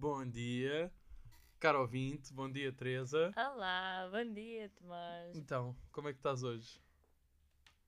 Bom 0.00 0.24
dia, 0.24 0.90
caro 1.58 1.82
ouvinte, 1.82 2.32
bom 2.32 2.50
dia, 2.50 2.72
Teresa. 2.72 3.30
Olá, 3.36 4.08
bom 4.10 4.32
dia, 4.32 4.70
Tomás. 4.70 5.36
Então, 5.36 5.76
como 5.92 6.08
é 6.08 6.12
que 6.14 6.18
estás 6.18 6.42
hoje? 6.42 6.80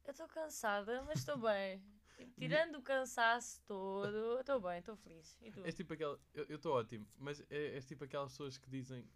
Eu 0.05 0.11
estou 0.11 0.29
cansada, 0.29 1.03
mas 1.05 1.21
estou 1.21 1.39
bem. 1.39 1.83
Tirando 2.37 2.77
o 2.77 2.83
cansaço 2.83 3.63
todo, 3.67 4.39
estou 4.41 4.61
bem, 4.61 4.81
estou 4.81 4.95
feliz. 4.95 5.39
E 5.41 5.51
tu? 5.51 5.65
És 5.65 5.75
tipo 5.75 5.95
aquela. 5.95 6.21
Eu 6.35 6.57
estou 6.57 6.75
ótimo, 6.75 7.07
mas 7.19 7.41
é- 7.49 7.77
és 7.77 7.87
tipo 7.87 8.05
aquelas 8.05 8.33
pessoas 8.33 8.59
que 8.59 8.69
dizem. 8.69 9.09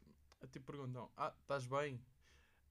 Tipo, 0.51 0.65
perguntam: 0.73 1.13
Ah, 1.19 1.35
estás 1.39 1.67
bem? 1.67 2.01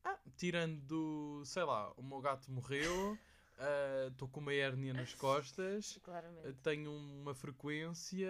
Ah, 0.04 0.18
tirando, 0.36 1.44
sei 1.46 1.64
lá, 1.66 1.92
o 1.96 2.02
meu 2.02 2.20
gato 2.20 2.52
morreu, 2.52 3.16
ah, 3.60 4.08
estou 4.12 4.28
com 4.28 4.40
uma 4.40 4.56
hérnia 4.56 4.92
nas 4.92 5.14
costas, 5.14 6.00
Claramente. 6.02 6.48
ah, 6.48 6.54
tenho 6.64 6.92
uma 6.92 7.36
frequência, 7.36 8.28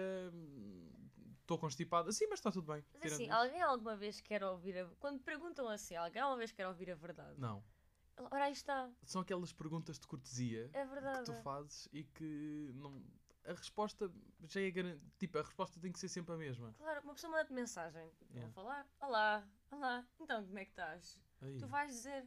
estou 1.46 1.58
constipado. 1.58 2.12
Sim, 2.12 2.26
mas 2.28 2.40
está 2.40 2.50
tudo 2.50 2.72
bem. 2.72 2.84
Mas 3.00 3.12
assim, 3.12 3.30
alguém 3.30 3.62
alguma 3.62 3.96
vez 3.96 4.20
quer 4.20 4.42
ouvir 4.42 4.76
a... 4.78 4.86
Quando 4.98 5.20
perguntam 5.20 5.68
assim, 5.68 5.94
alguém 5.94 6.20
alguma 6.20 6.38
vez 6.38 6.50
quer 6.50 6.66
ouvir 6.66 6.90
a 6.90 6.94
verdade? 6.96 7.38
Não. 7.40 7.62
Ora, 8.18 8.44
aí 8.46 8.52
está. 8.52 8.90
São 9.04 9.22
aquelas 9.22 9.52
perguntas 9.52 9.98
de 9.98 10.06
cortesia. 10.06 10.70
É 10.72 10.84
que 10.86 11.24
tu 11.24 11.34
fazes 11.42 11.88
e 11.92 12.02
que 12.02 12.70
não. 12.74 13.02
A 13.44 13.52
resposta 13.52 14.10
já 14.48 14.60
é 14.60 14.70
garantida. 14.70 15.04
Tipo, 15.18 15.38
a 15.38 15.42
resposta 15.42 15.78
tem 15.78 15.92
que 15.92 16.00
ser 16.00 16.08
sempre 16.08 16.34
a 16.34 16.36
mesma. 16.38 16.74
Claro, 16.78 17.00
uma 17.02 17.14
pessoa 17.14 17.30
manda-te 17.30 17.52
mensagem. 17.52 18.10
Vou 18.20 18.28
Yeah. 18.36 18.52
falar. 18.52 18.88
Olá, 19.00 19.48
olá. 19.70 20.06
Então, 20.18 20.44
como 20.44 20.58
é 20.58 20.64
que 20.64 20.70
estás? 20.72 21.22
Aí. 21.42 21.58
Tu 21.58 21.66
vais 21.68 21.92
dizer, 21.92 22.26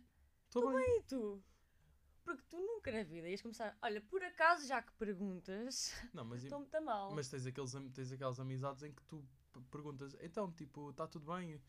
Tô 0.52 0.72
bem. 0.72 0.98
e 1.00 1.04
tu? 1.04 1.44
Porque 2.30 2.44
tu 2.48 2.58
nunca 2.60 2.92
na 2.92 3.04
vida 3.04 3.28
ias 3.28 3.42
começar, 3.42 3.76
olha, 3.82 4.00
por 4.02 4.22
acaso 4.24 4.68
já 4.68 4.82
que 4.84 4.92
perguntas, 4.94 5.92
Não, 6.14 6.24
mas, 6.26 6.44
estou 6.44 6.60
muito 6.60 6.82
mal. 6.82 7.16
mas 7.16 7.28
tens, 7.28 7.46
aqueles, 7.48 7.72
tens 7.94 8.12
aquelas 8.12 8.40
amizades 8.40 8.84
em 8.84 8.92
que 8.94 9.02
tu 9.04 9.26
perguntas, 9.72 10.16
então, 10.22 10.52
tipo, 10.52 10.92
está 10.92 11.08
tudo 11.08 11.26
bem? 11.34 11.60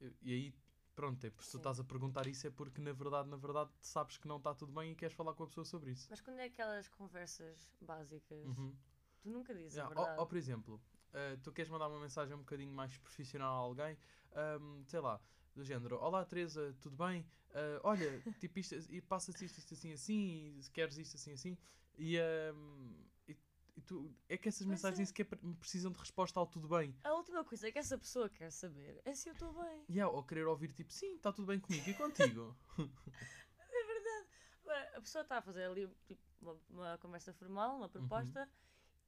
E, 0.00 0.12
e 0.22 0.32
aí, 0.32 0.54
pronto, 0.96 1.24
é 1.24 1.30
porque 1.30 1.44
se 1.44 1.52
tu 1.52 1.58
estás 1.58 1.78
a 1.78 1.84
perguntar 1.84 2.26
isso 2.26 2.46
é 2.46 2.50
porque 2.50 2.80
na 2.80 2.92
verdade, 2.92 3.28
na 3.28 3.36
verdade, 3.36 3.70
sabes 3.80 4.18
que 4.18 4.26
não 4.26 4.38
está 4.38 4.52
tudo 4.52 4.72
bem 4.72 4.90
e 4.92 4.94
queres 4.96 5.14
falar 5.14 5.32
com 5.34 5.44
a 5.44 5.46
pessoa 5.46 5.64
sobre 5.64 5.92
isso. 5.92 6.08
Mas 6.10 6.20
quando 6.20 6.40
é 6.40 6.44
aquelas 6.46 6.88
conversas 6.88 7.68
básicas, 7.80 8.44
Uhum. 8.44 8.74
tu 9.22 9.30
nunca 9.30 9.54
dizes 9.54 9.78
Yeah, 9.78 9.86
a 9.86 9.88
Ou, 9.88 10.04
verdade. 10.04 10.20
ou, 10.20 10.26
por 10.26 10.36
exemplo, 10.36 10.80
eh, 11.12 11.36
tu 11.42 11.52
queres 11.52 11.70
mandar 11.70 11.88
uma 11.88 12.00
mensagem 12.00 12.34
um 12.34 12.40
bocadinho 12.40 12.72
mais 12.72 12.96
profissional 12.98 13.54
a 13.54 13.58
alguém, 13.58 13.96
ahm, 14.34 14.82
sei 14.86 15.00
lá, 15.00 15.20
do 15.54 15.64
género: 15.64 15.98
Olá 15.98 16.24
Teresa, 16.24 16.74
tudo 16.80 16.96
bem? 16.96 17.24
Ah, 17.52 17.80
olha, 17.84 18.20
tipo 18.40 18.58
isto, 18.58 18.74
e 18.90 19.00
passa-se 19.00 19.44
isto, 19.44 19.58
isto 19.58 19.74
assim 19.74 19.92
assim, 19.92 20.56
e 20.58 20.62
se 20.62 20.70
queres 20.70 20.98
isto 20.98 21.16
assim 21.16 21.32
assim, 21.32 21.58
e, 21.96 22.18
ahm, 22.18 22.92
e, 23.28 23.36
e 23.76 23.80
tu, 23.80 24.12
é 24.28 24.36
que 24.36 24.48
essas 24.48 24.66
Pois 24.66 24.76
mensagens 24.76 25.08
é. 25.08 25.10
sequer 25.10 25.24
pre- 25.24 25.38
precisam 25.60 25.92
de 25.92 25.98
resposta 25.98 26.38
ao 26.40 26.46
tudo 26.46 26.68
bem. 26.68 26.94
A 27.04 27.14
última 27.14 27.44
coisa 27.44 27.70
que 27.70 27.78
essa 27.78 27.96
pessoa 27.96 28.28
quer 28.28 28.50
saber 28.50 29.00
é 29.04 29.14
se 29.14 29.28
eu 29.28 29.32
estou 29.32 29.52
bem. 29.52 29.84
Yeah, 29.88 30.12
ou 30.12 30.22
querer 30.24 30.46
ouvir 30.46 30.72
tipo, 30.72 30.92
sim, 30.92 31.14
está 31.16 31.32
tudo 31.32 31.46
bem 31.46 31.60
comigo 31.60 31.88
e 31.88 31.94
contigo. 31.94 32.56
É 33.58 33.86
verdade. 33.86 34.28
Agora, 34.62 34.96
a 34.96 35.00
pessoa 35.00 35.22
está 35.22 35.38
a 35.38 35.42
fazer 35.42 35.64
ali 35.64 35.88
tipo, 36.06 36.22
uma, 36.40 36.58
uma 36.70 36.98
conversa 36.98 37.32
formal, 37.34 37.76
uma 37.76 37.88
proposta, 37.88 38.48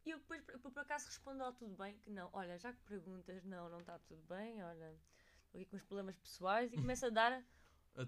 e 0.04 0.10
eu 0.10 0.18
depois, 0.18 0.40
por, 0.42 0.70
por 0.70 0.78
acaso, 0.78 1.06
respondo 1.06 1.42
ao 1.42 1.52
tudo 1.52 1.74
bem, 1.76 1.96
que 1.98 2.10
não. 2.10 2.28
Olha, 2.32 2.58
já 2.58 2.72
que 2.72 2.80
perguntas, 2.82 3.42
não, 3.44 3.68
não 3.68 3.80
está 3.80 3.98
tudo 4.00 4.22
bem, 4.28 4.62
olha, 4.62 4.94
aqui 5.54 5.64
com 5.64 5.76
os 5.76 5.82
problemas 5.82 6.16
pessoais, 6.18 6.72
e 6.72 6.76
começo 6.94 7.06
a 7.06 7.10
dar 7.10 7.42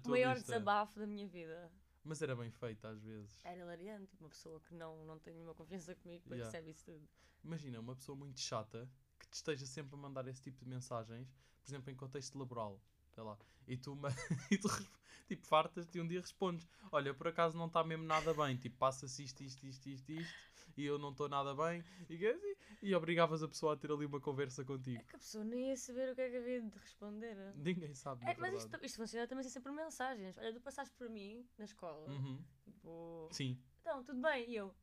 o 0.05 0.09
maior 0.09 0.35
lista. 0.35 0.51
desabafo 0.53 0.99
da 0.99 1.07
minha 1.07 1.27
vida. 1.27 1.71
Mas 2.03 2.21
era 2.21 2.35
bem 2.35 2.49
feito 2.51 2.85
às 2.87 3.01
vezes. 3.03 3.39
Era 3.43 3.59
hilariante, 3.61 4.15
uma 4.19 4.29
pessoa 4.29 4.59
que 4.61 4.73
não, 4.73 5.05
não 5.05 5.19
tem 5.19 5.33
nenhuma 5.33 5.53
confiança 5.53 5.93
comigo, 5.95 6.23
depois 6.23 6.39
Yeah. 6.39 6.51
recebe 6.51 6.71
isso 6.71 6.85
tudo. 6.85 7.07
Imagina 7.43 7.79
uma 7.79 7.95
pessoa 7.95 8.15
muito 8.15 8.39
chata 8.39 8.89
que 9.19 9.27
te 9.27 9.33
esteja 9.35 9.65
sempre 9.65 9.95
a 9.95 9.97
mandar 9.97 10.27
esse 10.27 10.41
tipo 10.41 10.63
de 10.63 10.69
mensagens, 10.69 11.27
por 11.61 11.69
exemplo, 11.69 11.91
em 11.91 11.95
contexto 11.95 12.37
laboral. 12.37 12.81
Sei 13.19 13.25
lá. 13.25 13.37
E 13.67 13.75
tu, 13.75 13.97
e 14.49 14.57
tu 14.57 14.69
tipo, 15.27 15.45
fartas-te 15.45 15.97
e 15.97 16.01
um 16.01 16.07
dia 16.07 16.21
respondes: 16.21 16.65
Olha, 16.89 17.13
por 17.13 17.27
acaso 17.27 17.57
não 17.57 17.67
está 17.67 17.83
mesmo 17.83 18.05
nada 18.05 18.33
bem. 18.33 18.55
Tipo, 18.55 18.77
passa-se 18.77 19.21
isto, 19.25 19.43
isto, 19.43 19.65
isto, 19.65 19.89
isto, 19.89 20.09
isto, 20.13 20.33
e 20.77 20.85
eu 20.85 20.97
não 20.97 21.11
estou 21.11 21.27
nada 21.27 21.53
bem. 21.53 21.83
E, 22.09 22.25
assim, 22.25 22.55
e 22.81 22.95
obrigavas 22.95 23.43
a 23.43 23.47
pessoa 23.49 23.73
a 23.73 23.77
ter 23.77 23.91
ali 23.91 24.05
uma 24.05 24.21
conversa 24.21 24.61
É 24.61 24.65
contigo. 24.65 25.03
que 25.03 25.17
a 25.17 25.19
pessoa 25.19 25.43
nem 25.43 25.67
ia 25.67 25.75
saber 25.75 26.13
o 26.13 26.15
que 26.15 26.21
é 26.21 26.29
que 26.29 26.37
havia 26.37 26.61
de 26.61 26.77
responder. 26.79 27.53
Ninguém 27.57 27.93
sabe. 27.93 28.25
É, 28.25 28.37
mas 28.37 28.53
isto, 28.53 28.79
isto 28.81 28.95
funciona 28.95 29.27
também 29.27 29.43
sem 29.43 29.51
ser 29.51 29.59
por 29.59 29.73
mensagens. 29.73 30.37
Olha, 30.37 30.53
tu 30.53 30.61
passaste 30.61 30.95
por 30.95 31.09
mim 31.09 31.45
na 31.57 31.65
escola, 31.65 32.07
Uhum. 32.07 32.41
tipo, 32.63 33.27
Sim. 33.33 33.61
então, 33.81 34.01
tudo 34.01 34.21
bem? 34.21 34.49
E 34.49 34.55
eu, 34.55 34.73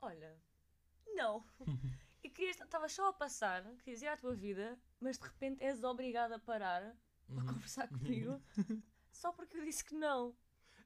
olha, 0.00 0.34
não. 1.14 1.44
e 2.24 2.30
querias, 2.30 2.58
estavas 2.58 2.94
só 2.94 3.10
a 3.10 3.12
passar, 3.12 3.62
querias 3.84 4.00
ir 4.00 4.06
à 4.06 4.16
tua 4.16 4.34
vida, 4.34 4.80
mas 4.98 5.18
de 5.18 5.26
repente 5.26 5.62
és 5.62 5.84
obrigado 5.84 6.32
a 6.32 6.38
parar 6.38 6.96
para 7.34 7.42
Uhum. 7.42 7.46
conversar 7.46 7.88
comigo 7.88 8.40
só 9.12 9.32
porque 9.32 9.56
eu 9.58 9.64
disse 9.64 9.84
que 9.84 9.94
não. 9.94 10.34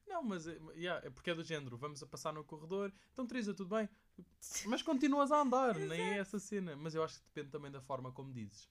Não, 0.06 0.22
mas 0.22 0.46
é, 0.48 0.58
yeah, 0.74 1.06
é 1.06 1.10
porque 1.10 1.30
é 1.30 1.34
do 1.34 1.44
género: 1.44 1.76
vamos 1.76 2.02
a 2.02 2.06
passar 2.06 2.32
no 2.32 2.42
corredor. 2.44 2.92
Então, 3.12 3.26
Teresa, 3.26 3.54
tudo 3.54 3.74
bem? 3.76 3.88
Mas 4.66 4.82
continuas 4.82 5.30
a 5.30 5.40
andar, 5.40 5.74
nem 5.78 6.00
é 6.00 6.18
essa 6.18 6.38
cena. 6.38 6.74
Mas 6.76 6.94
eu 6.94 7.04
acho 7.04 7.18
que 7.20 7.26
depende 7.26 7.50
também 7.50 7.70
da 7.70 7.80
forma 7.80 8.10
como 8.12 8.32
dizes. 8.32 8.68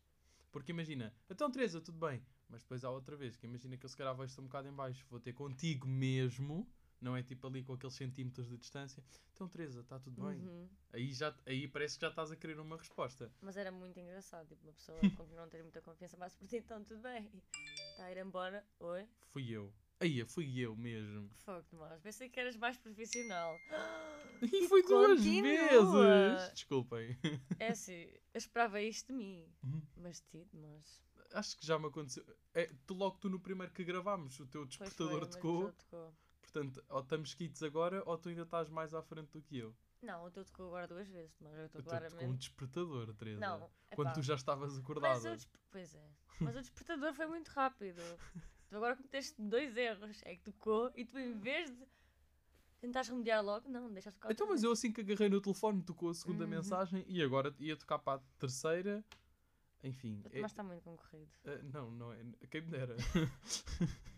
Porque 0.52 0.72
imagina, 0.72 1.14
então 1.30 1.50
Teresa, 1.52 1.80
tudo 1.80 1.98
bem. 2.00 2.22
Mas 2.50 2.62
depois 2.64 2.84
há 2.84 2.90
outra 2.90 3.16
vez, 3.16 3.38
que 3.38 3.46
imagina 3.46 3.78
que 3.78 3.86
eu 3.86 3.90
se 3.90 3.96
calhar 3.96 4.16
vejo-te 4.16 4.42
um 4.42 4.46
bocado 4.46 4.68
em 4.68 4.74
baixo. 4.74 5.06
Vou 5.10 5.20
ter 5.20 5.34
contigo 5.34 5.88
mesmo, 5.88 6.68
não 7.02 7.16
é 7.16 7.24
tipo 7.24 7.48
ali 7.48 7.64
com 7.64 7.74
aqueles 7.74 7.96
centímetros 7.96 8.48
de 8.48 8.58
distância. 8.58 9.04
Então 9.34 9.48
Teresa, 9.48 9.82
está 9.82 10.00
tudo 10.00 10.22
bem. 10.22 10.40
Uhum. 10.40 10.68
Aí, 10.92 11.14
já, 11.14 11.34
aí 11.46 11.68
parece 11.68 11.96
que 11.98 12.02
já 12.02 12.10
estás 12.10 12.32
a 12.32 12.36
querer 12.36 12.60
uma 12.60 12.78
resposta. 12.78 13.32
Mas 13.42 13.56
era 13.58 13.72
muito 13.72 14.00
engraçado, 14.00 14.48
tipo, 14.48 14.64
uma 14.66 14.74
pessoa 14.74 15.00
com 15.18 15.26
quem 15.28 15.36
não 15.38 15.48
ter 15.50 15.62
muita 15.64 15.82
confiança, 15.82 16.18
mas 16.18 16.36
por 16.36 16.48
ti, 16.48 16.58
então 16.58 16.84
tudo 16.84 17.02
bem. 17.02 17.30
Está 17.92 18.06
a 18.06 18.12
ir 18.12 18.18
embora, 18.18 18.66
oi? 18.80 19.08
Fui 19.28 19.50
eu. 19.50 19.74
Aí, 20.02 20.24
fui 20.26 20.58
eu 20.60 20.76
mesmo. 20.78 21.30
Fogo, 21.36 21.64
Tomás, 21.70 22.00
pensei 22.02 22.30
que 22.30 22.40
eras 22.40 22.56
mais 22.56 22.78
profissional. 22.78 23.58
E 24.42 24.70
foi 24.70 24.82
duas 24.84 25.22
vezes! 25.22 26.54
Desculpem. 26.54 27.18
É 27.60 27.70
assim, 27.72 28.04
eu 28.34 28.38
esperava 28.38 28.82
isto 28.82 29.08
de 29.08 29.14
mim, 29.14 29.46
Uhum. 29.62 29.82
mas 29.98 30.22
de 30.22 30.28
ti, 30.30 30.46
Tomás. 30.50 31.04
Acho 31.34 31.58
que 31.58 31.68
já 31.68 31.78
me 31.78 31.88
aconteceu. 31.88 32.26
É, 32.54 32.72
tu 32.88 32.94
logo 32.94 33.18
tu 33.18 33.30
no 33.30 33.38
primeiro 33.38 33.74
que 33.74 33.84
gravámos, 33.84 34.40
o 34.40 34.48
teu 34.48 34.62
foi, 34.62 34.68
despertador 34.70 35.20
mas 35.26 35.36
tocou. 35.36 35.74
O. 36.50 36.54
Portanto, 36.54 36.84
ou 36.90 37.00
estamos 37.02 37.34
quites 37.34 37.62
agora, 37.64 38.02
ou 38.06 38.18
tu 38.18 38.30
ainda 38.30 38.44
estás 38.44 38.70
mais 38.70 38.94
à 38.94 39.02
frente 39.02 39.32
do 39.32 39.42
que 39.42 39.58
eu. 39.58 39.76
Não, 40.02 40.24
o 40.26 40.32
teu 40.32 40.46
tocou 40.46 40.68
agora 40.68 40.88
duas 40.88 41.08
vezes, 41.10 41.34
Tomás. 41.36 41.58
Eu 41.58 41.66
estou 41.66 41.80
estou 41.82 41.92
com 41.92 41.98
um 42.06 42.10
claramente. 42.10 42.40
despertador, 42.40 43.14
Teresa. 43.16 43.40
Não, 43.42 43.70
Quando 43.96 44.14
tu 44.14 44.22
já 44.22 44.36
estavas 44.36 44.72
mas 44.74 44.80
acordada. 44.84 45.20
o 45.32 45.36
desp- 45.36 45.56
Pois 45.72 45.94
é. 45.96 46.10
Mas 46.40 46.56
o 46.56 46.62
despertador 46.62 47.14
foi 47.14 47.28
muito 47.28 47.50
rápido. 47.50 48.02
Tu 48.70 48.76
agora 48.78 48.96
cometeste 48.96 49.42
dois 49.42 49.76
erros. 49.76 50.22
É 50.26 50.36
que 50.36 50.44
tocou 50.44 50.92
e 50.96 51.04
tu, 51.04 51.18
em 51.18 51.34
vez 51.40 51.72
de 51.76 51.88
tentares 52.80 53.10
remediar 53.10 53.44
logo, 53.44 53.68
não, 53.68 53.92
deixaste 53.92 54.20
tocar. 54.20 54.32
Então, 54.32 54.48
mas 54.48 54.62
eu 54.64 54.72
assim 54.72 54.92
que 54.94 55.02
agarrei 55.02 55.28
no 55.28 55.42
telefone, 55.42 55.82
tocou 55.82 56.10
a 56.12 56.14
segunda 56.14 56.44
Uhum. 56.44 56.52
mensagem 56.52 57.04
e 57.08 57.20
agora 57.24 57.52
ia 57.60 57.76
tocar 57.76 57.98
para 57.98 58.20
a 58.20 58.24
terceira. 58.38 59.04
Enfim. 59.84 60.22
O 60.32 60.38
é- 60.38 60.42
está 60.42 60.62
muito 60.64 60.84
concorrido. 60.84 61.32
ah, 61.46 61.58
não, 61.64 61.90
não 61.90 62.14
é. 62.14 62.24
Quem 62.52 62.62
me 62.62 62.70
dera. 62.70 62.96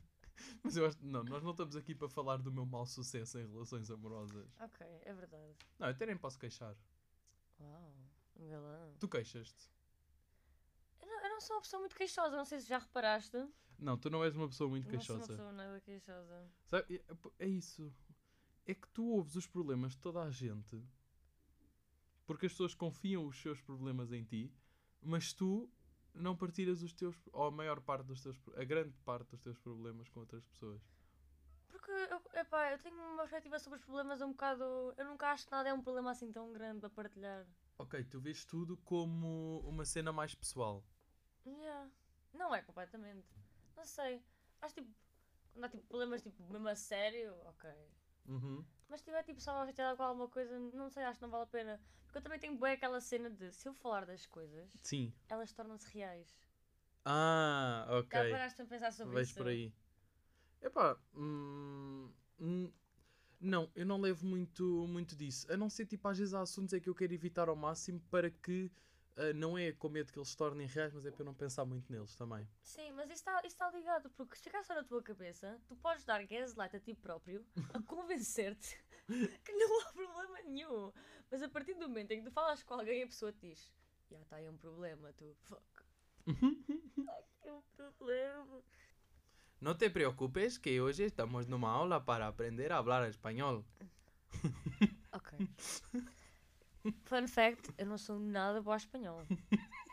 mas 0.63 0.77
eu 0.77 0.85
acho. 0.85 0.97
Não, 1.01 1.23
nós 1.23 1.43
não 1.43 1.51
estamos 1.51 1.75
aqui 1.75 1.93
para 1.95 2.07
falar 2.09 2.37
do 2.37 2.51
meu 2.51 2.65
mau 2.65 2.85
sucesso 2.85 3.39
em 3.39 3.47
relações 3.47 3.89
amorosas. 3.89 4.47
Ok, 4.59 4.85
é 5.03 5.13
verdade. 5.13 5.55
Não, 5.79 5.87
eu 5.87 5.91
até 5.91 6.05
nem 6.05 6.17
posso 6.17 6.37
queixar. 6.39 6.75
Uau, 7.59 7.93
um 8.37 8.47
galã. 8.49 8.93
Tu 8.99 9.07
queixas-te. 9.07 9.69
Eu 11.01 11.07
não, 11.07 11.23
eu 11.23 11.29
não 11.29 11.41
sou 11.41 11.55
uma 11.55 11.61
pessoa 11.61 11.79
muito 11.79 11.95
queixosa, 11.95 12.35
não 12.37 12.45
sei 12.45 12.59
se 12.59 12.67
já 12.67 12.77
reparaste. 12.77 13.37
Não, 13.79 13.97
tu 13.97 14.09
não 14.09 14.23
és 14.23 14.35
uma 14.35 14.47
pessoa 14.47 14.69
muito 14.69 14.91
Não 14.91 15.01
sou 15.01 15.15
uma 15.15 15.19
queixosa. 15.21 15.37
pessoa 15.37 15.51
nada 15.53 15.81
queixosa. 15.81 16.47
Sabe, 16.65 16.95
é- 17.39 17.45
É 17.45 17.47
isso. 17.47 17.91
É 18.65 18.75
que 18.75 18.87
tu 18.89 19.03
ouves 19.05 19.35
os 19.35 19.47
problemas 19.47 19.93
de 19.93 19.97
toda 19.99 20.21
a 20.21 20.29
gente 20.29 20.81
porque 22.27 22.45
as 22.45 22.51
pessoas 22.53 22.73
confiam 22.73 23.25
os 23.27 23.41
seus 23.41 23.59
problemas 23.59 24.13
em 24.13 24.23
ti, 24.23 24.53
mas 25.01 25.33
tu 25.33 25.69
não 26.13 26.35
partilhas 26.35 26.81
os 26.81 26.93
teus, 26.93 27.15
ou 27.31 27.45
a 27.45 27.51
maior 27.51 27.79
parte 27.81 28.05
dos 28.05 28.21
teus, 28.21 28.39
a 28.55 28.63
grande 28.63 28.97
parte 29.05 29.29
dos 29.29 29.41
teus 29.41 29.57
problemas 29.57 30.09
com 30.09 30.19
outras 30.19 30.43
pessoas. 30.45 30.81
Porque 31.67 31.91
eu, 31.91 32.21
epá, 32.39 32.71
eu 32.71 32.79
tenho 32.79 32.95
uma 32.95 33.23
perspectiva 33.23 33.57
sobre 33.57 33.79
os 33.79 33.85
problemas 33.85 34.21
um 34.21 34.31
bocado. 34.31 34.63
Eu 34.97 35.05
nunca 35.05 35.31
acho 35.31 35.45
que 35.45 35.51
nada 35.51 35.69
é 35.69 35.73
um 35.73 35.81
problema 35.81 36.11
assim 36.11 36.31
tão 36.31 36.51
grande 36.51 36.81
para 36.81 36.89
partilhar. 36.89 37.47
Ok, 37.77 38.03
tu 38.05 38.19
vês 38.19 38.45
tudo 38.45 38.77
como 38.77 39.59
uma 39.61 39.85
cena 39.85 40.11
mais 40.11 40.35
pessoal. 40.35 40.83
Yeah. 41.45 41.89
Não 42.33 42.53
é 42.53 42.61
completamente. 42.61 43.27
Não 43.75 43.85
sei. 43.85 44.21
Acho 44.61 44.75
tipo. 44.75 44.91
Quando 45.53 45.65
há 45.65 45.69
tipo 45.69 45.83
problemas 45.87 46.21
tipo 46.21 46.43
mesmo 46.51 46.67
a 46.67 46.75
sério, 46.75 47.33
ok. 47.45 47.69
Uhum. 48.27 48.65
Mas 48.91 48.99
se 48.99 49.05
tiver 49.05 49.23
tipo 49.23 49.39
só 49.39 49.65
chateada 49.65 49.95
com 49.95 50.03
alguma 50.03 50.27
coisa, 50.27 50.59
não 50.59 50.89
sei, 50.89 51.03
acho 51.03 51.17
que 51.17 51.23
não 51.23 51.31
vale 51.31 51.45
a 51.45 51.47
pena. 51.47 51.81
Porque 52.03 52.17
eu 52.17 52.21
também 52.21 52.37
tenho 52.37 52.57
bem 52.57 52.73
aquela 52.73 52.99
cena 52.99 53.29
de 53.29 53.49
se 53.53 53.65
eu 53.65 53.73
falar 53.73 54.05
das 54.05 54.25
coisas, 54.27 54.69
Sim. 54.83 55.13
elas 55.29 55.53
tornam-se 55.53 55.87
reais. 55.93 56.37
Ah, 57.05 57.87
ok. 57.89 58.11
Já 58.11 58.29
paraste 58.29 58.61
a 58.61 58.65
pensar 58.65 58.91
sobre 58.91 59.13
Vais 59.13 59.29
isso? 59.29 59.37
por 59.37 59.47
aí. 59.47 59.73
Epá, 60.61 60.97
hum, 61.15 62.11
hum, 62.37 62.69
não, 63.39 63.71
eu 63.73 63.85
não 63.85 63.99
levo 63.99 64.25
muito, 64.25 64.85
muito 64.89 65.15
disso. 65.15 65.49
A 65.49 65.55
não 65.55 65.69
ser, 65.69 65.85
tipo, 65.85 66.05
às 66.09 66.17
vezes 66.19 66.33
há 66.33 66.41
assuntos 66.41 66.73
em 66.73 66.81
que 66.81 66.89
eu 66.89 66.93
quero 66.93 67.13
evitar 67.13 67.47
ao 67.47 67.55
máximo 67.55 68.01
para 68.11 68.29
que 68.29 68.69
ah, 69.17 69.33
não 69.33 69.57
é 69.57 69.71
com 69.71 69.89
medo 69.89 70.11
que 70.11 70.17
eles 70.17 70.29
se 70.29 70.37
tornem 70.37 70.67
reais, 70.67 70.93
mas 70.93 71.05
é 71.05 71.11
para 71.11 71.21
eu 71.21 71.25
não 71.25 71.33
pensar 71.33 71.65
muito 71.65 71.91
neles 71.91 72.15
também. 72.15 72.47
Sim, 72.61 72.91
mas 72.93 73.09
isso 73.09 73.29
está 73.29 73.41
tá 73.57 73.71
ligado, 73.71 74.09
porque 74.11 74.35
se 74.35 74.43
ficar 74.43 74.63
só 74.63 74.73
na 74.73 74.83
tua 74.83 75.01
cabeça, 75.01 75.59
tu 75.67 75.75
podes 75.75 76.05
dar 76.05 76.25
gaslight 76.25 76.75
a 76.75 76.79
ti 76.79 76.93
próprio 76.93 77.45
a 77.73 77.81
convencer-te 77.83 78.77
que 79.43 79.53
não 79.53 79.81
há 79.81 79.93
problema 79.93 80.41
nenhum. 80.43 80.91
Mas 81.29 81.41
a 81.41 81.49
partir 81.49 81.73
do 81.73 81.87
momento 81.87 82.11
em 82.11 82.19
que 82.19 82.29
tu 82.29 82.31
falas 82.31 82.63
com 82.63 82.73
alguém, 82.75 83.03
a 83.03 83.07
pessoa 83.07 83.31
te 83.31 83.49
diz: 83.49 83.71
Já 84.09 84.19
está 84.21 84.37
aí 84.37 84.49
um 84.49 84.57
problema, 84.57 85.11
tu. 85.13 85.35
Fuck. 85.43 85.61
Ai, 87.09 87.23
que 87.41 87.51
um 87.51 87.61
problema. 87.75 88.63
Não 89.59 89.75
te 89.75 89.89
preocupes 89.89 90.57
que 90.57 90.81
hoje 90.81 91.03
estamos 91.03 91.45
numa 91.45 91.69
aula 91.69 92.01
para 92.01 92.27
aprender 92.27 92.71
a 92.71 92.83
falar 92.83 93.07
espanhol. 93.09 93.63
Ok. 95.11 95.37
Fun 97.05 97.27
fact: 97.27 97.69
eu 97.77 97.85
não 97.85 97.97
sou 97.97 98.19
nada 98.19 98.61
boa 98.61 98.77
espanhol. 98.77 99.25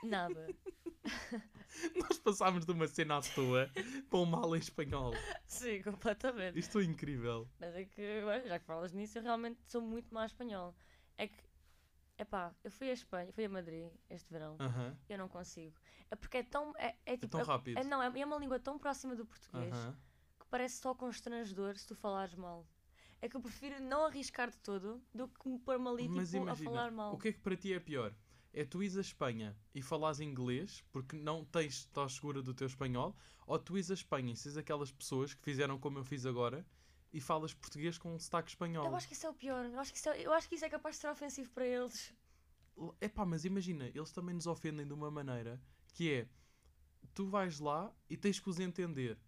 Nada. 0.02 0.48
Nós 1.96 2.18
passámos 2.18 2.64
de 2.66 2.72
uma 2.72 2.86
cena 2.88 3.18
à 3.18 3.20
toa 3.20 3.70
para 4.10 4.18
uma 4.18 4.38
aula 4.38 4.56
em 4.56 4.60
espanhol. 4.60 5.12
Sim, 5.46 5.82
completamente. 5.82 6.58
Isto 6.58 6.80
é 6.80 6.84
incrível. 6.84 7.48
Mas 7.60 7.74
é 7.74 7.84
que, 7.84 8.02
já 8.46 8.58
que 8.58 8.64
falas 8.64 8.92
nisso, 8.92 9.18
eu 9.18 9.22
realmente 9.22 9.60
sou 9.66 9.80
muito 9.80 10.12
má 10.12 10.24
espanhol. 10.26 10.74
É 11.16 11.28
que, 11.28 11.42
epá, 12.18 12.54
eu 12.64 12.70
fui 12.70 12.90
a 12.90 12.92
Espanha, 12.94 13.32
fui 13.32 13.44
a 13.44 13.48
Madrid 13.48 13.90
este 14.10 14.30
verão, 14.32 14.56
Aham. 14.58 14.96
eu 15.08 15.18
não 15.18 15.28
consigo. 15.28 15.76
É 16.10 16.16
porque 16.16 16.38
é 16.38 16.42
tão. 16.42 16.72
É, 16.76 16.96
é 17.06 17.12
É 17.14 17.16
tipo. 17.16 17.28
tão 17.28 17.40
é- 17.40 17.44
rápido. 17.44 17.78
é, 17.78 17.84
não, 17.84 18.02
é, 18.02 18.18
é 18.20 18.24
uma 18.24 18.38
língua 18.38 18.58
tão 18.58 18.78
próxima 18.78 19.14
do 19.14 19.26
português 19.26 19.72
Aham. 19.74 19.96
que 20.40 20.46
parece 20.46 20.80
só 20.80 20.94
constrangedor 20.94 21.76
se 21.76 21.86
tu 21.86 21.94
falares 21.94 22.34
mal. 22.34 22.66
É 23.20 23.28
que 23.28 23.36
eu 23.36 23.40
prefiro 23.40 23.80
não 23.80 24.04
arriscar 24.04 24.50
de 24.50 24.58
todo 24.58 25.02
do 25.14 25.28
que 25.28 25.48
me 25.48 25.58
pôr-me 25.58 25.88
ali 25.88 26.08
Mas 26.08 26.30
tipo, 26.30 26.42
a 26.42 26.46
imagina, 26.46 26.70
falar 26.70 26.90
mal. 26.92 27.14
o 27.14 27.18
que 27.18 27.28
é 27.28 27.32
que 27.32 27.40
para 27.40 27.56
ti 27.56 27.72
é 27.72 27.80
pior? 27.80 28.14
É 28.52 28.64
tu 28.64 28.82
ires 28.82 28.96
a 28.96 29.00
Espanha 29.00 29.56
e 29.74 29.82
falares 29.82 30.20
inglês 30.20 30.82
porque 30.92 31.16
não 31.16 31.44
tens, 31.44 31.74
estás 31.80 32.14
segura 32.14 32.42
do 32.42 32.54
teu 32.54 32.66
espanhol? 32.66 33.16
Ou 33.46 33.58
tu 33.58 33.76
ires 33.76 33.90
a 33.90 33.94
Espanha 33.94 34.32
e 34.32 34.36
seres 34.36 34.56
aquelas 34.56 34.90
pessoas 34.92 35.34
que 35.34 35.42
fizeram 35.42 35.78
como 35.78 35.98
eu 35.98 36.04
fiz 36.04 36.24
agora 36.24 36.64
e 37.12 37.20
falas 37.20 37.52
português 37.52 37.98
com 37.98 38.14
um 38.14 38.18
sotaque 38.18 38.50
espanhol? 38.50 38.86
Eu 38.86 38.94
acho 38.94 39.08
que 39.08 39.14
isso 39.14 39.26
é 39.26 39.30
o 39.30 39.34
pior. 39.34 39.64
Eu 39.66 39.80
acho 39.80 39.92
que 39.92 39.98
isso 39.98 40.08
é, 40.08 40.20
eu 40.26 40.32
acho 40.32 40.48
que 40.48 40.54
isso 40.54 40.64
é 40.64 40.68
capaz 40.68 40.96
de 40.96 41.00
ser 41.02 41.08
ofensivo 41.08 41.50
para 41.50 41.66
eles. 41.66 42.14
Epá, 43.00 43.26
mas 43.26 43.44
imagina, 43.44 43.86
eles 43.88 44.12
também 44.12 44.34
nos 44.34 44.46
ofendem 44.46 44.86
de 44.86 44.92
uma 44.92 45.10
maneira 45.10 45.60
que 45.92 46.12
é 46.12 46.28
tu 47.14 47.26
vais 47.26 47.58
lá 47.58 47.92
e 48.08 48.16
tens 48.16 48.38
que 48.38 48.48
os 48.48 48.60
entender, 48.60 49.18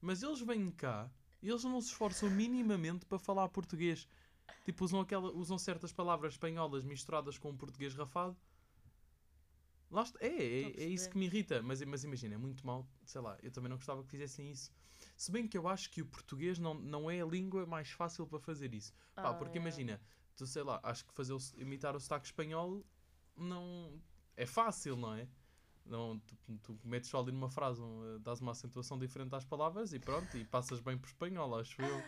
mas 0.00 0.22
eles 0.22 0.40
vêm 0.40 0.70
cá 0.70 1.10
e 1.42 1.48
eles 1.48 1.64
não 1.64 1.80
se 1.80 1.88
esforçam 1.88 2.30
minimamente 2.30 3.06
para 3.06 3.18
falar 3.18 3.48
português. 3.48 4.08
Tipo, 4.64 4.84
usam, 4.84 5.00
aquela, 5.00 5.30
usam 5.32 5.58
certas 5.58 5.92
palavras 5.92 6.34
espanholas 6.34 6.84
misturadas 6.84 7.38
com 7.38 7.50
um 7.50 7.56
português 7.56 7.94
rafado. 7.94 8.36
Lá 9.90 10.02
está. 10.02 10.18
É, 10.24 10.28
é, 10.28 10.82
é 10.82 10.86
isso 10.86 11.08
que 11.10 11.18
me 11.18 11.26
irrita. 11.26 11.62
Mas, 11.62 11.82
mas 11.82 12.04
imagina, 12.04 12.34
é 12.34 12.38
muito 12.38 12.64
mal. 12.66 12.86
Sei 13.04 13.20
lá, 13.20 13.36
eu 13.42 13.50
também 13.50 13.68
não 13.68 13.76
gostava 13.76 14.02
que 14.04 14.10
fizessem 14.10 14.50
isso. 14.50 14.70
Se 15.16 15.32
bem 15.32 15.48
que 15.48 15.56
eu 15.56 15.66
acho 15.66 15.90
que 15.90 16.02
o 16.02 16.06
português 16.06 16.58
não, 16.58 16.74
não 16.74 17.10
é 17.10 17.20
a 17.20 17.26
língua 17.26 17.66
mais 17.66 17.90
fácil 17.90 18.26
para 18.26 18.38
fazer 18.38 18.72
isso. 18.74 18.92
Pá, 19.20 19.30
Ah, 19.30 19.34
porque 19.34 19.58
é. 19.58 19.60
imagina, 19.60 20.00
tu 20.36 20.46
sei 20.46 20.62
lá, 20.62 20.78
acho 20.82 21.04
que 21.06 21.12
fazer 21.12 21.32
o, 21.32 21.38
imitar 21.56 21.96
o 21.96 22.00
sotaque 22.00 22.26
espanhol 22.26 22.84
não 23.36 24.00
é 24.36 24.46
fácil, 24.46 24.96
não 24.96 25.14
é? 25.14 25.28
Não, 25.90 26.18
tu, 26.20 26.36
tu 26.62 26.78
metes 26.84 27.10
só 27.10 27.20
ali 27.20 27.32
numa 27.32 27.50
frase, 27.50 27.82
um, 27.82 28.14
eh, 28.14 28.18
dás 28.20 28.40
uma 28.40 28.52
acentuação 28.52 28.96
diferente 28.96 29.34
às 29.34 29.44
palavras 29.44 29.92
e 29.92 29.98
pronto, 29.98 30.36
e 30.38 30.44
passas 30.44 30.80
bem 30.80 30.96
por 30.96 31.08
espanhol, 31.08 31.58
acho 31.58 31.82
eu. 31.82 32.02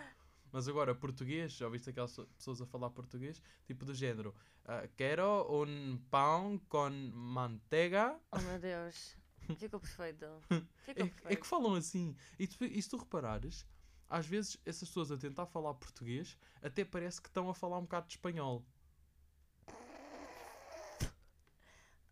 Mas 0.52 0.68
agora, 0.68 0.94
português, 0.94 1.52
já 1.52 1.68
viste 1.68 1.90
aquelas 1.90 2.14
pessoas 2.36 2.60
a 2.62 2.66
falar 2.66 2.90
português? 2.90 3.42
Tipo 3.66 3.84
do 3.84 3.92
género, 3.92 4.34
ah, 4.64 4.86
quero 4.96 5.24
um 5.50 5.98
pão 6.10 6.58
com 6.68 6.90
manteiga. 7.12 8.16
Oh 8.30 8.38
meu 8.40 8.58
Deus. 8.60 9.16
Ficou 9.56 9.80
perfeito. 9.80 10.26
Ficou 10.84 11.04
É, 11.04 11.08
perfeito. 11.08 11.28
é 11.32 11.36
que 11.36 11.46
falam 11.46 11.74
assim. 11.74 12.14
E, 12.38 12.46
tu, 12.46 12.64
e 12.64 12.80
se 12.80 12.88
tu 12.88 12.96
reparares, 12.98 13.66
às 14.08 14.26
vezes 14.26 14.56
essas 14.64 14.88
pessoas 14.88 15.10
a 15.10 15.16
tentar 15.18 15.46
falar 15.46 15.74
português 15.74 16.38
até 16.62 16.84
parece 16.84 17.20
que 17.20 17.28
estão 17.28 17.48
a 17.50 17.54
falar 17.54 17.78
um 17.78 17.82
bocado 17.82 18.06
de 18.06 18.12
espanhol. 18.12 18.64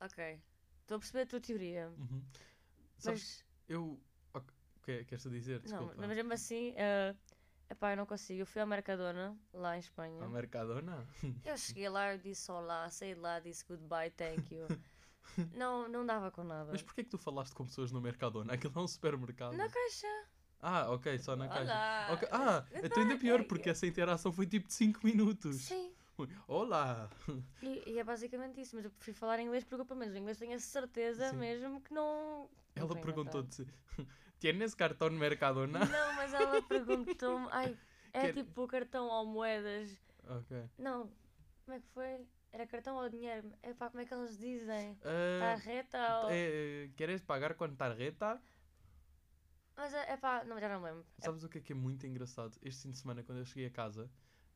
Ok. 0.00 0.40
Estou 0.90 0.96
a 0.96 0.98
perceber 0.98 1.22
a 1.22 1.26
tua 1.26 1.40
teoria. 1.40 1.92
Uhum. 1.96 2.20
Sabes, 2.98 3.22
Mas, 3.22 3.44
eu. 3.68 4.00
ok, 4.34 4.52
O 4.76 4.80
que 4.82 4.90
é 4.90 4.98
que 4.98 5.04
queres 5.04 5.22
dizer? 5.30 5.54
não, 5.54 5.62
Desculpa. 5.62 5.94
mas 5.98 6.08
mesmo 6.08 6.32
assim, 6.32 6.74
é 6.76 7.14
epá, 7.70 7.92
eu 7.92 7.96
não 7.96 8.04
consigo. 8.06 8.40
Eu 8.40 8.46
fui 8.46 8.60
à 8.60 8.66
Mercadona, 8.66 9.38
lá 9.52 9.76
em 9.76 9.78
Espanha. 9.78 10.24
A 10.24 10.28
Mercadona? 10.28 11.06
Eu 11.44 11.56
cheguei 11.56 11.88
lá, 11.88 12.12
eu 12.12 12.18
disse 12.18 12.50
olá, 12.50 12.90
saí 12.90 13.14
de 13.14 13.20
lá, 13.20 13.38
disse 13.38 13.64
goodbye, 13.68 14.10
thank 14.10 14.52
you. 14.52 14.66
não, 15.54 15.88
não 15.88 16.04
dava 16.04 16.28
com 16.32 16.42
nada. 16.42 16.72
Mas 16.72 16.82
porquê 16.82 17.04
que 17.04 17.10
tu 17.10 17.18
falaste 17.18 17.54
com 17.54 17.64
pessoas 17.64 17.92
no 17.92 18.00
Mercadona? 18.00 18.52
Aquilo 18.52 18.72
é 18.74 18.80
um 18.80 18.88
supermercado. 18.88 19.56
Na 19.56 19.68
caixa. 19.68 20.08
Ah, 20.60 20.90
ok, 20.90 21.16
só 21.20 21.36
na 21.36 21.46
caixa. 21.46 21.62
Olá. 21.72 22.08
Ok, 22.14 22.28
Ah, 22.32 22.66
então 22.82 23.00
ainda 23.04 23.16
pior, 23.16 23.44
porque 23.44 23.70
essa 23.70 23.86
interação 23.86 24.32
foi 24.32 24.44
tipo 24.44 24.66
de 24.66 24.74
5 24.74 25.06
minutos. 25.06 25.56
Sim. 25.66 25.89
Olá! 26.46 27.08
E, 27.62 27.92
e 27.92 27.98
é 27.98 28.04
basicamente 28.04 28.60
isso, 28.60 28.74
mas 28.76 28.84
eu 28.84 28.90
prefiro 28.90 29.16
falar 29.16 29.40
inglês 29.40 29.64
porque 29.64 29.84
pelo 29.84 29.98
menos 29.98 30.14
o 30.14 30.18
inglês 30.18 30.38
tenho 30.38 30.54
a 30.54 30.58
certeza 30.58 31.30
Sim. 31.30 31.36
mesmo 31.36 31.80
que 31.80 31.92
não. 31.92 32.48
não 32.76 32.82
Ela 32.82 32.94
perguntou-te: 33.00 33.66
Tienes 34.38 34.74
cartão 34.74 35.10
Mercadona? 35.10 35.78
Não, 35.80 36.14
mas 36.14 36.32
ela 36.32 36.62
perguntou-me. 36.68 37.48
Ai, 37.50 37.76
é 38.12 38.20
Quer- 38.22 38.34
tipo 38.34 38.66
cartão 38.66 39.06
ou 39.08 39.26
moedas. 39.26 39.90
Ok. 40.28 40.68
Não, 40.78 41.10
como 41.64 41.76
é 41.76 41.80
que 41.80 41.86
foi? 41.88 42.26
Era 42.52 42.66
cartão 42.66 42.96
ou 42.96 43.08
dinheiro? 43.08 43.52
É 43.62 43.72
pá, 43.72 43.88
como 43.90 44.00
é 44.02 44.04
que 44.06 44.12
eles 44.12 44.36
dizem? 44.38 44.98
Ah, 45.04 45.56
Tarreta 45.56 46.20
ou. 46.24 46.30
eh, 46.30 46.90
¿Quieres 46.96 47.22
pagar 47.22 47.54
con 47.54 47.76
tarjeta? 47.76 48.40
Mas 49.76 49.94
é 49.94 50.16
pá, 50.16 50.44
não, 50.44 50.58
já 50.60 50.68
não 50.68 50.82
lembro. 50.82 51.04
É- 51.20 51.24
Sabes 51.24 51.44
o 51.44 51.48
que 51.48 51.58
é 51.58 51.60
que 51.60 51.72
é 51.72 51.76
muito 51.76 52.06
engraçado? 52.06 52.58
Este 52.62 52.82
fim 52.82 52.90
de 52.90 52.98
semana, 52.98 53.22
quando 53.22 53.38
eu 53.38 53.44
cheguei 53.44 53.66
a 53.66 53.70
casa, 53.70 54.10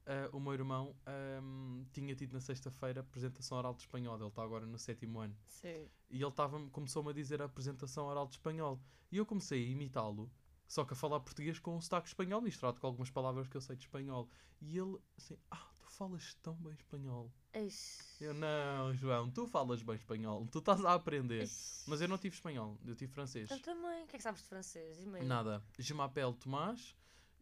ah, 0.06 0.28
o 0.32 0.40
meu 0.40 0.52
irmão 0.52 0.94
ahm, 1.06 1.84
tinha 1.92 2.14
tido 2.14 2.32
na 2.32 2.40
sexta-feira 2.40 3.00
apresentação 3.00 3.58
oral 3.58 3.74
de 3.74 3.82
espanhol. 3.82 4.16
Ele 4.16 4.26
está 4.26 4.42
agora 4.42 4.66
no 4.66 4.78
sétimo 4.78 5.20
ano. 5.20 5.36
Sim. 5.46 5.88
E 6.10 6.22
ele 6.22 6.32
começou-me 6.70 7.10
a 7.10 7.12
dizer 7.12 7.40
a 7.40 7.46
apresentação 7.46 8.06
oral 8.06 8.26
de 8.26 8.34
espanhol. 8.34 8.80
E 9.10 9.16
eu 9.16 9.24
comecei 9.24 9.64
a 9.64 9.68
imitá-lo, 9.70 10.30
só 10.66 10.84
que 10.84 10.92
a 10.92 10.96
falar 10.96 11.20
português 11.20 11.58
com 11.58 11.76
um 11.76 11.80
sotaque 11.80 12.08
espanhol, 12.08 12.40
misturado 12.40 12.80
com 12.80 12.86
algumas 12.86 13.10
palavras 13.10 13.48
que 13.48 13.56
eu 13.56 13.60
sei 13.60 13.76
de 13.76 13.84
espanhol. 13.84 14.28
E 14.60 14.76
ele 14.76 14.98
assim, 15.16 15.38
ah, 15.50 15.70
tu 15.80 15.88
falas 15.88 16.34
tão 16.42 16.54
bem 16.56 16.72
espanhol. 16.72 17.32
Eish. 17.52 18.20
Eu, 18.20 18.34
não, 18.34 18.92
João, 18.94 19.30
tu 19.30 19.46
falas 19.46 19.82
bem 19.82 19.94
espanhol, 19.94 20.46
tu 20.50 20.58
estás 20.58 20.84
a 20.84 20.94
aprender. 20.94 21.42
Eish. 21.42 21.84
Mas 21.86 22.00
eu 22.00 22.08
não 22.08 22.18
tive 22.18 22.34
espanhol, 22.34 22.76
eu 22.84 22.94
tive 22.94 23.12
francês. 23.12 23.50
Eu 23.50 23.60
também. 23.60 24.02
O 24.04 24.06
que 24.06 24.16
é 24.16 24.18
que 24.18 24.22
sabes 24.22 24.42
de 24.42 24.48
francês? 24.48 24.98
Aí. 24.98 25.24
Nada. 25.24 25.62
Je 25.78 25.94
m'appelle 25.94 26.34
Tomás, 26.34 26.94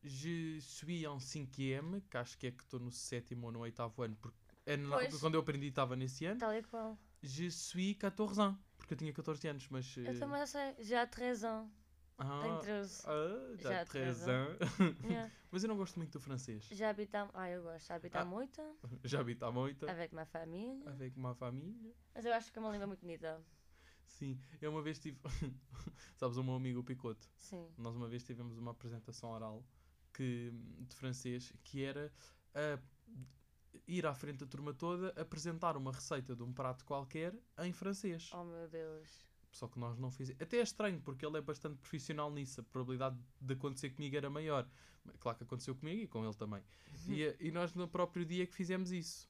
je 0.02 0.58
suis 0.60 1.06
en 1.06 1.18
cinquième, 1.20 2.00
que 2.10 2.16
acho 2.16 2.36
que 2.38 2.46
é 2.48 2.50
que 2.50 2.62
estou 2.62 2.80
no 2.80 2.90
sétimo 2.90 3.46
ou 3.46 3.52
no 3.52 3.60
oitavo 3.60 4.02
ano, 4.02 4.16
porque 4.20 4.36
é 4.66 4.76
Pois. 4.76 5.20
quando 5.20 5.34
eu 5.34 5.40
aprendi 5.40 5.66
estava 5.68 5.94
nesse 5.96 6.24
ano. 6.26 6.38
Tal 6.40 6.54
e 6.54 6.62
qual. 6.62 6.98
Je 7.22 7.50
suis 7.50 7.96
14 7.96 8.40
ans, 8.40 8.56
porque 8.76 8.94
eu 8.94 8.98
tinha 8.98 9.12
14 9.12 9.46
anos, 9.48 9.68
mas... 9.68 9.96
Eu 9.96 10.06
eh, 10.06 10.18
também 10.18 10.38
já 10.40 10.46
sei. 10.46 10.74
Já 10.80 11.02
há 11.02 11.06
3 11.06 11.44
anos. 11.44 11.70
ah, 12.18 12.40
Tenho 12.42 12.58
13. 12.58 13.02
ah, 13.06 13.56
já, 13.58 13.70
Já 13.70 13.80
há 13.82 13.84
13 13.86 14.24
13 14.24 14.30
ans. 14.30 14.58
Yeah. 15.04 15.30
mas 15.50 15.62
eu 15.62 15.68
não 15.68 15.76
gosto 15.76 15.96
muito 15.98 16.12
do 16.12 16.20
francês. 16.20 16.64
Já 16.72 16.90
habitamos. 16.90 17.32
Ah, 17.34 17.48
eu 17.48 17.62
gosto. 17.62 17.86
Já 17.86 17.94
habitamos 17.94 18.26
Ah. 18.26 18.36
muito. 18.36 18.62
Já 19.04 19.20
habito 19.20 19.44
há 19.44 19.52
muito, 19.52 19.88
Avec 19.88 20.12
ma 20.14 20.24
famille. 20.26 20.82
avec 20.86 21.16
ma 21.18 21.34
família. 21.34 21.94
Mas 22.14 22.24
eu 22.24 22.32
acho 22.34 22.52
que 22.52 22.58
é 22.58 22.62
uma 22.62 22.70
língua 22.72 22.86
muito 22.88 23.00
bonita. 23.00 23.40
Sim, 24.06 24.38
eu 24.60 24.70
uma 24.72 24.82
vez 24.82 24.98
tive... 24.98 25.18
Sabes, 26.16 26.36
o 26.36 26.44
meu 26.44 26.54
amigo 26.54 26.82
Picoto, 26.84 27.26
Sim. 27.36 27.66
nós 27.78 27.96
uma 27.96 28.08
vez 28.08 28.22
tivemos 28.24 28.58
uma 28.58 28.72
apresentação 28.72 29.30
oral 29.30 29.64
que, 30.12 30.52
de 30.80 30.94
francês 30.94 31.52
que 31.64 31.82
era 31.82 32.12
ir 33.86 34.06
à 34.06 34.14
frente 34.14 34.38
da 34.38 34.46
turma 34.46 34.72
toda 34.72 35.08
apresentar 35.20 35.76
uma 35.76 35.92
receita 35.92 36.34
de 36.34 36.42
um 36.42 36.52
prato 36.52 36.84
qualquer 36.84 37.34
em 37.58 37.72
francês. 37.72 38.30
Oh 38.32 38.44
meu 38.44 38.68
Deus. 38.68 39.08
Só 39.50 39.68
que 39.68 39.78
nós 39.78 39.98
não 39.98 40.10
fizemos. 40.10 40.40
Até 40.40 40.58
é 40.58 40.62
estranho, 40.62 41.00
porque 41.02 41.26
ele 41.26 41.36
é 41.36 41.40
bastante 41.40 41.76
profissional 41.76 42.30
nisso. 42.30 42.60
A 42.60 42.64
probabilidade 42.64 43.18
de 43.40 43.52
acontecer 43.52 43.90
comigo 43.90 44.16
era 44.16 44.30
maior. 44.30 44.66
Claro 45.20 45.36
que 45.36 45.44
aconteceu 45.44 45.74
comigo 45.74 46.02
e 46.02 46.08
com 46.08 46.24
ele 46.24 46.34
também. 46.34 46.62
E, 47.06 47.36
e 47.48 47.50
nós 47.50 47.74
no 47.74 47.86
próprio 47.86 48.24
dia 48.24 48.46
que 48.46 48.54
fizemos 48.54 48.90
isso. 48.92 49.28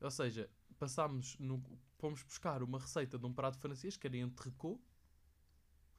Ou 0.00 0.10
seja, 0.10 0.48
passámos 0.78 1.36
no. 1.38 1.62
Fomos 1.98 2.22
buscar 2.22 2.62
uma 2.62 2.78
receita 2.78 3.18
de 3.18 3.26
um 3.26 3.32
prato 3.32 3.58
francês, 3.58 3.96
que 3.96 4.06
era 4.06 4.16
entrecô. 4.16 4.78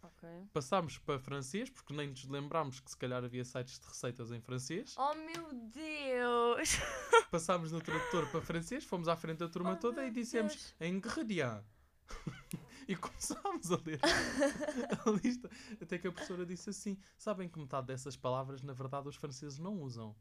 Ok. 0.05 0.29
Passámos 0.53 0.97
para 0.99 1.19
francês, 1.19 1.69
porque 1.69 1.93
nem 1.93 2.09
nos 2.09 2.25
lembrámos 2.25 2.79
que 2.79 2.89
se 2.91 2.97
calhar 2.97 3.23
havia 3.23 3.43
sites 3.43 3.79
de 3.79 3.87
receitas 3.87 4.31
em 4.31 4.39
francês. 4.39 4.95
Oh 4.97 5.15
meu 5.15 5.51
Deus! 5.53 6.69
Passámos 7.31 7.71
no 7.71 7.81
tradutor 7.81 8.29
para 8.29 8.41
francês, 8.41 8.83
fomos 8.83 9.07
à 9.07 9.15
frente 9.15 9.39
da 9.39 9.49
turma 9.49 9.73
Oh, 9.73 9.77
toda 9.77 10.05
e 10.05 10.11
dissemos 10.11 10.75
ingredient. 10.79 11.63
e 12.87 12.95
começámos 12.95 13.71
a 13.71 13.77
ler 13.83 13.99
a 14.03 15.09
lista. 15.23 15.49
Até 15.81 15.97
que 15.97 16.07
a 16.07 16.11
professora 16.11 16.45
disse 16.45 16.69
assim: 16.69 16.97
Sabem 17.17 17.49
que 17.49 17.57
metade 17.59 17.87
dessas 17.87 18.15
palavras, 18.15 18.61
na 18.61 18.73
verdade, 18.73 19.09
os 19.09 19.15
franceses 19.15 19.57
não 19.57 19.81
usam. 19.81 20.15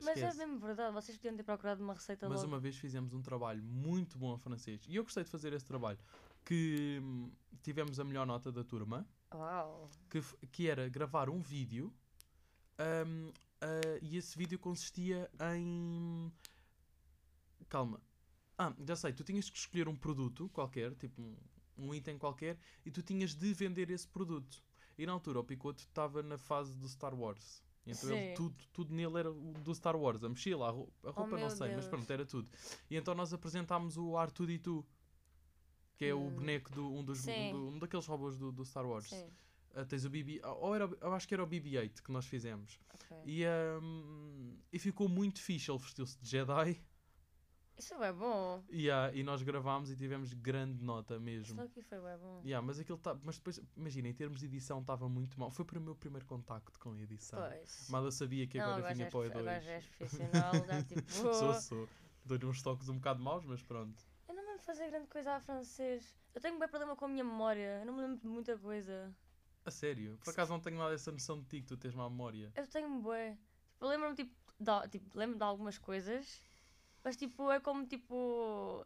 Mas 0.00 0.08
é 0.08 0.12
esquece. 0.20 0.38
mesmo 0.38 0.58
verdade, 0.58 0.92
vocês 0.94 1.16
podiam 1.16 1.36
ter 1.36 1.42
procurado 1.42 1.82
uma 1.82 1.94
receita 1.94 2.28
Mas 2.28 2.40
logo. 2.40 2.48
uma 2.52 2.60
vez 2.60 2.76
fizemos 2.76 3.12
um 3.14 3.22
trabalho 3.22 3.62
muito 3.62 4.18
bom 4.18 4.32
a 4.34 4.38
francês. 4.38 4.84
E 4.88 4.96
eu 4.96 5.02
gostei 5.04 5.24
de 5.24 5.30
fazer 5.30 5.52
esse 5.52 5.64
trabalho. 5.64 5.98
Que 6.44 7.00
hum, 7.02 7.30
tivemos 7.62 7.98
a 7.98 8.04
melhor 8.04 8.26
nota 8.26 8.52
da 8.52 8.62
turma. 8.62 9.06
Uau! 9.34 9.90
Que, 10.10 10.18
f- 10.18 10.36
que 10.52 10.68
era 10.68 10.88
gravar 10.88 11.28
um 11.30 11.40
vídeo. 11.40 11.92
hum, 13.06 13.32
ah, 13.60 13.98
e 14.02 14.16
esse 14.16 14.36
vídeo 14.36 14.58
consistia 14.58 15.30
em... 15.56 16.30
Calma. 17.68 18.00
Ah, 18.58 18.72
já 18.86 18.94
sei. 18.96 19.12
Tu 19.12 19.24
tinhas 19.24 19.50
que 19.50 19.58
escolher 19.58 19.88
um 19.88 19.96
produto 19.96 20.48
qualquer. 20.50 20.94
Tipo 20.94 21.20
um, 21.20 21.36
um 21.78 21.94
item 21.94 22.18
qualquer. 22.18 22.58
E 22.84 22.90
tu 22.90 23.02
tinhas 23.02 23.34
de 23.34 23.52
vender 23.52 23.90
esse 23.90 24.06
produto. 24.06 24.62
E 24.98 25.04
na 25.04 25.12
altura 25.12 25.40
o 25.40 25.44
Picoto 25.44 25.80
estava 25.82 26.22
na 26.22 26.38
fase 26.38 26.76
do 26.76 26.88
Star 26.88 27.14
Wars. 27.14 27.62
Então 27.86 28.10
ele, 28.18 28.34
tudo, 28.34 28.56
tudo 28.72 28.92
nele 28.94 29.18
era 29.18 29.30
o 29.30 29.52
do 29.62 29.74
Star 29.74 29.96
Wars. 29.96 30.22
A 30.24 30.28
mochila, 30.28 30.66
a 30.68 30.70
roupa, 30.70 31.08
a 31.08 31.12
roupa 31.12 31.36
não 31.36 31.46
Oh, 31.46 31.48
meu 31.48 31.50
sei, 31.56 31.66
mas 31.68 31.84
Deus. 31.84 31.86
pronto, 31.88 32.10
era 32.10 32.26
tudo. 32.26 32.50
E 32.90 32.96
então 32.96 33.14
nós 33.14 33.32
apresentámos 33.32 33.96
o 33.96 34.12
R2D2, 34.16 34.84
que 35.96 36.04
é 36.06 36.14
o 36.14 36.18
Hum. 36.20 36.30
boneco 36.30 36.70
de 36.72 36.80
um, 36.80 37.04
dos, 37.04 37.26
um, 37.26 37.50
do- 37.50 37.68
um 37.68 37.78
daqueles 37.78 38.06
robôs 38.06 38.36
do, 38.36 38.50
do 38.52 38.64
Star 38.64 38.84
Wars. 38.86 39.08
Sim, 39.10 39.30
Ah, 39.74 39.84
tens 39.84 40.04
o 40.04 40.10
BB, 40.10 40.40
ou 40.44 40.74
era, 40.74 40.84
eu 41.00 41.12
acho 41.12 41.28
que 41.28 41.34
era 41.34 41.44
o 41.44 41.46
BB-8 41.46 42.02
que 42.02 42.10
nós 42.10 42.26
fizemos. 42.26 42.78
ok. 42.94 43.16
E, 43.24 43.44
ahm, 43.44 44.56
e 44.72 44.78
ficou 44.78 45.08
muito 45.08 45.40
fixe. 45.40 45.70
Ele 45.70 45.78
vestiu-se 45.78 46.18
de 46.18 46.28
Jedi 46.28 46.82
Isso 47.78 47.94
é 48.02 48.12
bom. 48.12 48.62
e, 48.70 48.90
ah, 48.90 49.10
e 49.12 49.22
nós 49.22 49.42
gravámos 49.42 49.90
e 49.90 49.96
tivemos 49.96 50.32
grande 50.32 50.82
nota 50.82 51.14
Isso 51.14 51.22
mesmo. 51.22 51.60
aqui 51.60 51.82
foi 51.82 52.00
bem 52.00 52.16
bom. 52.18 52.40
Yeah, 52.44 52.66
mas 52.66 52.78
aquilo 52.78 52.96
tá, 52.98 53.14
mas 53.22 53.36
depois, 53.36 53.60
imagina, 53.76 54.08
em 54.08 54.14
termos 54.14 54.40
de 54.40 54.46
edição 54.46 54.80
estava 54.80 55.08
muito 55.08 55.38
mal. 55.38 55.50
Foi 55.50 55.64
para 55.64 55.78
o 55.78 55.82
meu 55.82 55.94
primeiro 55.94 56.24
contacto 56.26 56.78
com 56.80 56.92
a 56.92 57.00
edição. 57.00 57.38
Pois. 57.38 57.88
Mal 57.90 58.04
eu 58.04 58.10
sabia 58.12 58.46
que 58.46 58.56
Não, 58.58 58.64
agora 58.64 58.78
agora 58.78 58.88
já 58.90 58.94
vinha 58.94 59.06
és 59.06 59.10
para 59.12 59.18
o 59.18 59.22
profe- 59.22 59.38
agora 59.38 59.60
E2. 59.60 59.64
já 59.64 59.70
és 59.72 59.86
profissional, 59.86 60.52
já 60.66 60.82
tipo. 60.84 61.10
Sou, 61.12 61.54
sou. 61.54 61.88
Dou-lhe 62.24 62.46
uns 62.46 62.62
toques 62.62 62.88
um 62.88 62.94
bocado 62.96 63.22
maus, 63.22 63.44
mas 63.44 63.62
pronto. 63.62 64.02
Eu 64.28 64.34
não 64.34 64.42
me 64.42 64.48
lembro 64.48 64.62
fazer 64.64 64.88
grande 64.90 65.06
coisa 65.08 65.32
a 65.34 65.40
francês. 65.40 66.14
Eu 66.34 66.40
tenho 66.40 66.56
um 66.56 66.58
bem 66.58 66.68
problema 66.68 66.96
com 66.96 67.04
a 67.04 67.08
minha 67.08 67.22
memória. 67.24 67.80
Eu 67.80 67.86
não 67.86 67.94
me 67.94 68.00
lembro 68.00 68.16
de 68.16 68.26
muita 68.26 68.56
coisa. 68.58 69.14
A 69.64 69.70
sério, 69.70 70.18
por 70.24 70.30
acaso 70.30 70.50
não 70.52 70.60
tenho 70.60 70.78
nada 70.78 70.94
essa 70.94 71.12
noção 71.12 71.40
de 71.40 71.46
ti 71.46 71.60
que 71.60 71.66
tu 71.66 71.76
tens 71.76 71.94
má 71.94 72.08
memória. 72.08 72.50
Eu 72.56 72.66
tenho 72.66 72.88
um 72.88 73.00
bué. 73.00 73.32
Tipo, 73.72 73.84
eu 73.84 73.88
lembro-me 73.88 74.14
tipo, 74.16 74.34
de, 74.58 74.88
tipo, 74.88 75.18
lembro 75.18 75.36
de 75.36 75.42
algumas 75.44 75.76
coisas, 75.78 76.40
mas 77.06 77.16
tipo, 77.16 77.52
é 77.52 77.60
como 77.60 77.86
tipo. 77.86 78.84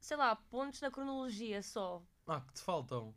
Sei 0.00 0.16
lá, 0.16 0.34
pontos 0.34 0.80
na 0.80 0.90
cronologia 0.90 1.62
só. 1.62 2.02
Ah, 2.26 2.40
que 2.40 2.52
te 2.54 2.62
faltam. 2.62 3.14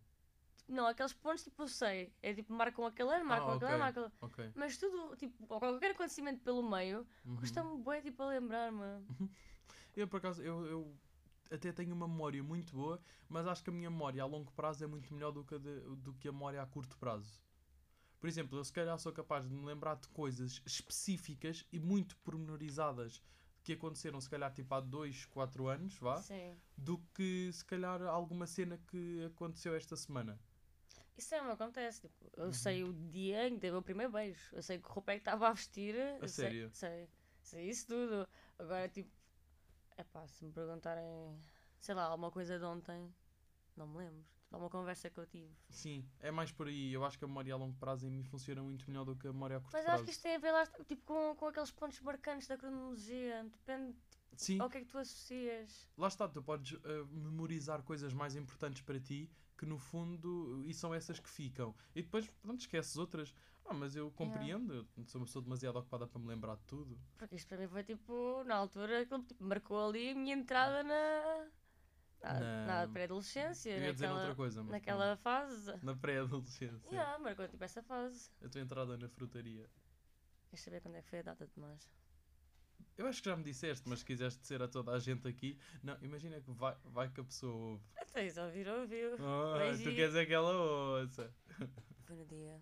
Não, 0.68 0.86
aqueles 0.86 1.12
pontos 1.14 1.44
tipo 1.44 1.64
eu 1.64 1.68
sei. 1.68 2.14
É 2.22 2.36
tipo, 2.36 2.54
marcam 2.54 2.86
aquele 2.86 3.10
ano, 3.16 3.26
marcam 3.26 3.54
Ah, 3.54 3.56
aquele 3.56 3.72
ano, 3.72 3.80
marcam. 3.80 4.12
Ok. 4.22 4.52
Mas 4.54 4.78
tudo, 4.78 5.16
tipo, 5.16 5.48
qualquer 5.48 5.92
acontecimento 5.92 6.42
pelo 6.42 6.62
meio, 6.70 7.08
Uhum. 7.26 7.38
custa-me 7.38 7.78
bué 7.82 8.00
tipo 8.02 8.22
a 8.22 8.28
lembrar-me. 8.28 9.04
Eu, 9.96 10.08
por 10.08 10.18
acaso, 10.18 10.44
eu, 10.44 10.66
eu 10.68 10.98
até 11.52 11.72
tenho 11.72 11.96
uma 11.96 12.08
memória 12.08 12.44
muito 12.44 12.76
boa, 12.76 13.02
mas 13.28 13.48
acho 13.48 13.64
que 13.64 13.72
a 13.72 13.74
minha 13.74 13.90
memória 13.90 14.22
a 14.22 14.26
longo 14.28 14.52
prazo 14.52 14.84
é 14.84 14.88
muito 14.88 15.12
melhor 15.14 15.32
do 15.32 15.44
que 15.44 15.56
a, 15.56 15.58
de- 15.58 15.82
do 15.98 16.14
que 16.14 16.28
a 16.28 16.32
memória 16.32 16.62
a 16.62 16.66
curto 16.68 16.96
prazo. 16.98 17.42
Por 18.20 18.28
exemplo, 18.28 18.58
eu 18.60 18.64
se 18.64 18.72
calhar 18.72 18.98
sou 19.00 19.12
capaz 19.12 19.48
de 19.48 19.54
me 19.56 19.66
lembrar 19.66 19.96
de 19.96 20.08
coisas 20.10 20.62
específicas 20.66 21.66
e 21.72 21.80
muito 21.80 22.16
pormenorizadas 22.18 23.22
que 23.64 23.74
aconteceram, 23.74 24.20
se 24.20 24.30
calhar, 24.30 24.54
tipo 24.54 24.74
há 24.76 24.80
2, 24.82 25.26
4 25.26 25.68
anos, 25.68 25.98
vá, 25.98 26.18
Sim. 26.22 26.56
do 26.78 26.98
que 27.16 27.50
se 27.54 27.64
calhar 27.64 28.02
alguma 28.04 28.46
cena 28.46 28.78
que 28.78 29.24
aconteceu 29.26 29.74
esta 29.76 29.96
semana. 29.96 30.40
Isso 31.18 31.34
é 31.36 31.42
me 31.42 31.52
acontece. 31.52 32.02
Tipo, 32.02 32.30
eu 32.38 32.46
Uhum. 32.46 32.54
sei 32.54 32.84
o 32.84 32.94
dia 32.94 33.48
em 33.48 33.54
que 33.56 33.60
teve 33.62 33.78
o 33.78 33.82
primeiro 33.82 34.12
beijo. 34.12 34.54
Eu 34.56 34.62
sei 34.64 34.80
que 34.80 34.88
roupa 34.90 35.12
é 35.12 35.16
que 35.16 35.22
estava 35.22 35.48
a 35.48 35.54
vestir. 35.54 35.96
sei- 36.22 36.28
sério? 36.28 36.70
Sei, 36.74 37.10
sei 37.42 37.70
isso 37.70 37.88
tudo. 37.88 38.28
Agora, 38.58 38.90
tipo, 38.90 39.10
é 39.98 40.04
pá, 40.04 40.28
se 40.28 40.44
me 40.44 40.52
perguntarem, 40.52 41.40
sei 41.80 41.96
lá, 41.96 42.06
alguma 42.06 42.32
coisa 42.32 42.58
de 42.58 42.66
ontem, 42.66 43.14
não 43.78 43.88
me 43.88 43.98
lembro. 43.98 44.26
Tipo, 44.54 44.58
alguma 44.58 44.70
conversa 44.70 45.10
que 45.10 45.20
eu 45.20 45.26
tive. 45.26 45.50
Sim, 45.70 46.06
é 46.20 46.30
mais 46.32 46.52
por 46.52 46.68
aí. 46.68 46.94
Eu 46.94 47.04
acho 47.04 47.18
que 47.18 47.26
a 47.26 47.28
memória 47.28 47.54
a 47.54 47.58
longo 47.58 47.76
prazo 47.78 48.06
em 48.08 48.12
mim 48.12 48.24
funciona 48.24 48.62
muito 48.62 48.88
melhor 48.90 49.04
do 49.04 49.16
que 49.16 49.28
a 49.28 49.34
memória 49.34 49.58
a 49.58 49.60
curto 49.60 49.74
Mas 49.74 49.84
prazo. 49.84 49.96
acho 49.96 50.04
que 50.06 50.12
isto 50.12 50.22
tem 50.22 50.36
a 50.36 50.40
ver 50.40 50.52
lá, 50.52 50.66
tipo, 50.88 51.02
com, 51.04 51.36
com 51.36 51.48
aqueles 51.48 51.72
pontos 51.72 52.00
marcantes 52.02 52.48
da 52.48 52.58
cronologia. 52.58 53.44
Depende 53.46 53.96
Sim, 54.36 54.60
ao 54.60 54.70
que 54.70 54.78
é 54.78 54.82
que 54.82 54.88
tu 54.88 54.98
associas. 54.98 55.90
lá 55.98 56.08
está, 56.08 56.28
tu 56.28 56.42
podes 56.42 56.78
eh, 56.84 57.04
memorizar 57.12 57.82
coisas 57.84 58.14
mais 58.14 58.36
importantes 58.36 58.82
para 58.82 59.00
ti 59.00 59.30
que 59.58 59.66
no 59.66 59.78
fundo 59.78 60.64
e 60.66 60.74
são 60.74 60.94
essas 60.94 61.20
que 61.20 61.30
ficam. 61.30 61.76
E 61.96 62.02
depois, 62.02 62.28
pronto, 62.42 62.60
esqueces 62.60 62.96
outras. 62.98 63.34
Ah, 63.66 63.74
mas 63.74 63.96
eu 63.96 64.12
compreendo, 64.12 64.74
eu 64.98 65.06
sou 65.06 65.22
uma 65.22 65.26
pessoa 65.26 65.42
demasiado 65.42 65.78
ocupada 65.80 66.06
para 66.06 66.20
me 66.20 66.28
lembrar 66.28 66.56
de 66.58 66.64
tudo. 66.64 67.00
Porque 67.18 67.36
isto 67.36 67.48
para 67.48 67.58
mim 67.60 67.68
foi 67.68 67.84
tipo, 67.84 68.44
na 68.44 68.56
altura, 68.56 69.02
aquilo 69.02 69.24
tipo, 69.24 69.42
marcou 69.44 69.88
ali 69.88 70.10
a 70.10 70.16
minha 70.16 70.36
entrada 70.36 70.84
na. 70.84 71.48
Na, 72.24 72.40
Na- 72.40 72.86
na 72.86 72.88
pré-adolescência. 72.94 73.72
Eu 73.72 73.82
ia 73.84 73.94
dizer 73.94 74.06
naquela- 74.08 74.22
outra 74.22 74.36
coisa, 74.36 74.62
mas 74.64 74.72
Naquela 74.72 75.18
fase. 75.18 75.74
na 75.84 75.96
pré-adolescência. 75.96 76.90
Yeah, 76.90 77.18
marcou 77.20 77.48
tipo 77.48 77.64
essa 77.64 77.82
fase. 77.84 78.30
A 78.44 78.50
tua 78.50 78.62
entrada 78.62 78.98
na 78.98 79.10
frutaria. 79.10 79.70
Queres 80.50 80.64
saber 80.64 80.82
quando 80.82 80.96
é 80.96 81.02
que 81.02 81.10
foi 81.10 81.20
a 81.20 81.24
data 81.24 81.46
de 81.48 81.60
mais? 81.60 81.90
Eu 82.98 83.08
acho 83.08 83.24
que 83.24 83.30
já 83.30 83.36
me 83.36 83.44
disseste, 83.44 83.88
mas 83.90 84.00
se 84.00 84.06
quiseres 84.06 84.38
dizer 84.38 84.62
a 84.62 84.68
toda 84.68 84.92
a 84.92 85.00
gente 85.00 85.28
aqui, 85.28 85.58
não, 85.82 85.98
imagina 86.02 86.40
que 86.40 86.52
vai, 86.52 86.78
vai 86.86 87.10
que 87.10 87.20
a 87.22 87.24
pessoa 87.24 87.54
ouve. 87.72 87.84
Até 87.98 88.28
isso 88.28 88.40
ouvir, 88.40 88.68
ouviu. 88.68 89.14
Ah, 89.16 89.72
tu 89.78 89.84
queres 89.96 90.14
é 90.16 90.26
que 90.26 90.34
ela 90.34 90.52
ouça. 90.54 91.34
No 92.10 92.26
dia. 92.26 92.62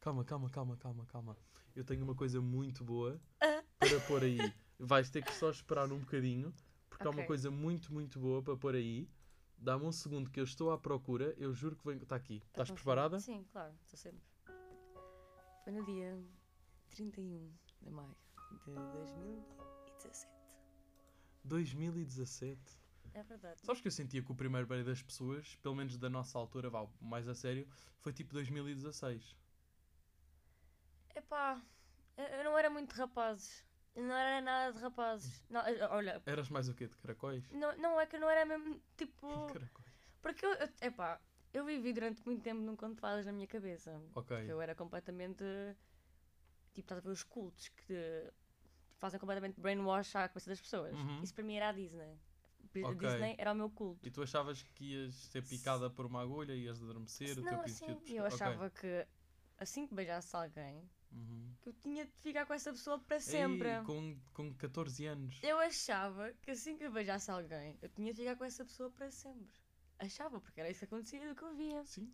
Calma, 0.00 0.24
calma, 0.24 0.50
calma, 0.50 0.76
calma, 0.76 1.06
calma. 1.06 1.36
Eu 1.74 1.84
tenho 1.84 2.04
uma 2.04 2.14
coisa 2.14 2.40
muito 2.40 2.84
boa 2.84 3.20
Ah. 3.40 3.62
para 3.78 4.00
pôr 4.00 4.22
aí. 4.24 4.38
Vais 4.78 5.08
ter 5.10 5.22
que 5.24 5.32
só 5.32 5.50
esperar 5.50 5.90
um 5.92 5.98
bocadinho, 6.00 6.52
porque 6.94 7.08
há 7.08 7.10
uma 7.10 7.26
coisa 7.26 7.50
muito, 7.50 7.92
muito 7.92 8.20
boa 8.20 8.40
para 8.42 8.56
pôr 8.56 8.74
aí. 8.76 9.08
Dá-me 9.58 9.84
um 9.84 9.92
segundo 9.92 10.30
que 10.30 10.38
eu 10.38 10.44
estou 10.44 10.70
à 10.70 10.78
procura. 10.78 11.34
Eu 11.36 11.52
juro 11.52 11.76
que 11.76 11.84
venho. 11.84 12.02
Está 12.02 12.16
aqui. 12.16 12.40
Tá 12.40 12.62
Estás 12.62 12.70
preparada? 12.70 13.18
Sim, 13.18 13.44
claro, 13.50 13.74
estou 13.82 13.98
sempre. 13.98 14.22
Foi 15.64 15.72
no 15.72 15.84
dia 15.84 16.22
31 16.90 17.50
de 17.82 17.90
maio 17.90 18.14
de 18.64 18.72
2017. 18.72 20.32
2017. 21.44 22.60
É 23.14 23.22
verdade. 23.22 23.60
Sabes 23.60 23.80
que 23.80 23.88
eu 23.88 23.92
sentia 23.92 24.22
que 24.22 24.30
o 24.30 24.34
primeiro 24.34 24.66
beijo 24.66 24.84
das 24.84 25.02
pessoas, 25.02 25.56
pelo 25.56 25.74
menos 25.74 25.96
da 25.96 26.08
nossa 26.08 26.38
altura, 26.38 26.68
vá, 26.68 26.86
mais 27.00 27.28
a 27.28 27.34
sério, 27.34 27.66
foi 28.00 28.12
tipo 28.12 28.32
2016. 28.32 29.36
Epá, 31.14 31.60
eu 32.16 32.24
eu 32.24 32.44
não 32.44 32.58
era 32.58 32.68
muito 32.68 32.92
rapazes. 32.92 33.64
Não 33.94 34.14
era 34.14 34.40
nada 34.40 34.72
de 34.72 34.80
rapazes. 34.80 35.44
Não, 35.48 35.60
eh, 35.60 35.86
olha, 35.88 36.22
Eras 36.26 36.48
mais 36.48 36.68
o 36.68 36.74
quê? 36.74 36.86
De 36.88 36.96
caracóis? 36.96 37.48
não, 37.52 37.76
não 37.76 38.00
é 38.00 38.06
que 38.06 38.16
eu 38.16 38.20
não 38.20 38.28
era 38.28 38.44
mesmo 38.44 38.80
tipo. 38.96 39.28
Caracóis. 39.52 39.94
Porque 40.20 40.44
eu, 40.44 40.52
eu, 40.54 40.68
epá, 40.80 41.20
eu 41.52 41.64
vivi 41.64 41.92
durante 41.92 42.24
muito 42.26 42.42
tempo 42.42 42.60
num 42.60 42.74
conto 42.74 42.94
de 42.96 43.00
fadas 43.00 43.24
na 43.26 43.32
minha 43.32 43.46
cabeça. 43.46 44.00
Ok. 44.14 44.36
Eu 44.48 44.60
era 44.60 44.74
completamente. 44.74 45.44
Tipo, 46.72 46.86
estás 46.86 46.98
a 46.98 47.02
ver 47.02 47.10
os 47.10 47.22
cultos 47.22 47.68
que 47.68 48.32
fazem 48.96 49.20
completamente 49.20 49.60
brainwash 49.60 50.16
à 50.16 50.28
cabeça 50.28 50.50
das 50.50 50.60
pessoas. 50.60 50.94
Uhum. 50.96 51.22
Isso 51.22 51.32
para 51.34 51.44
mim 51.44 51.54
era 51.54 51.68
a 51.68 51.72
Disney. 51.72 52.18
A 52.82 52.88
Ok. 52.88 53.08
Disney 53.08 53.36
era 53.38 53.52
o 53.52 53.54
meu 53.54 53.70
culto. 53.70 54.04
E 54.04 54.10
tu 54.10 54.22
achavas 54.22 54.62
que 54.62 54.92
ias 54.94 55.14
ser 55.14 55.46
picada 55.46 55.88
por 55.88 56.06
uma 56.06 56.20
agulha, 56.22 56.52
ias 56.52 56.82
adormecer, 56.82 57.38
o 57.38 57.42
teu 57.42 57.52
Não, 57.52 57.60
assim, 57.60 57.96
eu 58.08 58.24
achava 58.26 58.68
que 58.70 59.06
assim 59.56 59.86
que 59.86 59.94
beijasse 59.94 60.34
alguém, 60.34 60.82
Uhum. 61.14 61.54
que 61.60 61.68
eu 61.68 61.72
tinha 61.74 62.04
de 62.04 62.12
ficar 62.20 62.44
com 62.46 62.52
essa 62.54 62.72
pessoa 62.72 62.98
para 62.98 63.20
sempre. 63.20 63.68
Ei, 63.68 63.82
com, 63.84 64.16
com 64.32 64.54
14 64.54 65.06
anos. 65.06 65.38
Eu 65.42 65.58
achava 65.58 66.32
que 66.42 66.50
assim 66.50 66.76
que 66.76 66.84
eu 66.84 66.92
beijasse 66.92 67.30
alguém, 67.30 67.78
eu 67.80 67.88
tinha 67.88 68.12
de 68.12 68.20
ficar 68.22 68.36
com 68.36 68.44
essa 68.44 68.64
pessoa 68.64 68.90
para 68.90 69.10
sempre. 69.10 69.58
Achava, 69.98 70.40
porque 70.40 70.60
era 70.60 70.68
isso 70.70 70.80
que 70.80 70.84
acontecia 70.86 71.28
do 71.28 71.34
que 71.34 71.42
eu 71.42 71.54
via. 71.54 71.84
Sim. 71.86 72.12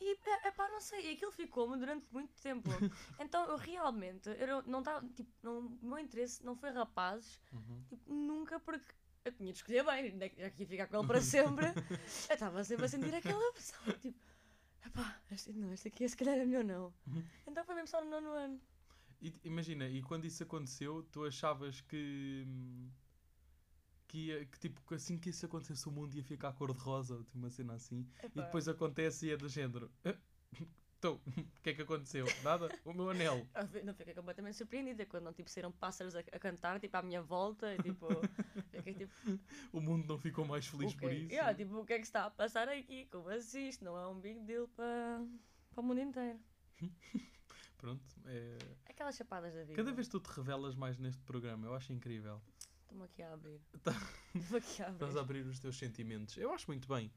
E 0.00 0.16
é 0.44 0.50
pá, 0.50 0.68
não 0.68 0.80
sei, 0.80 1.12
aquilo 1.12 1.30
ficou-me 1.32 1.76
durante 1.78 2.06
muito 2.12 2.32
tempo. 2.40 2.68
então 3.20 3.44
eu 3.48 3.56
realmente, 3.56 4.28
eu 4.28 4.62
não 4.62 4.80
estava, 4.80 5.06
tipo, 5.08 5.30
não, 5.42 5.58
o 5.66 5.86
meu 5.86 5.98
interesse 5.98 6.44
não 6.44 6.56
foi 6.56 6.70
rapazes, 6.70 7.40
Uhum. 7.52 7.84
tipo, 7.88 8.12
nunca 8.12 8.58
porque 8.60 8.92
eu 9.24 9.32
tinha 9.32 9.52
de 9.52 9.58
escolher 9.58 9.84
bem, 9.84 10.18
já 10.36 10.50
que 10.50 10.62
ia 10.62 10.66
ficar 10.68 10.86
com 10.88 10.98
ele 10.98 11.06
para 11.06 11.20
sempre, 11.20 11.66
eu 12.30 12.34
estava 12.34 12.64
sempre 12.64 12.84
a 12.86 12.88
sentir 12.88 13.14
aquela 13.14 13.52
pessoa, 13.52 13.96
tipo, 13.98 14.18
epá, 14.86 15.20
este, 15.30 15.52
não, 15.52 15.72
este 15.72 15.88
aqui 15.88 16.08
se 16.08 16.16
calhar 16.16 16.36
é 16.36 16.44
melhor 16.44 16.64
não. 16.64 16.92
Uhum. 17.06 17.24
Então 17.46 17.64
foi 17.64 17.74
mesmo 17.74 17.88
só 17.88 18.02
no 18.04 18.10
nono 18.10 18.28
ano. 18.30 18.60
E 19.20 19.32
imagina, 19.44 19.88
e 19.88 20.02
quando 20.02 20.24
isso 20.26 20.42
aconteceu, 20.42 21.02
tu 21.10 21.24
achavas 21.24 21.80
que. 21.80 22.46
que, 24.06 24.18
ia, 24.26 24.44
que 24.46 24.58
tipo, 24.58 24.94
assim 24.94 25.18
que 25.18 25.30
isso 25.30 25.46
acontecesse, 25.46 25.88
o 25.88 25.92
mundo 25.92 26.14
ia 26.14 26.22
ficar 26.22 26.52
cor-de-rosa, 26.52 27.16
tipo 27.24 27.38
uma 27.38 27.50
cena 27.50 27.74
assim. 27.74 28.06
E 28.22 28.26
Epá, 28.26 28.42
depois 28.42 28.68
acontece 28.68 29.26
e 29.26 29.30
é 29.30 29.36
do 29.36 29.48
género. 29.48 29.90
"Ah, 31.04 31.08
Então, 31.08 31.20
o 31.58 31.62
que 31.62 31.70
é 31.70 31.74
que 31.74 31.82
aconteceu? 31.82 32.26
Nada? 32.42 32.68
O 32.84 32.92
meu 32.92 33.10
anel. 33.10 33.46
não 33.84 33.94
fiquei 33.94 34.14
completamente 34.14 34.56
surpreendida 34.56 35.04
quando 35.06 35.24
não 35.24 35.32
tipo, 35.32 35.50
saíram 35.50 35.70
pássaros 35.70 36.16
a, 36.16 36.20
a 36.20 36.38
cantar 36.38 36.80
tipo, 36.80 36.96
à 36.96 37.02
minha 37.02 37.20
volta 37.22 37.74
e 37.74 37.82
tipo, 37.82 38.06
fiquei 38.70 38.94
tipo, 38.94 39.12
O 39.72 39.80
mundo 39.80 40.06
não 40.08 40.18
ficou 40.18 40.44
mais 40.46 40.66
feliz 40.66 40.92
o 40.94 40.96
por 40.96 41.12
isso. 41.12 41.30
Yeah, 41.30 41.54
tipo, 41.54 41.78
o 41.78 41.84
que 41.84 41.92
é 41.92 41.98
que 41.98 42.06
está 42.06 42.24
a 42.24 42.30
passar 42.30 42.68
aqui? 42.68 43.06
Como 43.06 43.28
assim? 43.28 43.68
Isto 43.68 43.84
não 43.84 43.98
é 43.98 44.06
um 44.06 44.18
big 44.18 44.40
deal 44.40 44.66
para, 44.68 45.22
para 45.74 45.80
o 45.80 45.84
mundo 45.84 46.00
inteiro. 46.00 46.40
pronto. 47.76 48.02
É... 48.26 48.58
Aquelas 48.88 49.16
chapadas 49.16 49.52
da 49.54 49.60
vida. 49.62 49.74
Cada 49.74 49.92
vez 49.92 50.06
que 50.08 50.12
tu 50.12 50.20
te 50.20 50.28
revelas 50.34 50.74
mais 50.74 50.98
neste 50.98 51.22
programa, 51.22 51.66
eu 51.66 51.74
acho 51.74 51.92
incrível. 51.92 52.40
Estou-me 52.80 53.04
aqui 53.04 53.22
a 53.22 53.32
abrir. 53.32 53.60
Tá. 53.82 53.92
Estou 54.34 54.58
aqui 54.58 54.82
a 54.82 54.90
Estás 54.90 55.02
abrir. 55.02 55.18
a 55.18 55.20
abrir 55.20 55.46
os 55.46 55.58
teus 55.58 55.76
sentimentos. 55.76 56.36
Eu 56.36 56.52
acho 56.52 56.66
muito 56.66 56.88
bem 56.88 57.12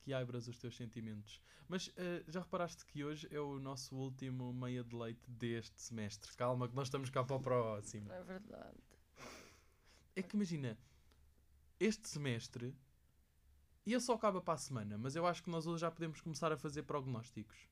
que 0.00 0.12
abras 0.12 0.48
os 0.48 0.58
teus 0.58 0.76
sentimentos. 0.76 1.40
Mas 1.68 1.92
eh, 1.96 2.24
já 2.28 2.40
reparaste 2.40 2.84
que 2.86 3.04
hoje 3.04 3.28
é 3.30 3.38
o 3.40 3.58
nosso 3.58 3.94
último 3.96 4.52
meia 4.52 4.82
de 4.82 4.94
leite 4.96 5.30
deste 5.30 5.80
semestre. 5.80 6.34
Calma, 6.36 6.68
que 6.68 6.74
nós 6.74 6.88
estamos 6.88 7.10
cá 7.10 7.22
para 7.22 7.36
o 7.36 7.40
próximo. 7.40 8.10
É 8.12 8.22
verdade. 8.22 8.78
É 10.16 10.22
que 10.22 10.34
imagina, 10.36 10.76
este 11.78 12.08
semestre, 12.08 12.74
e 13.86 13.92
ele 13.92 14.00
só 14.00 14.14
acaba 14.14 14.40
para 14.40 14.54
a 14.54 14.58
semana, 14.58 14.98
mas 14.98 15.16
eu 15.16 15.26
acho 15.26 15.42
que 15.42 15.50
nós 15.50 15.66
hoje 15.66 15.80
já 15.80 15.90
podemos 15.90 16.20
começar 16.20 16.52
a 16.52 16.56
fazer 16.56 16.82
prognósticos. 16.82 17.68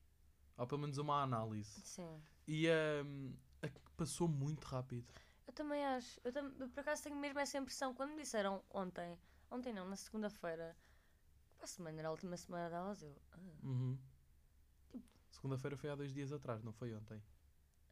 Ou 0.57 0.67
pelo 0.67 0.81
menos 0.81 0.97
uma 0.97 1.21
análise. 1.21 1.79
Sim. 1.81 2.21
E 2.47 2.67
ehm, 2.67 3.33
a 3.61 3.67
que 3.69 3.79
passou 3.95 4.27
muito 4.27 4.65
rápido. 4.65 5.13
Eu 5.47 5.53
também 5.53 5.85
acho. 5.85 6.19
Eu, 6.23 6.33
tam- 6.33 6.53
eu, 6.59 6.69
por 6.69 6.81
acaso 6.81 7.03
tenho 7.03 7.15
mesmo 7.15 7.39
essa 7.39 7.57
impressão. 7.57 7.93
Quando 7.93 8.11
me 8.11 8.21
disseram 8.23 8.61
ontem, 8.69 9.17
ontem 9.49 9.73
não, 9.73 9.87
na 9.87 9.95
segunda-feira, 9.95 10.75
para 11.59 11.65
a 11.65 11.67
semana, 11.67 11.99
era 11.99 12.07
a 12.07 12.11
última 12.11 12.37
semana 12.37 12.69
de 12.69 12.75
aulas, 12.75 13.01
eu. 13.03 13.15
Ah, 13.33 13.37
Uhum. 13.63 13.97
Segunda-feira 15.31 15.77
foi 15.77 15.89
há 15.89 15.95
dois 15.95 16.13
dias 16.13 16.31
atrás, 16.31 16.63
não 16.63 16.71
foi 16.73 16.93
ontem. 16.95 17.21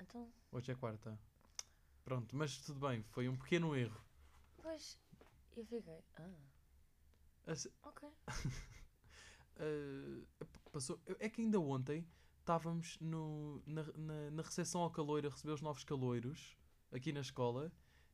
então, 0.01 0.31
Hoje 0.51 0.71
é 0.71 0.75
quarta. 0.75 1.17
Pronto, 2.03 2.35
mas 2.35 2.57
tudo 2.61 2.79
bem, 2.79 3.03
foi 3.03 3.27
um 3.29 3.35
pequeno 3.37 3.75
erro. 3.75 4.01
pois, 4.57 4.97
eu 5.55 5.65
fiquei. 5.65 6.03
Ah, 6.15 7.53
ok. 7.83 8.09
ah, 9.59 10.45
passou, 10.71 10.99
é 11.19 11.29
que 11.29 11.41
ainda 11.41 11.59
ontem 11.59 12.07
estávamos 12.39 12.97
no, 12.99 13.61
na, 13.65 13.83
na, 13.95 14.31
na 14.31 14.41
recepção 14.41 14.81
ao 14.81 14.89
caloiro 14.91 15.27
a 15.27 15.31
receber 15.31 15.51
os 15.53 15.61
novos 15.61 15.83
caloiros 15.83 16.57
aqui 16.91 17.11
na 17.11 17.19
escola 17.21 17.71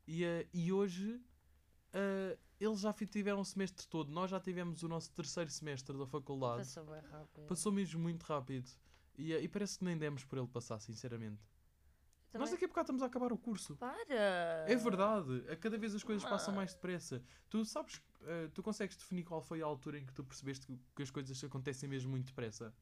e, 0.08 0.26
ah, 0.26 0.46
e 0.54 0.72
hoje 0.74 1.22
ah, 1.94 2.38
eles 2.64 2.80
já 2.80 2.94
tiveram 2.94 3.40
o 3.42 3.46
semestre 3.46 3.88
todo. 3.88 4.12
Nós 4.12 4.30
já 4.32 4.40
tivemos 4.40 4.84
o 4.84 4.88
nosso 4.88 5.12
terceiro 5.12 5.50
semestre 5.50 5.98
da 5.98 6.06
faculdade. 6.06 6.60
Passou 6.60 6.86
bem 6.86 7.02
rápido. 7.02 7.48
Passou 7.48 7.72
mesmo 7.72 8.00
muito 8.02 8.24
rápido. 8.24 8.70
E, 9.18 9.34
ah, 9.34 9.40
e 9.40 9.48
parece 9.48 9.78
que 9.78 9.86
nem 9.86 9.98
demos 9.98 10.24
por 10.24 10.38
ele 10.38 10.48
passar, 10.48 10.80
sinceramente. 10.80 11.42
Eu 12.34 12.40
Nós 12.40 12.50
também- 12.50 12.56
daqui 12.56 12.66
a 12.66 12.68
bocado 12.68 12.86
estamos 12.86 13.04
a 13.04 13.06
acabar 13.06 13.32
o 13.32 13.38
curso. 13.38 13.76
Para! 13.78 14.66
É 14.68 14.76
verdade, 14.76 15.46
a 15.52 15.56
cada 15.56 15.78
vez 15.78 15.94
as 15.94 16.04
coisas 16.04 16.28
passam 16.28 16.54
mais 16.54 16.74
depressa. 16.74 17.22
Tu 17.48 17.64
sabes, 17.64 18.02
eh, 18.24 18.50
tu 18.54 18.64
consegues 18.64 18.96
definir 18.96 19.24
qual 19.24 19.40
foi 19.40 19.62
a 19.62 19.66
altura 19.66 20.00
em 20.00 20.06
que 20.06 20.14
tu 20.14 20.24
percebeste 20.24 20.66
que, 20.66 20.80
que 20.96 21.04
as 21.04 21.12
coisas 21.12 21.44
acontecem 21.44 21.88
mesmo 21.88 22.10
muito 22.10 22.26
depressa? 22.28 22.74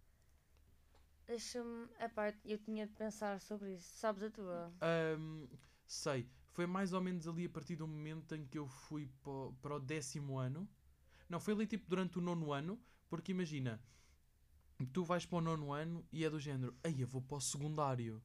Deixa-me. 1.28 1.88
Epá, 2.00 2.34
eu 2.46 2.58
tinha 2.60 2.86
de 2.88 2.94
pensar 2.94 3.40
sobre 3.42 3.74
isso. 3.76 3.90
Sabes 3.98 4.24
a 4.24 4.30
tua? 4.32 4.74
Ahm, 4.82 5.48
sei, 5.86 6.30
foi 6.52 6.66
mais 6.68 6.94
ou 6.94 7.02
menos 7.02 7.28
ali 7.28 7.46
a 7.46 7.50
partir 7.50 7.76
do 7.76 7.88
momento 7.88 8.36
em 8.36 8.46
que 8.46 8.58
eu 8.58 8.68
fui 8.68 9.08
para, 9.62 9.76
o- 9.76 9.80
décimo 9.80 10.38
ano. 10.38 10.68
Não, 11.30 11.40
foi 11.40 11.54
ali 11.54 11.68
tipo 11.68 11.90
durante 11.90 12.18
o 12.18 12.22
nono 12.22 12.52
ano, 12.54 12.80
porque 13.10 13.32
imagina, 13.32 13.82
tu 14.94 15.04
vais 15.04 15.26
para 15.26 15.38
o 15.38 15.42
nono 15.42 15.72
ano 15.72 16.06
e 16.12 16.26
é 16.26 16.30
do 16.30 16.40
género, 16.40 16.76
aí 16.84 17.02
eu 17.02 17.08
vou 17.08 17.22
para 17.22 17.38
o 17.38 17.42
secundário. 17.42 18.22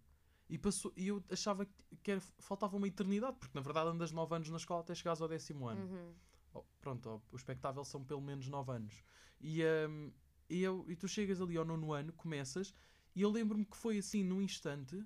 E, 0.48 0.56
passou, 0.56 0.92
e 0.96 1.08
eu 1.08 1.22
achava 1.30 1.66
que, 2.02 2.10
era- 2.10 2.20
faltava 2.38 2.76
uma 2.76 2.86
eternidade, 2.88 3.36
porque 3.38 3.56
na 3.56 3.60
verdade 3.60 3.90
andas 3.90 4.12
nove 4.12 4.34
anos 4.34 4.48
na 4.48 4.56
escola 4.56 4.80
até 4.80 4.94
chegares 4.94 5.20
ao 5.20 5.28
décimo 5.28 5.66
ano. 5.68 5.82
Uhum. 5.82 6.14
Oh, 6.54 6.64
pronto, 6.80 7.08
oh, 7.30 7.34
o 7.34 7.36
expectável 7.36 7.84
são 7.84 8.04
pelo 8.04 8.20
menos 8.20 8.48
9 8.48 8.72
anos. 8.72 9.04
E, 9.40 9.62
hum, 9.88 10.12
e, 10.48 10.62
eu, 10.62 10.84
e 10.88 10.96
tu 10.96 11.08
chegas 11.08 11.40
ali 11.40 11.56
ao 11.56 11.64
nono 11.64 11.92
ano, 11.92 12.12
começas, 12.12 12.74
e 13.14 13.22
eu 13.22 13.30
lembro-me 13.30 13.64
que 13.66 13.76
foi 13.76 13.98
assim, 13.98 14.22
num 14.22 14.40
instante, 14.40 15.04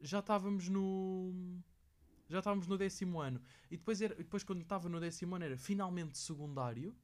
já 0.00 0.20
estávamos 0.20 0.68
no. 0.68 1.34
Já 2.28 2.38
estávamos 2.38 2.66
no 2.66 2.76
décimo 2.76 3.20
ano. 3.20 3.40
E 3.70 3.76
depois, 3.76 4.00
era, 4.00 4.14
depois 4.14 4.42
quando 4.42 4.62
estava 4.62 4.88
no 4.88 5.00
décimo 5.00 5.36
ano, 5.36 5.44
era 5.44 5.56
finalmente 5.56 6.18
secundário, 6.18 6.94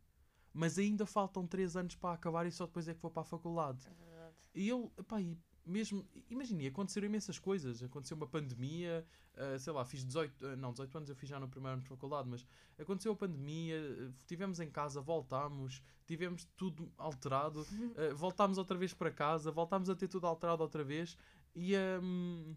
mas 0.53 0.79
ainda 0.79 1.07
faltam 1.07 1.47
3 1.47 1.77
anos 1.77 1.95
para 1.95 2.15
acabar 2.15 2.47
e 2.47 2.53
só 2.53 2.67
depois 2.67 2.89
é 2.89 2.95
que 2.95 3.01
vou 3.01 3.11
para 3.11 3.23
a 3.23 3.25
faculdade. 3.25 3.87
É 3.87 4.05
verdade. 4.05 4.37
E 4.55 4.69
eu, 4.69 4.93
epá, 4.99 5.21
e 5.21 5.39
mesmo, 5.65 6.05
imagina, 6.29 6.67
aconteceram 6.69 7.07
imensas 7.07 7.39
coisas. 7.39 7.83
Aconteceu 7.83 8.17
uma 8.17 8.27
pandemia, 8.27 9.07
ah, 9.35 9.59
sei 9.59 9.73
lá, 9.73 9.85
fiz 9.85 10.05
18, 10.05 10.47
ah, 10.47 10.57
não, 10.57 10.73
18 10.73 10.97
anos 10.99 11.11
eu 11.11 11.17
fiz 11.17 11.29
já 11.29 11.39
no 11.39 11.49
primeiro 11.49 11.75
ano 11.75 11.83
de 11.83 11.89
faculdade, 11.89 12.29
mas 12.29 12.45
aconteceu 12.79 13.13
a 13.13 13.17
pandemia, 13.17 13.77
ah, 13.79 14.13
tivemos 14.27 14.61
em 14.61 14.71
casa, 14.71 15.01
voltámos, 15.01 15.83
tivemos 16.07 16.45
tudo 16.57 16.93
alterado, 16.99 17.67
ah, 17.97 18.15
voltámos 18.15 18.59
outra 18.59 18.77
vez 18.77 18.93
para 18.93 19.11
casa, 19.11 19.51
voltámos 19.51 19.89
a 19.89 19.95
ter 19.95 20.09
tudo 20.09 20.27
alterado 20.27 20.63
outra 20.63 20.85
vez 20.85 21.17
e, 21.55 21.75
ahm, 21.77 22.55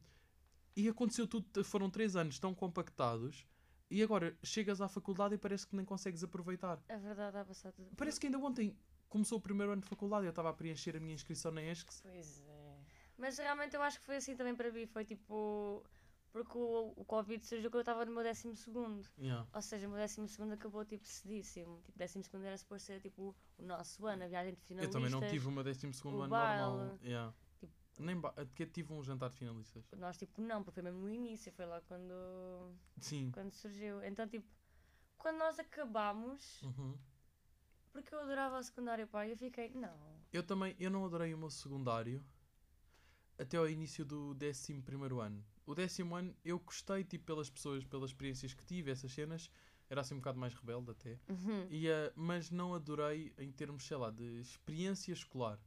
e 0.76 0.88
aconteceu 0.90 1.28
tudo, 1.28 1.64
foram 1.64 1.90
3 1.90 2.16
anos 2.16 2.40
tão 2.40 2.54
compactados. 2.54 3.46
E 3.90 4.02
agora 4.02 4.36
chegas 4.44 4.82
à 4.82 4.88
faculdade 4.88 5.36
e 5.36 5.38
parece 5.38 5.68
que 5.68 5.76
nem 5.76 5.86
consegues 5.86 6.24
aproveitar. 6.24 6.82
É 6.88 6.98
verdade, 6.98 7.38
a 7.38 7.46
passar 7.46 7.72
tudo. 7.72 7.96
Parece 7.96 8.20
que 8.20 8.26
ainda 8.26 8.40
ontem 8.40 8.76
começou 9.08 9.38
o 9.38 9.42
primeiro 9.42 9.72
ano 9.72 9.82
de 9.82 9.88
faculdade 9.88 10.26
e 10.26 10.28
eu 10.28 10.32
estava 10.32 10.50
a 10.50 10.54
preencher 10.54 10.96
a 10.98 11.00
minha 11.00 11.14
inscrição 11.14 11.52
na 11.52 11.62
ESCS 11.62 12.02
Pois 12.02 12.44
é. 12.48 12.78
Mas 13.18 13.38
realmente 13.38 13.76
eu 13.76 13.82
acho 13.82 14.00
que 14.00 14.06
foi 14.06 14.18
assim 14.18 14.36
também 14.36 14.56
para 14.56 14.72
mim. 14.72 14.86
Foi 14.88 15.06
tipo. 15.06 15.84
Porque 16.32 16.58
o, 16.58 16.92
o 16.98 17.06
Covid 17.06 17.46
surgiu 17.46 17.70
quando 17.70 17.76
eu 17.76 17.82
estava 17.82 18.04
no 18.04 18.12
meu 18.12 18.22
décimo 18.24 18.54
segundo. 18.58 19.08
Yeah. 19.18 19.48
Ou 19.54 19.62
seja, 19.62 19.88
o 19.88 19.90
meu 19.92 20.00
décimo 20.00 20.28
segundo 20.28 20.52
acabou 20.52 20.84
tipo 20.84 21.08
cedíssimo. 21.08 21.80
Tipo, 21.86 21.98
décimo 21.98 22.24
segundo 22.26 22.44
era 22.44 22.58
suposto 22.58 22.88
ser 22.88 23.00
tipo 23.00 23.34
o 23.58 23.64
nosso 23.64 24.06
ano, 24.06 24.26
a 24.26 24.28
viagem 24.28 24.52
de 24.54 24.60
Eu 24.60 24.66
finalistas. 24.66 24.94
também 25.02 25.10
não 25.10 25.26
tive 25.30 25.48
o 25.48 25.52
meu 25.52 25.64
12 25.64 25.94
segundo 25.94 26.18
o 26.18 26.22
ano 26.24 26.30
baile. 26.32 26.62
normal. 26.62 27.00
Yeah. 27.02 27.34
Nem 27.98 28.20
ba... 28.20 28.32
porque 28.34 28.66
tive 28.66 28.94
um 28.94 29.02
jantar 29.04 29.30
de 29.30 29.38
finalistas. 29.38 29.84
Nós 29.98 30.18
tipo 30.18 30.42
não, 30.42 30.64
porque 30.64 30.82
foi 30.82 30.84
mesmo 30.84 31.02
no 31.02 31.10
início, 31.10 31.52
foi 31.52 31.66
lá 31.66 31.82
quando, 31.82 32.74
Sim. 33.00 33.32
quando 33.32 33.52
surgiu. 33.54 34.04
Então 34.04 34.28
tipo, 34.28 34.46
quando 35.18 35.38
nós 35.38 35.58
acabámos, 35.60 36.62
Uhum. 36.64 36.98
porque 37.92 38.14
eu 38.14 38.20
adorava 38.20 38.60
o 38.60 38.64
secundário 38.64 39.08
pai, 39.08 39.32
eu 39.32 39.38
fiquei, 39.38 39.70
não. 39.70 39.98
Eu 40.34 40.44
também, 40.44 40.76
eu 40.80 40.90
não 40.92 41.06
adorei 41.06 41.34
o 41.34 41.38
meu 41.38 41.50
secundário 41.50 42.24
até 43.38 43.58
ao 43.58 43.70
início 43.70 44.06
do 44.06 44.36
11 44.42 44.82
primeiro 44.82 45.20
ano. 45.20 45.44
O 45.66 45.74
décimo 45.74 46.16
ano 46.16 46.36
eu 46.44 46.60
gostei, 46.60 47.04
tipo, 47.04 47.26
pelas 47.26 47.50
pessoas, 47.50 47.84
pelas 47.84 48.12
experiências 48.12 48.54
que 48.54 48.66
tive, 48.66 48.92
essas 48.92 49.12
cenas. 49.12 49.50
Era 49.90 50.02
assim 50.02 50.16
um 50.16 50.18
bocado 50.18 50.40
mais 50.40 50.54
rebelde 50.54 50.92
até. 50.92 51.20
Uhum. 51.30 51.68
E, 51.70 51.88
eh, 51.88 52.12
mas 52.16 52.50
não 52.50 52.74
adorei 52.74 53.34
em 53.38 53.52
termos, 53.52 53.86
sei 53.86 53.98
lá, 53.98 54.10
de 54.10 54.40
experiência 54.40 55.12
escolar. 55.14 55.60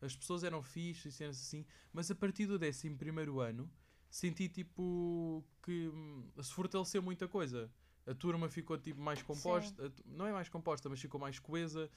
As 0.00 0.14
pessoas 0.14 0.44
eram 0.44 0.62
fixes 0.62 1.14
e 1.14 1.16
cenas 1.16 1.40
assim, 1.40 1.64
mas 1.92 2.10
a 2.10 2.14
partir 2.14 2.46
do 2.46 2.54
11 2.58 2.90
primeiro 2.96 3.40
ano 3.40 3.70
senti 4.10 4.48
tipo 4.48 5.44
que 5.62 5.88
hum, 5.88 6.30
se 6.42 6.52
fortaleceu 6.52 7.02
muita 7.02 7.28
coisa. 7.28 7.70
A 8.06 8.14
turma 8.14 8.48
ficou 8.48 8.78
tipo 8.78 8.98
mais 9.00 9.22
composta, 9.22 9.92
não 10.06 10.26
é 10.26 10.32
mais 10.32 10.48
composta, 10.48 10.88
mas 10.88 10.98
ficou 11.00 11.20
mais 11.20 11.38
coesa. 11.38 11.90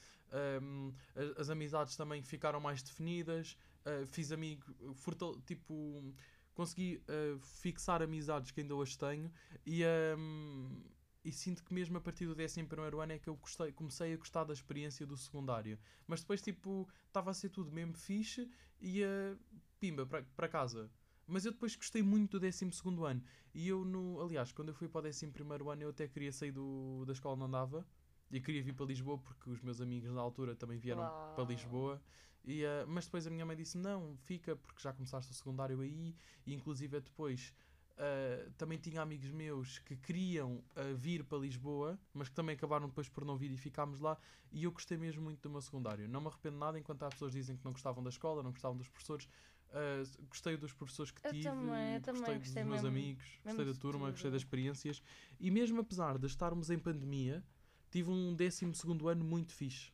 hum, 0.62 0.94
a- 1.16 1.42
as, 1.42 1.50
amizades 1.50 1.96
também 1.96 2.22
ficaram 2.22 2.60
mais 2.60 2.84
definidas. 2.84 3.56
uh, 3.86 4.06
fiz 4.08 4.32
amigo, 4.32 4.64
fortal, 4.94 5.40
tipo, 5.42 6.14
consegui 6.54 7.02
uh, 7.08 7.40
fixar 7.40 8.02
amizades 8.02 8.52
que 8.52 8.62
ainda 8.62 8.76
hoje 8.76 8.98
tenho 8.98 9.32
e, 9.66 9.84
hum, 10.18 10.84
e 11.24 11.32
sinto 11.32 11.64
que 11.64 11.74
mesmo 11.74 11.98
a 11.98 12.02
partir 12.02 12.26
do 12.26 12.36
11 12.40 12.64
primeiro 12.64 13.00
ano 13.00 13.14
é 13.14 13.20
que 13.20 13.28
eu 13.28 13.36
gostei, 13.36 13.72
comecei 13.72 14.14
a 14.14 14.18
gostar 14.18 14.44
da 14.44 14.54
experiência 14.54 15.06
do 15.06 15.16
secundário. 15.16 15.78
Mas 16.08 16.22
depois, 16.22 16.42
tipo, 16.42 16.88
estava 17.08 17.30
a 17.30 17.34
ser 17.34 17.50
tudo 17.50 17.72
mesmo 17.72 17.94
fixe 17.94 18.50
e 18.80 19.04
uh, 19.04 19.38
pimba, 19.80 20.06
para 20.06 20.24
para 20.36 20.48
casa. 20.48 20.90
Mas 21.28 21.46
eu 21.46 21.52
depois 21.52 21.76
gostei 21.76 22.02
muito 22.02 22.40
do 22.40 22.46
12 22.46 22.66
ano. 23.08 23.24
E 23.54 23.68
eu, 23.68 23.86
no, 23.86 24.22
aliás, 24.22 24.52
quando 24.52 24.70
eu 24.70 24.74
fui 24.74 24.90
para 24.90 25.06
o 25.06 25.08
11 25.08 25.26
ano, 25.72 25.84
eu 25.84 25.90
até 25.90 26.08
queria 26.08 26.32
sair 26.32 26.52
do, 26.52 27.06
da 27.06 27.14
escola 27.14 27.36
onde 27.36 27.46
andava 27.46 27.88
e 28.32 28.40
queria 28.40 28.64
vir 28.64 28.74
para 28.74 28.86
Lisboa 28.86 29.18
porque 29.18 29.50
os 29.50 29.62
meus 29.62 29.82
amigos 29.82 30.12
na 30.12 30.22
altura 30.22 30.56
também 30.56 30.78
vieram 30.78 31.04
Uau. 31.04 31.36
para 31.36 31.44
Lisboa. 31.44 32.02
E, 32.44 32.64
uh, 32.64 32.88
mas 32.88 33.06
depois 33.06 33.28
a 33.28 33.30
minha 33.30 33.46
mãe 33.46 33.56
disse: 33.56 33.78
Não, 33.78 34.18
fica 34.24 34.56
porque 34.56 34.82
já 34.82 34.92
começaste 34.92 35.32
o 35.32 35.36
secundário 35.36 35.80
aí. 35.82 36.16
E 36.46 36.54
inclusive 36.54 37.00
depois 37.00 37.54
uh, 37.98 38.52
também 38.58 38.78
tinha 38.78 39.02
amigos 39.02 39.30
meus 39.32 39.80
que 39.80 39.96
queriam 39.96 40.56
uh, 40.76 40.96
vir 40.96 41.24
para 41.24 41.38
Lisboa, 41.38 42.00
mas 42.14 42.30
que 42.30 42.36
também 42.36 42.56
acabaram 42.56 42.88
depois 42.88 43.08
por 43.10 43.24
não 43.26 43.38
vir 43.38 43.52
e 43.52 43.58
ficámos 43.58 44.00
lá. 44.00 44.18
E 44.52 44.64
eu 44.64 44.72
gostei 44.72 44.98
mesmo 44.98 45.22
muito 45.22 45.42
do 45.42 45.50
meu 45.50 45.62
secundário. 45.62 46.08
Não 46.08 46.22
me 46.22 46.28
arrependo 46.28 46.58
nada 46.58 46.78
enquanto 46.80 47.04
há 47.04 47.10
pessoas 47.10 47.32
que 47.34 47.40
dizem 47.40 47.56
que 47.58 47.64
não 47.66 47.72
gostavam 47.72 48.04
da 48.04 48.10
escola, 48.10 48.44
não 48.44 48.52
gostavam 48.52 48.78
dos 48.78 48.88
professores. 48.90 49.26
Uh, 49.70 50.26
gostei 50.28 50.58
dos 50.58 50.74
professores 50.74 51.12
que 51.12 51.26
Eu 51.26 51.32
tive, 51.32 51.44
também, 51.44 51.94
eu 51.96 52.02
também 52.02 52.20
gostei 52.22 52.36
dos 52.38 52.44
gostei 52.48 52.64
meus 52.64 52.76
mesmo- 52.82 52.88
amigos, 52.90 53.24
mesmo 53.24 53.58
gostei 53.58 53.66
da 53.74 53.80
turma, 53.80 54.10
gostei 54.12 54.24
tudo. 54.24 54.34
das 54.34 54.42
experiências. 54.42 55.02
E 55.40 55.50
mesmo 55.50 55.80
apesar 55.80 56.18
de 56.18 56.28
estarmos 56.28 56.70
em 56.70 56.78
pandemia, 56.78 57.42
tive 57.90 58.10
um 58.10 58.36
12 58.36 58.66
ano 59.10 59.24
muito 59.24 59.54
fixe. 59.54 59.92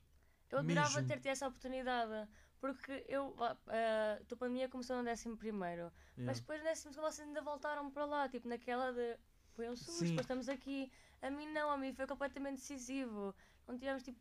Eu 0.50 0.60
adorava 0.60 0.96
Mesmo. 0.96 1.08
ter 1.08 1.18
tido 1.18 1.28
essa 1.28 1.48
oportunidade. 1.48 2.28
Porque 2.60 3.06
eu, 3.08 3.36
a 3.68 4.20
tua 4.28 4.38
pandemia 4.38 4.68
começou 4.68 4.98
no 4.98 5.04
décimo 5.04 5.38
primeiro. 5.38 5.84
Yeah. 6.18 6.26
Mas 6.26 6.40
depois 6.40 6.60
no 6.60 6.66
décimo 6.66 6.92
segundo 6.94 7.12
vocês 7.12 7.28
ainda 7.28 7.42
voltaram 7.42 7.90
para 7.92 8.06
lá. 8.06 8.28
Tipo, 8.30 8.48
naquela 8.48 8.92
de... 8.92 9.18
Foi 9.54 9.70
um 9.70 9.76
SUS, 9.76 9.96
Sim. 9.96 10.06
depois 10.08 10.22
estamos 10.22 10.50
aqui. 10.50 10.92
A 11.22 11.30
mim 11.30 11.48
não, 11.52 11.70
a 11.70 11.78
mim 11.78 11.94
foi 11.94 12.06
completamente 12.08 12.56
decisivo. 12.56 13.34
Não 13.68 13.78
tivemos 13.78 14.04
tipo... 14.04 14.20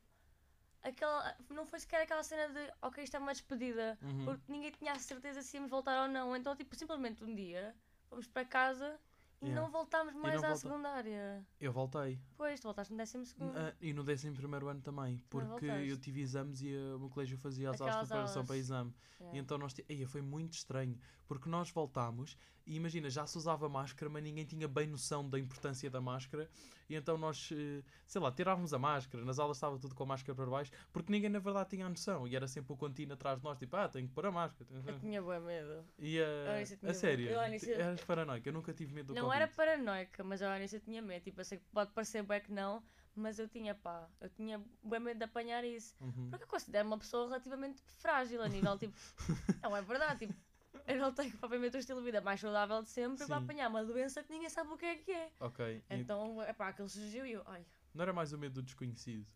aquela, 0.82 1.36
não 1.50 1.66
foi 1.66 1.80
sequer 1.80 2.02
aquela 2.02 2.22
cena 2.22 2.48
de 2.48 2.72
ok, 2.82 3.04
isto 3.04 3.16
é 3.16 3.20
uma 3.20 3.32
despedida, 3.32 3.98
Uhum. 4.02 4.24
porque 4.24 4.52
ninguém 4.52 4.70
tinha 4.70 4.92
a 4.92 4.98
certeza 4.98 5.42
se 5.42 5.56
íamos 5.56 5.70
voltar 5.70 6.02
ou 6.02 6.08
não. 6.08 6.34
Então, 6.36 6.54
tipo, 6.56 6.74
simplesmente 6.76 7.22
um 7.24 7.34
dia 7.34 7.74
fomos 8.08 8.26
para 8.26 8.44
casa 8.44 8.98
e 9.42 9.46
Yeah. 9.48 9.60
não 9.62 9.70
voltámos 9.70 10.14
mais 10.14 10.36
à 10.42 10.48
volta- 10.48 10.56
secundária. 10.56 11.46
Eu 11.60 11.72
voltei. 11.72 12.18
Pois, 12.36 12.58
tu 12.58 12.64
voltaste 12.64 12.92
no 12.92 12.96
décimo 12.96 13.24
segundo. 13.26 13.56
Ah, 13.56 13.74
e 13.80 13.92
no 13.92 14.02
11 14.02 14.30
primeiro 14.32 14.68
ano 14.68 14.80
também, 14.80 15.18
porque 15.28 15.66
voltaste. 15.66 15.88
eu 15.88 15.98
tive 15.98 16.20
exames 16.22 16.60
e 16.62 16.74
ah, 16.74 16.96
o 16.96 17.00
meu 17.00 17.08
colégio 17.10 17.36
fazia 17.38 17.70
as 17.70 17.80
aulas 17.80 17.94
de 17.94 18.00
Aquelas 18.02 18.08
preparação 18.08 18.36
aulas. 18.40 18.46
para 18.48 18.56
exame. 18.56 18.94
E 19.18 19.22
Yeah. 19.22 19.38
então 19.38 19.58
nós. 19.58 19.72
ti- 19.74 19.84
Eia, 19.88 20.06
foi 20.08 20.22
muito 20.22 20.54
estranho, 20.54 20.98
porque 21.26 21.48
nós 21.48 21.70
voltámos 21.70 22.36
e 22.66 22.74
imagina, 22.74 23.08
já 23.08 23.26
se 23.26 23.38
usava 23.38 23.68
máscara, 23.68 24.10
mas 24.10 24.22
ninguém 24.22 24.44
tinha 24.44 24.66
bem 24.66 24.86
noção 24.86 25.28
da 25.28 25.38
importância 25.38 25.88
da 25.88 26.00
máscara. 26.00 26.50
E 26.88 26.94
então 26.94 27.16
nós, 27.16 27.50
eh, 27.52 27.82
sei 28.06 28.20
lá, 28.20 28.30
tirávamos 28.30 28.74
a 28.74 28.78
máscara, 28.78 29.24
nas 29.24 29.38
aulas 29.38 29.56
estava 29.56 29.78
tudo 29.78 29.94
com 29.94 30.02
a 30.02 30.06
máscara 30.06 30.34
para 30.34 30.46
baixo, 30.46 30.72
porque 30.92 31.12
ninguém 31.12 31.30
na 31.30 31.38
verdade 31.38 31.70
tinha 31.70 31.86
a 31.86 31.88
noção. 31.88 32.26
E 32.26 32.34
era 32.34 32.48
sempre 32.48 32.72
o 32.72 32.76
contínuo 32.76 33.14
atrás 33.14 33.38
de 33.38 33.44
nós, 33.44 33.58
tipo, 33.58 33.76
ah, 33.76 33.88
tenho 33.88 34.08
que 34.08 34.14
pôr 34.14 34.26
a 34.26 34.32
máscara. 34.32 34.68
Eu 34.84 34.98
tinha 34.98 35.22
bem 35.22 35.40
medo. 35.40 35.84
E 35.98 36.20
a, 36.20 36.90
a 36.90 36.94
sério, 36.94 37.28
Eu 37.28 37.40
eras 37.40 38.04
paranoica, 38.04 38.48
eu 38.48 38.52
nunca 38.52 38.72
tive 38.72 38.92
medo 38.92 39.08
do 39.08 39.14
Não 39.14 39.26
Covid. 39.26 39.42
era 39.42 39.52
paranoica, 39.52 40.24
mas 40.24 40.40
eu 40.40 40.48
ao 40.48 40.56
início 40.56 40.80
tinha 40.80 41.00
medo. 41.00 41.22
Tipo, 41.22 41.40
eu 41.40 41.44
sei 41.44 41.58
que 41.58 41.64
pode 41.72 41.92
parecer 41.92 42.22
bem 42.24 42.40
que 42.40 42.52
não, 42.52 42.82
mas 43.14 43.38
eu 43.38 43.48
tinha 43.48 43.74
pá, 43.74 44.08
eu 44.20 44.28
tinha 44.28 44.62
bem 44.82 45.00
medo 45.00 45.18
de 45.18 45.24
apanhar 45.24 45.64
isso. 45.64 45.94
Uhum. 46.00 46.28
Porque 46.30 46.44
eu 46.44 46.48
considero 46.48 46.86
uma 46.86 46.98
pessoa 46.98 47.26
relativamente 47.26 47.80
frágil 47.98 48.42
a 48.42 48.48
nível 48.48 48.76
tipo. 48.78 48.94
não 49.62 49.76
é 49.76 49.82
verdade, 49.82 50.26
tipo, 50.26 50.34
eu 50.86 50.98
não 50.98 51.12
tenho 51.12 51.36
propriamente 51.38 51.76
o 51.76 51.78
estilo 51.80 52.00
de 52.00 52.06
vida 52.06 52.20
mais 52.20 52.40
saudável 52.40 52.82
de 52.82 52.88
sempre 52.88 53.18
para 53.26 53.38
Sim. 53.38 53.44
apanhar 53.44 53.68
uma 53.68 53.84
doença 53.84 54.22
que 54.22 54.32
ninguém 54.32 54.48
sabe 54.50 54.70
o 54.70 54.76
que 54.76 54.84
é 54.86 54.96
que 54.96 55.12
é. 55.12 55.32
Ok, 55.40 55.84
Então, 55.90 56.42
é 56.42 56.52
pá, 56.52 56.68
aquilo 56.68 56.88
surgiu 56.88 57.24
e 57.26 57.32
eu, 57.32 57.42
ai. 57.46 57.64
não 57.94 58.02
era 58.02 58.12
mais 58.12 58.32
o 58.32 58.38
medo 58.38 58.54
do 58.54 58.62
desconhecido. 58.62 59.26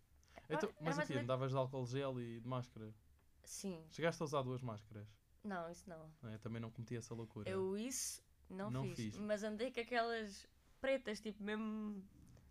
Então, 0.48 0.72
mas 0.80 0.96
o 0.96 1.00
medo- 1.00 1.18
andavas 1.20 1.50
de 1.52 1.56
álcool 1.56 1.86
gel 1.86 2.20
e 2.20 2.40
de 2.40 2.48
máscara? 2.48 2.92
Sim, 3.44 3.84
Chegaste 3.90 4.22
a 4.22 4.24
usar 4.24 4.42
duas 4.42 4.60
máscaras? 4.62 5.06
não, 5.42 5.70
isso 5.70 5.88
não. 5.88 6.12
não 6.22 6.30
é? 6.30 6.38
Também 6.38 6.60
não 6.60 6.70
cometi 6.70 6.96
essa 6.96 7.14
loucura. 7.14 7.48
Eu 7.48 7.76
isso 7.78 8.22
não, 8.48 8.70
Não 8.70 8.82
fiz, 8.82 8.96
fiz. 8.96 9.16
Mas 9.18 9.42
andei 9.42 9.72
com 9.72 9.80
aquelas 9.80 10.46
pretas, 10.80 11.20
tipo, 11.20 11.42
mesmo. 11.42 12.02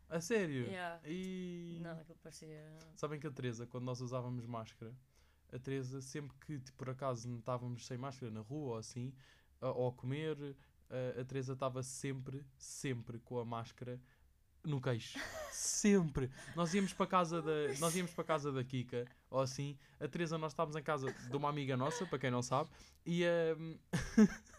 A 0.09 0.19
sério? 0.19 0.65
Yeah. 0.65 0.99
E... 1.07 1.79
Não, 1.81 1.91
aquilo 1.99 2.17
parecia. 2.23 2.77
Sabem 2.95 3.19
que 3.19 3.27
a 3.27 3.31
Teresa, 3.31 3.67
quando 3.67 3.83
nós 3.83 4.01
usávamos 4.01 4.45
máscara, 4.45 4.91
a 5.53 5.59
Teresa, 5.59 6.01
sempre 6.01 6.35
que 6.45 6.59
tipo, 6.59 6.77
por 6.77 6.89
acaso 6.89 7.33
estávamos 7.37 7.85
sem 7.85 7.97
máscara 7.97 8.31
na 8.31 8.41
rua 8.41 8.73
ou 8.73 8.77
assim, 8.77 9.13
a- 9.61 9.71
ou 9.71 9.89
a 9.89 9.93
comer, 9.93 10.55
a, 10.89 11.21
a 11.21 11.25
Teresa 11.25 11.53
estava 11.53 11.81
sempre, 11.83 12.45
sempre 12.57 13.19
com 13.19 13.39
a 13.39 13.45
máscara 13.45 13.99
no 14.63 14.81
queixo. 14.81 15.17
sempre. 15.51 16.29
Nós 16.55 16.73
íamos 16.73 16.93
para 16.93 17.07
casa 17.07 17.41
da, 17.41 17.51
nós 17.79 17.95
íamos 17.95 18.13
para 18.13 18.23
casa 18.23 18.51
da 18.51 18.63
Kika, 18.63 19.05
ou 19.29 19.39
assim, 19.41 19.77
a 19.99 20.07
Teresa, 20.07 20.37
nós 20.37 20.51
estávamos 20.51 20.75
em 20.75 20.83
casa 20.83 21.11
de 21.11 21.35
uma 21.37 21.49
amiga 21.49 21.77
nossa, 21.77 22.05
para 22.05 22.19
quem 22.19 22.29
não 22.31 22.41
sabe, 22.41 22.69
e 23.05 23.23
hum, 23.57 23.77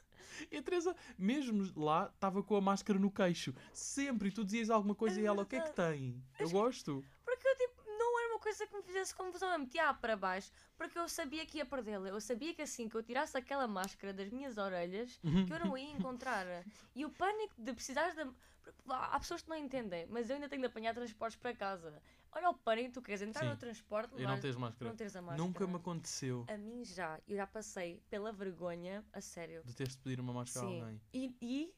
E 0.51 0.57
a 0.57 0.63
Teresa, 0.63 0.97
mesmo 1.19 1.71
lá, 1.77 2.11
estava 2.15 2.43
com 2.43 2.57
a 2.57 2.63
máscara 2.63 2.99
no 2.99 3.11
queixo. 3.11 3.53
Sempre. 3.75 4.29
E 4.31 4.33
tu 4.33 4.43
dizias 4.43 4.71
alguma 4.71 4.95
coisa 4.95 5.21
e 5.21 5.27
ela, 5.27 5.43
o 5.43 5.47
que 5.47 5.57
é 5.57 5.61
que 5.61 5.77
tem? 5.77 6.25
Eu 6.39 6.49
gosto. 6.49 7.05
Porque 7.27 7.47
eu, 7.47 7.57
tipo, 7.59 7.83
não 7.87 8.19
era 8.25 8.33
uma 8.33 8.40
coisa 8.51 8.67
que 8.67 8.77
me 8.77 8.83
fizesse 8.83 9.15
confusão. 9.15 9.53
Eu 9.53 9.59
metia 9.61 9.95
para 9.95 10.17
baixo 10.17 10.51
porque 10.77 10.99
eu 10.99 11.09
sabia 11.09 11.47
que 11.47 11.59
ia 11.59 11.67
perdê-la. 11.67 12.09
Eu 12.09 12.21
sabia 12.21 12.53
que 12.55 12.63
assim 12.63 12.89
que 12.89 12.97
eu 12.97 13.03
tirasse 13.03 13.37
aquela 13.37 13.67
máscara 13.69 14.13
das 14.13 14.29
minhas 14.31 14.59
orelhas, 14.59 15.19
que 15.47 15.53
eu 15.53 15.61
não 15.61 15.77
ia 15.79 15.91
encontrar. 15.91 16.47
E 16.95 17.05
o 17.05 17.11
pânico 17.11 17.55
de 17.57 17.73
precisares 17.73 18.15
da. 18.17 18.27
porque 18.27 18.73
Há 18.89 19.19
pessoas 19.21 19.43
que 19.43 19.49
não 19.49 19.57
entendem, 19.57 20.07
mas 20.11 20.29
eu 20.29 20.35
ainda 20.35 20.49
tenho 20.49 20.61
de 20.61 20.67
apanhar 20.67 20.93
transportes 20.95 21.37
para 21.39 21.55
casa. 21.55 22.03
Olha 22.33 22.51
o 22.51 22.55
pânico, 22.55 22.93
tu 22.95 23.03
queres 23.03 23.23
entrar 23.23 23.45
Sim. 23.45 23.51
no 23.51 23.57
transporte, 23.57 24.13
E 24.17 24.23
não 24.27 24.39
tens 24.41 24.57
máscara. 24.57 24.91
não 24.91 24.97
teres 24.97 25.15
a 25.17 25.23
máscara. 25.23 25.43
Nunca 25.43 25.67
me 25.67 25.77
aconteceu 25.77 26.45
A 26.49 26.57
mim 26.57 26.85
já. 26.85 27.19
Eu 27.29 27.37
já 27.37 27.47
passei 27.47 28.03
pela 28.11 28.33
vergonha, 28.33 29.05
a 29.13 29.21
sério. 29.21 29.63
de 29.65 29.75
teres 29.75 29.95
de 29.97 30.03
pedir 30.03 30.21
uma 30.21 30.33
máscara 30.33 30.67
Sim. 30.67 30.81
a 30.81 30.85
alguém. 30.85 31.01
E, 31.13 31.35
e 31.41 31.75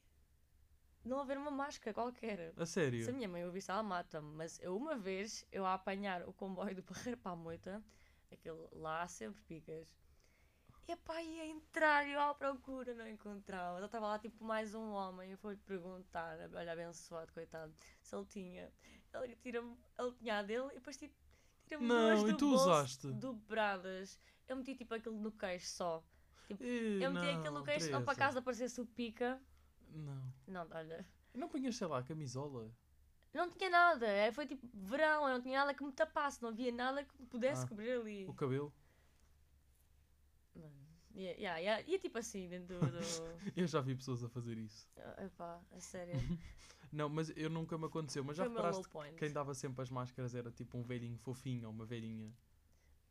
não 1.05 1.19
haver 1.19 1.37
uma 1.37 1.51
máscara 1.51 1.93
qualquer. 1.93 2.53
A 2.57 2.65
sério? 2.65 3.03
Se 3.03 3.09
a 3.09 3.13
minha 3.13 3.27
mãe 3.27 3.45
ouvisse, 3.45 3.69
ela 3.69 3.83
mata-me. 3.83 4.35
Mas 4.35 4.59
eu, 4.61 4.75
uma 4.75 4.95
vez, 4.95 5.45
eu 5.51 5.65
a 5.65 5.73
apanhar 5.73 6.27
o 6.27 6.33
comboio 6.33 6.75
do 6.75 6.81
Barreiro 6.83 7.17
para 7.17 7.31
a 7.31 7.35
Moita, 7.35 7.83
aquele 8.31 8.67
lá 8.71 9.07
sempre 9.07 9.41
picas, 9.43 9.93
e 10.87 10.91
a 10.91 10.97
pá 10.97 11.21
ia 11.21 11.45
entrar 11.45 12.05
e 12.05 12.11
eu 12.11 12.19
à 12.19 12.33
procura 12.33 12.93
não 12.93 13.07
encontrava. 13.07 13.79
Já 13.79 13.85
estava 13.85 14.07
lá 14.07 14.19
tipo 14.19 14.43
mais 14.43 14.73
um 14.75 14.91
homem. 14.91 15.31
Eu 15.31 15.37
fui-lhe 15.37 15.59
perguntar, 15.65 16.37
olha, 16.53 16.73
abençoado, 16.73 17.31
coitado, 17.31 17.73
se 18.01 18.15
ele 18.15 18.25
tinha. 18.25 18.71
Ele, 19.13 19.35
tira 19.37 19.59
ele 19.99 20.11
tinha 20.19 20.39
a 20.39 20.43
dele 20.43 20.67
e 20.71 20.75
depois 20.75 20.97
tipo, 20.97 21.13
tira-me 21.67 21.87
duas 21.87 22.21
e 22.21 22.31
do 22.31 22.37
tu 22.37 22.49
bolso 22.49 22.63
usaste? 22.65 23.11
dobradas. 23.13 24.19
Eu 24.47 24.57
meti 24.57 24.75
tipo 24.75 24.93
aquilo 24.93 25.17
no 25.17 25.31
queixo 25.31 25.67
só. 25.67 26.03
Ih, 26.49 27.01
Eu 27.01 27.13
meti 27.13 27.25
não, 27.27 27.39
aquilo 27.39 27.59
no 27.59 27.63
queixo 27.63 27.89
só 27.89 28.01
para 28.01 28.15
casa 28.15 28.41
parecesse 28.41 28.81
o 28.81 28.85
pica. 28.85 29.41
Não. 29.93 30.33
Não, 30.47 30.67
olha. 30.71 31.05
Não 31.33 31.47
punhas, 31.49 31.75
sei 31.75 31.87
lá, 31.87 32.01
camisola? 32.03 32.71
Não 33.33 33.49
tinha 33.49 33.69
nada, 33.69 34.05
é, 34.07 34.31
foi 34.31 34.45
tipo 34.45 34.67
verão, 34.73 35.27
eu 35.27 35.33
não 35.35 35.41
tinha 35.41 35.59
nada 35.59 35.73
que 35.73 35.83
me 35.83 35.91
tapasse, 35.91 36.41
não 36.41 36.49
havia 36.49 36.71
nada 36.71 37.03
que 37.03 37.19
me 37.19 37.25
pudesse 37.27 37.65
Ah. 37.65 37.67
cobrir 37.67 37.91
ali. 37.99 38.25
O 38.27 38.33
cabelo? 38.33 38.71
Mano, 40.55 40.71
ia, 41.15 41.39
ia, 41.39 41.61
ia, 41.61 41.81
ia 41.89 41.99
tipo 41.99 42.17
assim 42.19 42.47
dentro 42.47 42.79
do. 42.79 42.83
Eu 43.57 43.67
já 43.67 43.81
vi 43.81 43.95
pessoas 43.95 44.23
a 44.23 44.29
fazer 44.29 44.57
isso. 44.57 44.87
Ah, 44.97 45.23
Epá, 45.25 45.59
a 45.71 45.79
sério. 45.79 46.13
Não, 46.91 47.09
mas 47.09 47.31
eu 47.35 47.49
nunca 47.49 47.75
me 47.75 47.85
aconteceu. 47.87 48.23
Mas 48.23 48.37
já 48.37 48.43
foi 48.43 48.51
o 48.51 48.53
meu 48.53 48.61
low 48.61 48.67
reparaste 48.69 48.87
que 48.87 48.93
point. 48.93 49.15
quem 49.17 49.31
dava 49.33 49.55
sempre 49.55 49.81
as 49.81 49.89
máscaras 49.89 50.35
era 50.35 50.51
tipo 50.51 50.77
um 50.77 50.83
velhinho 50.83 51.17
fofinho 51.17 51.65
ou 51.67 51.73
uma 51.73 51.85
velhinha? 51.87 52.31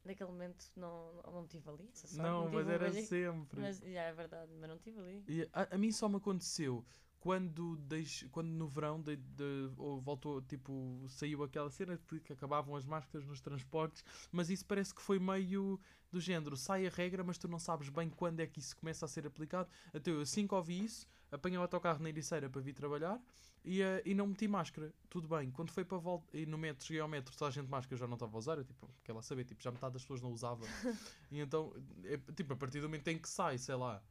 Naquele 0.05 0.31
momento 0.31 0.65
não, 0.77 1.23
não, 1.33 1.47
tive 1.47 1.69
ali. 1.71 1.89
sorte, 1.95 2.17
Não, 2.17 2.45
tive 2.45 2.57
mas 2.57 2.69
era 2.69 2.91
velhinho. 2.91 3.07
sempre. 3.07 3.61
Mas, 3.61 3.79
já, 3.79 4.03
é 4.03 4.13
verdade, 4.13 4.53
mas 4.61 4.69
não 4.69 4.79
tive 4.79 4.99
ali. 5.01 5.23
E 5.29 5.49
a, 5.53 5.75
a 5.75 5.79
mim 5.79 5.93
só 5.93 6.09
me 6.09 6.17
aconteceu 6.17 6.85
quando, 7.21 7.77
deix, 7.77 8.27
quando 8.33 8.49
no 8.49 8.67
verão 8.67 9.01
de, 9.01 9.15
de- 9.17 9.71
ou 9.77 10.01
voltou, 10.01 10.43
tipo, 10.43 11.05
saiu 11.09 11.45
aquela 11.45 11.71
cena 11.71 11.97
de 11.97 12.21
que 12.21 12.33
acabavam 12.33 12.75
as 12.75 12.85
máscaras 12.85 13.25
nos 13.29 13.41
transportes, 13.41 14.05
mas 14.33 14.51
isso 14.51 14.67
parece 14.67 14.93
que 14.93 15.01
foi 15.01 15.21
meio 15.21 15.79
do 16.11 16.21
género, 16.21 16.57
sai 16.57 16.85
a 16.87 16.91
regra, 16.91 17.23
mas 17.23 17.39
tu 17.39 17.47
não 17.47 17.61
sabes 17.61 17.89
bem 17.89 18.11
quando 18.11 18.41
é 18.41 18.47
que 18.47 18.59
isso 18.59 18.77
começa 18.77 19.05
a 19.05 19.09
ser 19.09 19.25
aplicado. 19.25 19.71
Até 19.95 20.11
eu, 20.11 20.21
assim 20.21 20.49
que 20.49 20.55
ouvi 20.55 20.83
isso, 20.85 21.07
apanhei 21.33 21.59
o 21.59 21.63
autocarro 21.63 22.01
na 22.03 22.11
Ericeira 22.11 22.49
para 22.49 22.61
vir 22.61 22.75
trabalhar 22.75 23.21
e, 23.65 23.83
eh, 23.83 24.03
e 24.05 24.15
não 24.15 24.27
meti 24.27 24.47
máscara. 24.47 24.93
Tudo 25.09 25.27
bem. 25.27 25.51
Quando 25.51 25.71
foi 25.71 25.85
para 25.85 25.99
volta, 25.99 26.37
e 26.37 26.45
no 26.47 26.59
metro, 26.59 26.85
cheguei 26.85 27.01
ao 27.01 27.09
metro, 27.09 27.35
toda 27.37 27.49
a 27.49 27.53
gente 27.53 27.69
máscara 27.69 27.97
já 27.97 28.07
não 28.07 28.15
estava 28.15 28.37
a 28.37 28.39
usar, 28.39 28.59
eu 28.59 28.65
tipo, 28.65 28.89
quer 29.03 29.13
lá 29.13 29.23
saber, 29.23 29.45
tipo, 29.45 29.63
já 29.63 29.71
metade 29.73 29.95
das 29.95 30.03
pessoas 30.03 30.21
não 30.21 30.31
usava. 30.31 30.65
e 31.33 31.41
então, 31.41 31.73
é, 32.05 32.19
tipo, 32.35 32.53
a 32.53 32.57
partir 32.57 32.81
do 32.81 32.89
momento 32.89 33.09
em 33.09 33.19
que 33.19 33.29
sai, 33.29 33.59
sei 33.59 33.75
lá, 33.75 34.03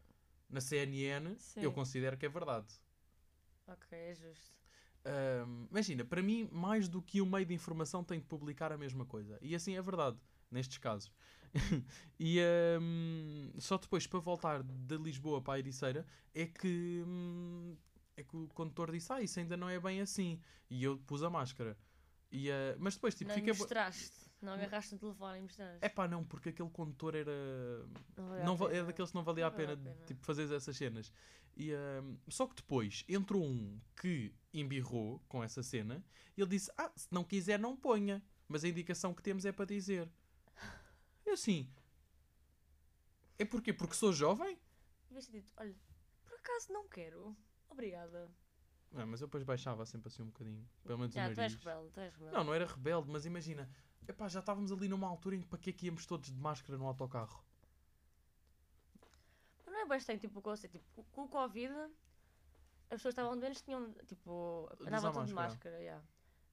na 0.49 0.59
CNN, 0.59 1.35
Sim. 1.37 1.61
eu 1.61 1.71
considero 1.71 2.17
que 2.17 2.25
é 2.25 2.29
verdade. 2.29 2.67
Ok, 3.67 3.97
é 3.97 4.15
justo. 4.15 4.51
Ahm, 5.05 5.67
imagina, 5.71 6.05
para 6.05 6.21
mim, 6.21 6.47
mais 6.51 6.87
do 6.87 7.01
que 7.01 7.21
um 7.21 7.25
meio 7.25 7.45
de 7.45 7.53
informação 7.53 8.03
tem 8.03 8.19
de 8.19 8.25
publicar 8.25 8.71
a 8.71 8.77
mesma 8.77 9.05
coisa. 9.05 9.37
E 9.41 9.55
assim 9.55 9.75
é 9.75 9.81
verdade, 9.81 10.17
nestes 10.51 10.77
casos. 10.77 11.11
e 12.19 12.39
ahm, 12.39 13.51
só 13.59 13.77
depois, 13.77 14.05
para 14.07 14.19
voltar 14.19 14.63
de 14.63 14.97
Lisboa 14.97 15.41
para 15.41 15.55
a 15.55 15.59
Ericeira, 15.59 16.05
é 16.33 16.45
que, 16.45 17.03
hum, 17.05 17.75
é 18.15 18.23
que 18.23 18.35
o 18.35 18.47
condutor 18.49 18.91
disse: 18.91 19.11
Ah, 19.11 19.21
isso 19.21 19.39
ainda 19.39 19.57
não 19.57 19.69
é 19.69 19.79
bem 19.79 20.01
assim. 20.01 20.39
E 20.69 20.83
eu 20.83 20.97
pus 20.99 21.23
a 21.23 21.29
máscara. 21.29 21.77
E, 22.31 22.49
ah, 22.49 22.75
mas 22.79 22.95
depois, 22.95 23.15
tipo, 23.15 23.29
não 23.29 23.35
fiquei. 23.35 23.53
mostraste, 23.53 24.29
não 24.41 24.53
agarraste 24.53 24.93
no 24.93 24.99
telefone 24.99 25.39
e 25.39 25.41
mostraste. 25.41 25.79
É 25.81 25.89
pá, 25.89 26.07
não, 26.07 26.23
porque 26.23 26.49
aquele 26.49 26.69
condutor 26.69 27.15
era. 27.15 27.31
não, 28.15 28.33
a 28.33 28.45
Não, 28.45 28.55
va- 28.55 28.71
é 28.73 28.83
daqueles 28.83 29.11
que 29.11 29.15
não 29.15 29.23
valia 29.23 29.47
a 29.47 29.49
Não 29.49 29.57
vale 29.57 29.67
pena, 29.67 29.91
a 29.91 29.93
pena. 29.93 30.05
tipo, 30.05 30.25
fazer 30.25 30.51
essas 30.53 30.77
cenas. 30.77 31.11
E, 31.57 31.73
ahm, 31.73 32.15
só 32.29 32.47
que 32.47 32.55
depois 32.55 33.03
entrou 33.09 33.43
um 33.43 33.77
que 33.99 34.33
embirrou 34.53 35.19
com 35.27 35.43
essa 35.43 35.61
cena 35.61 36.01
e 36.37 36.41
ele 36.41 36.49
disse: 36.51 36.71
Ah, 36.77 36.89
se 36.95 37.07
não 37.11 37.25
quiser, 37.25 37.59
não 37.59 37.75
ponha. 37.75 38.23
Mas 38.47 38.63
a 38.65 38.67
indicação 38.69 39.13
que 39.13 39.21
temos 39.23 39.45
é 39.45 39.51
para 39.51 39.65
dizer. 39.65 40.09
Eu 41.25 41.33
assim. 41.33 41.69
É 43.37 43.45
porquê? 43.45 43.73
Porque 43.73 43.95
sou 43.95 44.13
jovem? 44.13 44.57
Devias 45.07 45.27
ter 45.27 45.41
dito, 45.41 45.53
olha, 45.57 45.75
por 46.23 46.33
acaso 46.35 46.71
não 46.71 46.87
quero. 46.87 47.35
Obrigada. 47.69 48.31
Ah, 48.93 49.05
mas 49.05 49.21
eu 49.21 49.27
depois 49.27 49.43
baixava 49.43 49.85
sempre 49.85 50.09
assim 50.09 50.21
um 50.21 50.27
bocadinho. 50.27 50.67
Pelo 50.83 50.99
menos 50.99 51.13
Já, 51.13 51.23
o 51.23 51.25
tu 51.27 51.29
és 51.29 51.37
nariz. 51.37 51.55
rebelde, 51.55 51.91
tu 51.91 51.99
és 51.99 52.13
rebelde. 52.13 52.35
Não, 52.35 52.43
não 52.43 52.53
era 52.53 52.65
rebelde, 52.65 53.09
mas 53.09 53.25
imagina. 53.25 53.69
Epá, 54.07 54.27
já 54.27 54.41
estávamos 54.41 54.71
ali 54.71 54.87
numa 54.87 55.07
altura 55.07 55.35
em 55.35 55.41
que 55.41 55.47
para 55.47 55.59
que 55.59 55.69
é 55.69 55.73
que 55.73 55.85
íamos 55.85 56.05
todos 56.05 56.29
de 56.29 56.37
máscara 56.37 56.77
no 56.77 56.85
autocarro? 56.85 57.43
Mas 59.65 59.73
não 59.73 59.81
é 59.81 59.85
bastante 59.85 60.21
tipo 60.21 60.39
o 60.39 60.41
conceito. 60.41 60.73
Tipo, 60.73 61.03
com 61.11 61.23
o 61.23 61.29
Covid, 61.29 61.73
as 62.89 62.97
pessoas 62.97 63.13
estavam 63.13 63.39
doentes, 63.39 63.61
tinham, 63.61 63.93
tipo, 64.05 64.69
andavam 64.81 64.97
usar 64.97 65.11
tudo 65.13 65.25
de 65.27 65.33
máscara. 65.33 65.77
máscara, 65.77 65.79
yeah. 65.79 66.03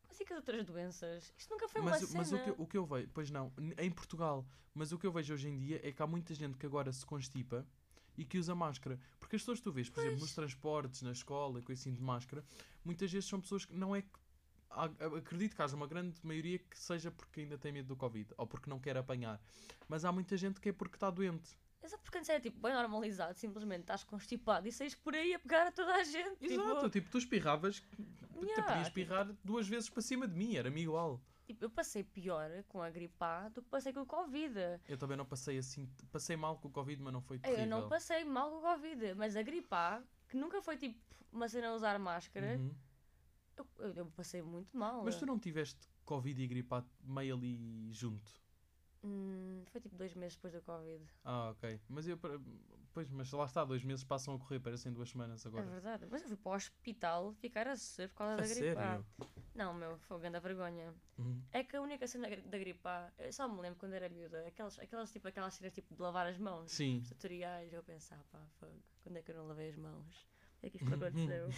Mas 0.08 0.20
e 0.20 0.24
com 0.24 0.34
as 0.34 0.38
outras 0.38 0.64
doenças? 0.64 1.32
Isto 1.36 1.50
nunca 1.50 1.68
foi 1.68 1.82
mas, 1.82 2.02
uma 2.02 2.06
cena. 2.06 2.18
mas 2.18 2.32
o, 2.32 2.38
que, 2.38 2.62
o 2.62 2.66
que 2.66 2.78
eu 2.78 2.86
vejo, 2.86 3.08
pois 3.12 3.30
não, 3.30 3.52
em 3.78 3.90
Portugal, 3.90 4.46
mas 4.74 4.92
o 4.92 4.98
que 4.98 5.06
eu 5.06 5.12
vejo 5.12 5.34
hoje 5.34 5.48
em 5.48 5.58
dia 5.58 5.80
é 5.82 5.92
que 5.92 6.02
há 6.02 6.06
muita 6.06 6.34
gente 6.34 6.56
que 6.56 6.66
agora 6.66 6.92
se 6.92 7.04
constipa 7.04 7.66
e 8.16 8.24
que 8.24 8.38
usa 8.38 8.54
máscara. 8.54 8.98
Porque 9.20 9.36
as 9.36 9.42
pessoas 9.42 9.58
que 9.58 9.64
tu 9.64 9.72
vês, 9.72 9.88
por 9.88 10.00
exemplo, 10.00 10.20
nos 10.20 10.34
transportes, 10.34 11.02
na 11.02 11.12
escola, 11.12 11.62
com 11.62 11.72
assim 11.72 11.92
de 11.92 12.02
máscara, 12.02 12.44
muitas 12.84 13.12
vezes 13.12 13.28
são 13.28 13.40
pessoas 13.40 13.64
que 13.64 13.74
não 13.74 13.94
é 13.94 14.02
que 14.02 14.18
acredito 15.16 15.56
que 15.56 15.62
haja 15.62 15.74
uma 15.74 15.86
grande 15.86 16.18
maioria 16.22 16.58
que 16.58 16.78
seja 16.78 17.10
porque 17.10 17.40
ainda 17.40 17.56
tem 17.56 17.72
medo 17.72 17.88
do 17.88 17.96
Covid 17.96 18.32
ou 18.36 18.46
porque 18.46 18.68
não 18.68 18.78
quer 18.78 18.96
apanhar. 18.96 19.40
Mas 19.88 20.04
há 20.04 20.12
muita 20.12 20.36
gente 20.36 20.60
que 20.60 20.68
é 20.68 20.72
porque 20.72 20.96
está 20.96 21.10
doente. 21.10 21.50
Exato, 21.82 22.02
porque 22.02 22.18
antes 22.18 22.28
era 22.30 22.40
tipo 22.40 22.60
bem 22.60 22.72
normalizado, 22.74 23.34
simplesmente 23.38 23.82
estás 23.82 24.02
constipado 24.04 24.66
e 24.66 24.72
saís 24.72 24.94
por 24.94 25.14
aí 25.14 25.34
a 25.34 25.38
pegar 25.38 25.68
a 25.68 25.72
toda 25.72 25.94
a 25.94 26.02
gente. 26.04 26.44
Exato, 26.44 26.74
Tipo, 26.76 26.90
tipo, 26.90 27.10
tu 27.10 27.18
espirravas, 27.18 27.80
tu 27.80 28.44
Yeah, 28.44 28.62
podias 28.62 28.66
tipo- 28.66 28.82
espirrar 29.00 29.32
duas 29.44 29.68
vezes 29.68 29.88
para 29.88 30.02
cima 30.02 30.26
de 30.26 30.34
mim, 30.36 30.56
era-me 30.56 30.82
igual. 30.82 31.20
tipo, 31.46 31.64
eu 31.64 31.70
passei 31.70 32.02
pior 32.04 32.50
com 32.68 32.82
a 32.82 32.90
gripe 32.90 33.14
A 33.20 33.48
do 33.48 33.62
que 33.62 33.68
passei 33.68 33.92
com 33.92 34.00
o 34.00 34.06
Covid. 34.06 34.54
Eu 34.88 34.98
também 34.98 35.16
não 35.16 35.24
passei 35.24 35.56
assim, 35.58 35.88
passei 36.12 36.36
mal 36.36 36.58
com 36.58 36.68
o 36.68 36.70
Covid, 36.70 37.00
mas 37.02 37.12
não 37.12 37.22
foi 37.22 37.36
Eu 37.38 37.40
terrível. 37.40 37.66
não 37.66 37.88
passei 37.88 38.24
mal 38.24 38.50
com 38.50 38.58
o 38.58 38.60
Covid, 38.60 39.14
mas 39.14 39.34
a 39.36 39.42
gripe 39.42 39.68
A, 39.70 40.02
que 40.28 40.36
nunca 40.36 40.60
foi 40.60 40.76
tipo 40.76 40.98
uma 41.32 41.48
cena 41.48 41.68
a 41.68 41.74
usar 41.74 41.98
máscara, 41.98 42.56
Uhum. 42.58 42.74
eu, 43.56 43.66
eu- 43.78 43.94
eu 43.94 44.06
passei 44.10 44.42
muito 44.42 44.76
mal. 44.76 45.04
Mas 45.04 45.16
tu 45.16 45.24
não 45.26 45.38
tiveste 45.38 45.88
Covid 46.04 46.42
e 46.42 46.46
gripe 46.46 46.74
A 46.74 46.84
meio 47.04 47.34
ali 47.36 47.88
junto? 47.92 48.32
Hum, 49.04 49.62
foi 49.70 49.80
tipo 49.80 49.94
dois 49.96 50.12
meses 50.14 50.34
depois 50.36 50.52
do 50.52 50.60
Covid. 50.62 51.04
Ah, 51.24 51.50
ok. 51.50 51.80
Mas 51.88 52.08
eu, 52.08 52.18
pois, 52.92 53.08
mas 53.10 53.30
lá 53.32 53.44
está, 53.44 53.64
dois 53.64 53.84
meses 53.84 54.04
passam 54.04 54.34
a 54.34 54.38
correr, 54.38 54.58
parecem 54.60 54.92
duas 54.92 55.08
semanas 55.10 55.44
É 55.44 55.48
agora. 55.48 55.66
verdade. 55.66 56.06
Mas 56.10 56.22
eu 56.22 56.28
fui 56.28 56.36
para 56.36 56.52
o 56.52 56.54
hospital 56.56 57.32
ficar 57.34 57.68
a 57.68 57.76
ser 57.76 58.08
por 58.10 58.16
causa 58.16 58.34
A 58.34 58.36
da 58.36 58.48
gripe 58.48 58.78
A. 58.78 59.04
Não, 59.54 59.72
meu, 59.74 59.98
foi 59.98 60.18
grande 60.20 60.38
vergonha. 60.40 60.94
Uhum. 61.16 61.42
É 61.52 61.64
que 61.64 61.76
a 61.76 61.80
única 61.82 62.06
cena 62.06 62.28
da 62.28 62.34
gri- 62.36 62.42
da 62.48 62.58
gripe 62.58 62.80
A, 62.86 63.12
eu 63.18 63.32
só 63.32 63.48
me 63.48 63.60
lembro 63.60 63.78
quando 63.78 63.92
era 63.94 64.08
miúda, 64.08 64.46
aquelas, 64.46 64.78
aquelas, 64.78 65.10
tipo, 65.12 65.26
aquelas 65.28 65.54
cenas 65.54 65.72
tipo 65.72 65.94
de 65.94 66.00
lavar 66.02 66.26
as 66.26 66.38
mãos. 66.38 66.70
Sim. 66.70 66.98
Os 66.98 67.08
tutoriais, 67.08 67.72
eu 67.72 67.82
pensava, 67.82 68.22
pá, 68.30 68.40
fogo, 68.60 68.82
quando 69.02 69.16
é 69.16 69.22
que 69.22 69.30
eu 69.30 69.36
não 69.36 69.46
lavei 69.48 69.70
as 69.70 69.76
mãos? 69.76 70.28
É 70.62 70.70
que 70.70 70.76
isto 70.76 70.92
aconteceu. 70.94 71.48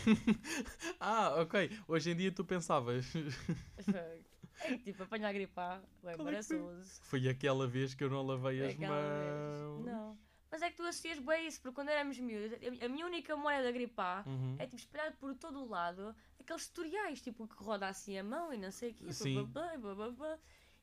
ah, 1.00 1.40
ok. 1.40 1.70
Hoje 1.88 2.10
em 2.10 2.16
dia 2.16 2.32
tu 2.32 2.44
pensavas. 2.44 3.06
Fogo. 3.06 4.24
É 4.64 4.76
que 4.76 4.84
tipo, 4.84 5.02
apanhar 5.02 5.28
a 5.28 5.32
gripe 5.32 5.52
A, 5.58 5.80
é 6.04 6.14
embaraçoso. 6.14 7.00
Foi 7.02 7.28
aquela 7.28 7.66
vez 7.66 7.94
que 7.94 8.04
eu 8.04 8.10
não 8.10 8.22
lavei 8.22 8.58
Foi 8.58 8.68
as 8.68 8.74
aquela 8.74 8.94
vez. 9.00 9.60
mãos. 9.60 9.84
Não. 9.86 10.18
Mas 10.50 10.62
é 10.62 10.70
que 10.70 10.76
tu 10.76 10.82
associas 10.82 11.18
bem 11.20 11.46
isso, 11.46 11.60
porque 11.62 11.74
quando 11.76 11.90
éramos 11.90 12.18
miúdos, 12.18 12.58
a- 12.82 12.88
minha 12.88 13.06
única 13.06 13.36
memória 13.36 13.62
da 13.62 13.70
gripe 13.70 13.94
A 13.98 14.24
Uhum. 14.26 14.56
é 14.58 14.66
tipo 14.66 14.76
espalhado 14.76 15.16
por 15.16 15.34
todo 15.36 15.60
o 15.60 15.68
lado 15.68 16.14
aqueles 16.40 16.66
tutoriais, 16.68 17.20
tipo 17.22 17.46
que 17.46 17.62
roda 17.62 17.86
assim 17.86 18.18
a 18.18 18.24
mão 18.24 18.52
e 18.52 18.58
não 18.58 18.70
sei 18.72 18.90
o 18.90 18.94
quê, 18.94 19.12
Sim. 19.12 19.44
blá, 19.46 19.76
blá, 19.78 19.94
blá, 19.94 20.10
blá. 20.10 20.38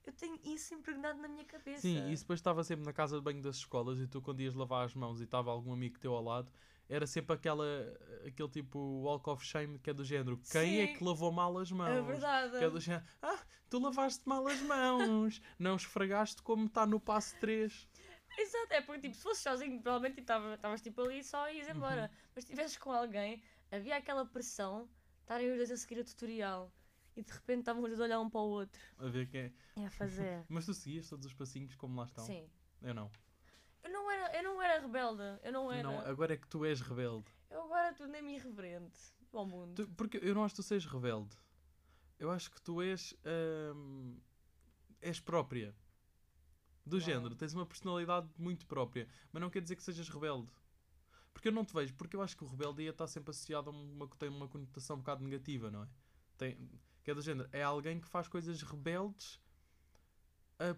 Eu 0.06 0.13
tenho 0.13 0.39
isso 0.45 0.73
impregnado 0.73 1.19
na 1.21 1.27
minha 1.27 1.43
cabeça. 1.43 1.82
Sim, 1.82 2.10
isso 2.10 2.23
depois 2.23 2.39
estava 2.39 2.63
sempre 2.63 2.86
na 2.86 2.93
casa 2.93 3.17
de 3.17 3.21
banho 3.21 3.41
das 3.41 3.58
escolas 3.58 3.99
e 3.99 4.08
tu 4.08 4.21
quando 4.21 4.39
ias 4.39 4.56
lavar 4.56 4.86
as 4.86 4.95
mãos 4.95 5.19
e 5.19 5.25
estava 5.25 5.51
algum 5.51 5.73
amigo 5.73 5.99
teu 5.99 6.13
ao 6.13 6.23
lado, 6.23 6.49
era 6.89 7.06
sempre 7.06 7.36
aquela, 7.36 7.65
aquele 8.26 8.50
tipo 8.50 8.80
walk 8.80 9.30
of 9.30 9.45
shame 9.45 9.78
que 9.80 9.89
é 9.89 9.93
do 9.93 10.04
género, 10.04 10.39
quem 10.52 10.82
é 10.82 10.88
Sim. 10.88 10.93
que 10.93 11.04
lavou 11.04 11.32
mal 11.32 11.58
as 11.58 11.71
mãos? 11.71 11.89
É 11.89 12.02
verdade. 12.02 12.58
Que 12.58 12.63
é 12.63 12.69
do 12.69 12.80
género, 12.80 13.06
ah, 13.21 13.39
tu 13.69 13.80
lavaste 13.80 14.28
mal 14.28 14.47
as 14.47 14.62
mãos, 14.62 15.41
não 15.60 15.76
esfregaste 15.76 16.41
como 16.41 16.65
está 16.65 16.86
no 16.86 17.00
passo 17.00 17.36
3. 17.39 17.88
Exato, 18.38 18.73
é 18.73 18.82
porque 18.82 19.02
tipo, 19.02 19.15
se 19.15 19.23
fosses 19.23 19.41
sozinho, 19.41 19.82
provavelmente 19.82 20.21
estavas 20.21 20.82
tipo 20.82 21.02
ali 21.02 21.23
só 21.23 21.50
e 21.50 21.58
ias 21.58 21.67
embora. 21.67 22.04
Uhum. 22.04 22.17
Mas 22.36 22.43
se 22.43 22.52
estivesses 22.52 22.78
com 22.78 22.91
alguém, 22.91 23.41
havia 23.71 23.97
aquela 23.97 24.26
pressão, 24.26 24.88
estarem 25.21 25.50
os 25.50 25.58
dois 25.58 25.71
a 25.71 25.78
seguir 25.78 26.00
o 26.00 26.06
tutorial 26.06 26.71
e 27.15 27.23
de 27.23 27.32
repente 27.32 27.60
estavam 27.62 27.82
os 27.82 27.89
dois 27.89 28.00
a 28.00 28.04
olhar 28.04 28.19
um 28.19 28.30
para 28.30 28.41
o 28.41 28.50
outro. 28.50 28.82
A 29.00 29.08
ver 29.08 29.28
quem 29.28 29.41
é. 29.41 29.52
E 29.76 29.86
a 29.86 29.89
fazer. 29.89 30.45
Mas 30.47 30.65
tu 30.65 30.73
seguias 30.73 31.10
todos 31.10 31.26
os 31.26 31.34
passinhos 31.34 31.73
como 31.76 32.00
lá 32.00 32.06
estão? 32.06 32.23
Sim. 32.23 32.47
Eu 32.82 32.93
não. 32.93 33.10
Eu 33.88 33.93
não 33.93 34.12
era, 34.12 34.38
eu 34.38 34.43
não 34.43 34.62
era 34.62 34.82
rebelde, 34.82 35.23
eu 35.43 35.52
não 35.54 35.71
era. 35.71 35.84
não. 35.84 36.00
Agora 36.02 36.34
é 36.34 36.38
que 36.38 36.47
tu 36.47 36.65
és 36.65 36.82
rebelde. 36.82 37.32
Eu 37.50 37.62
agora 37.63 37.93
tornei-me 37.93 38.36
irreverente 38.36 39.00
ao 39.32 39.45
mundo. 39.45 39.76
Tu- 39.86 39.89
porque 39.95 40.17
eu 40.21 40.36
não 40.36 40.43
acho 40.43 40.56
que 40.56 40.62
tu 40.62 40.63
sejas 40.67 40.91
rebelde. 40.91 41.36
Eu 42.19 42.30
acho 42.30 42.52
que 42.52 42.62
tu 42.62 42.82
és. 42.82 43.15
hum, 43.73 44.19
és 45.02 45.19
própria. 45.19 45.73
Do 46.86 47.00
género, 47.00 47.36
tens 47.36 47.54
uma 47.54 47.65
personalidade 47.65 48.28
muito 48.38 48.65
própria. 48.65 49.08
Mas 49.32 49.41
não 49.41 49.50
quer 49.50 49.62
dizer 49.62 49.76
que 49.76 49.84
sejas 49.84 50.10
rebelde. 50.10 50.52
Porque 51.34 51.47
eu 51.50 51.52
não 51.52 51.63
te 51.63 51.73
vejo, 51.73 51.93
porque 51.93 52.15
eu 52.15 52.21
acho 52.21 52.36
que 52.36 52.43
o 52.43 52.47
rebelde 52.47 52.82
ia 52.84 52.89
estar 52.89 53.08
sempre 53.08 53.30
associado 53.32 53.69
a 53.69 53.73
uma, 53.73 54.08
tem 54.17 54.28
uma 54.30 54.47
conotação 54.47 54.95
um 54.95 55.00
bocado 55.00 55.23
negativa, 55.23 55.69
não 55.69 55.84
é? 55.84 55.88
Tem, 56.38 56.58
que 57.04 57.12
é 57.12 57.13
do 57.13 57.21
género, 57.21 57.47
é 57.54 57.62
alguém 57.62 58.00
que 58.02 58.08
faz 58.08 58.28
coisas 58.28 58.62
rebeldes, 58.63 59.39
a- 60.60 60.76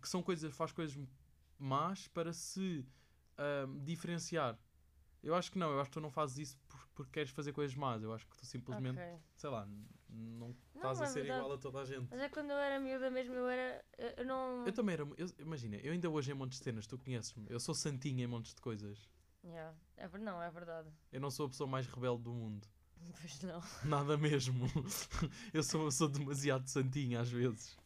que 0.00 0.08
são 0.08 0.22
coisas, 0.22 0.52
faz 0.54 0.72
coisas 0.72 0.96
más 1.58 2.08
para 2.08 2.32
se 2.32 2.86
hum, 3.38 3.78
diferenciar. 3.84 4.58
Eu 5.22 5.34
acho 5.34 5.50
que 5.50 5.58
não, 5.58 5.70
eu 5.70 5.80
acho 5.80 5.90
que 5.90 5.94
tu 5.94 6.00
não 6.00 6.10
fazes 6.10 6.38
isso 6.38 6.58
por- 6.68 6.86
porque 6.94 7.12
queres 7.12 7.30
fazer 7.30 7.52
coisas 7.52 7.74
más. 7.76 8.02
Eu 8.02 8.12
acho 8.12 8.26
que 8.26 8.36
tu 8.36 8.46
simplesmente, 8.46 8.98
Ok. 9.00 9.18
sei 9.36 9.50
lá, 9.50 9.68
não 10.08 10.54
estás 10.74 11.00
a 11.02 11.06
ser 11.06 11.22
verdade. 11.22 11.40
igual 11.40 11.54
a 11.54 11.58
toda 11.58 11.80
a 11.80 11.84
gente. 11.84 12.06
Mas 12.10 12.20
é 12.20 12.28
quando 12.28 12.50
eu 12.50 12.56
era 12.56 12.78
miúda 12.80 13.10
mesmo, 13.10 13.34
eu 13.34 13.48
era. 13.48 13.84
Eu, 14.16 14.24
não. 14.24 14.64
Eu 14.66 14.72
também 14.72 14.92
era. 14.94 15.02
eu- 15.16 15.28
imagina, 15.38 15.76
eu 15.76 15.92
ainda 15.92 16.08
hoje 16.08 16.30
em 16.30 16.34
montes 16.34 16.58
de 16.58 16.64
cenas, 16.64 16.86
tu 16.86 16.96
conheces-me. 16.98 17.46
Eu 17.50 17.58
sou 17.60 17.74
santinho 17.74 18.20
em 18.20 18.26
montes 18.26 18.54
de 18.54 18.60
coisas. 18.60 19.08
Yeah. 19.44 19.76
É, 19.96 20.08
não, 20.18 20.42
é 20.42 20.50
verdade. 20.50 20.88
Eu 21.12 21.20
não 21.20 21.30
sou 21.30 21.46
a 21.46 21.48
pessoa 21.48 21.68
mais 21.68 21.86
rebelde 21.86 22.22
do 22.22 22.32
mundo. 22.32 22.66
Pois 23.20 23.40
não. 23.42 23.62
Nada 23.84 24.16
mesmo. 24.18 24.66
eu 25.54 25.62
sou, 25.62 25.84
eu 25.84 25.90
sou 25.90 26.08
demasiado 26.08 26.66
santinho 26.68 27.18
às 27.20 27.30
vezes. 27.30 27.76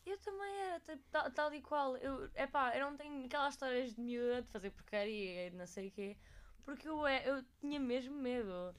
Tipo, 0.85 1.03
tal, 1.11 1.31
tal 1.31 1.55
e 1.55 1.61
qual. 1.63 1.97
Eu, 1.97 2.31
epá, 2.35 2.77
eu 2.77 2.91
não 2.91 2.97
tenho 2.97 3.25
aquelas 3.25 3.55
histórias 3.55 3.95
de 3.95 4.01
miúda 4.01 4.43
de 4.43 4.49
fazer 4.49 4.71
porcaria 4.71 5.47
e 5.47 5.51
de 5.51 5.57
não 5.57 5.67
sei 5.67 5.89
o 5.89 5.91
quê. 5.93 6.17
Porque 6.65 6.89
eu, 6.89 7.07
é, 7.07 7.29
eu 7.29 7.43
tinha 7.61 7.79
mesmo 7.81 8.15
medo. 8.17 8.75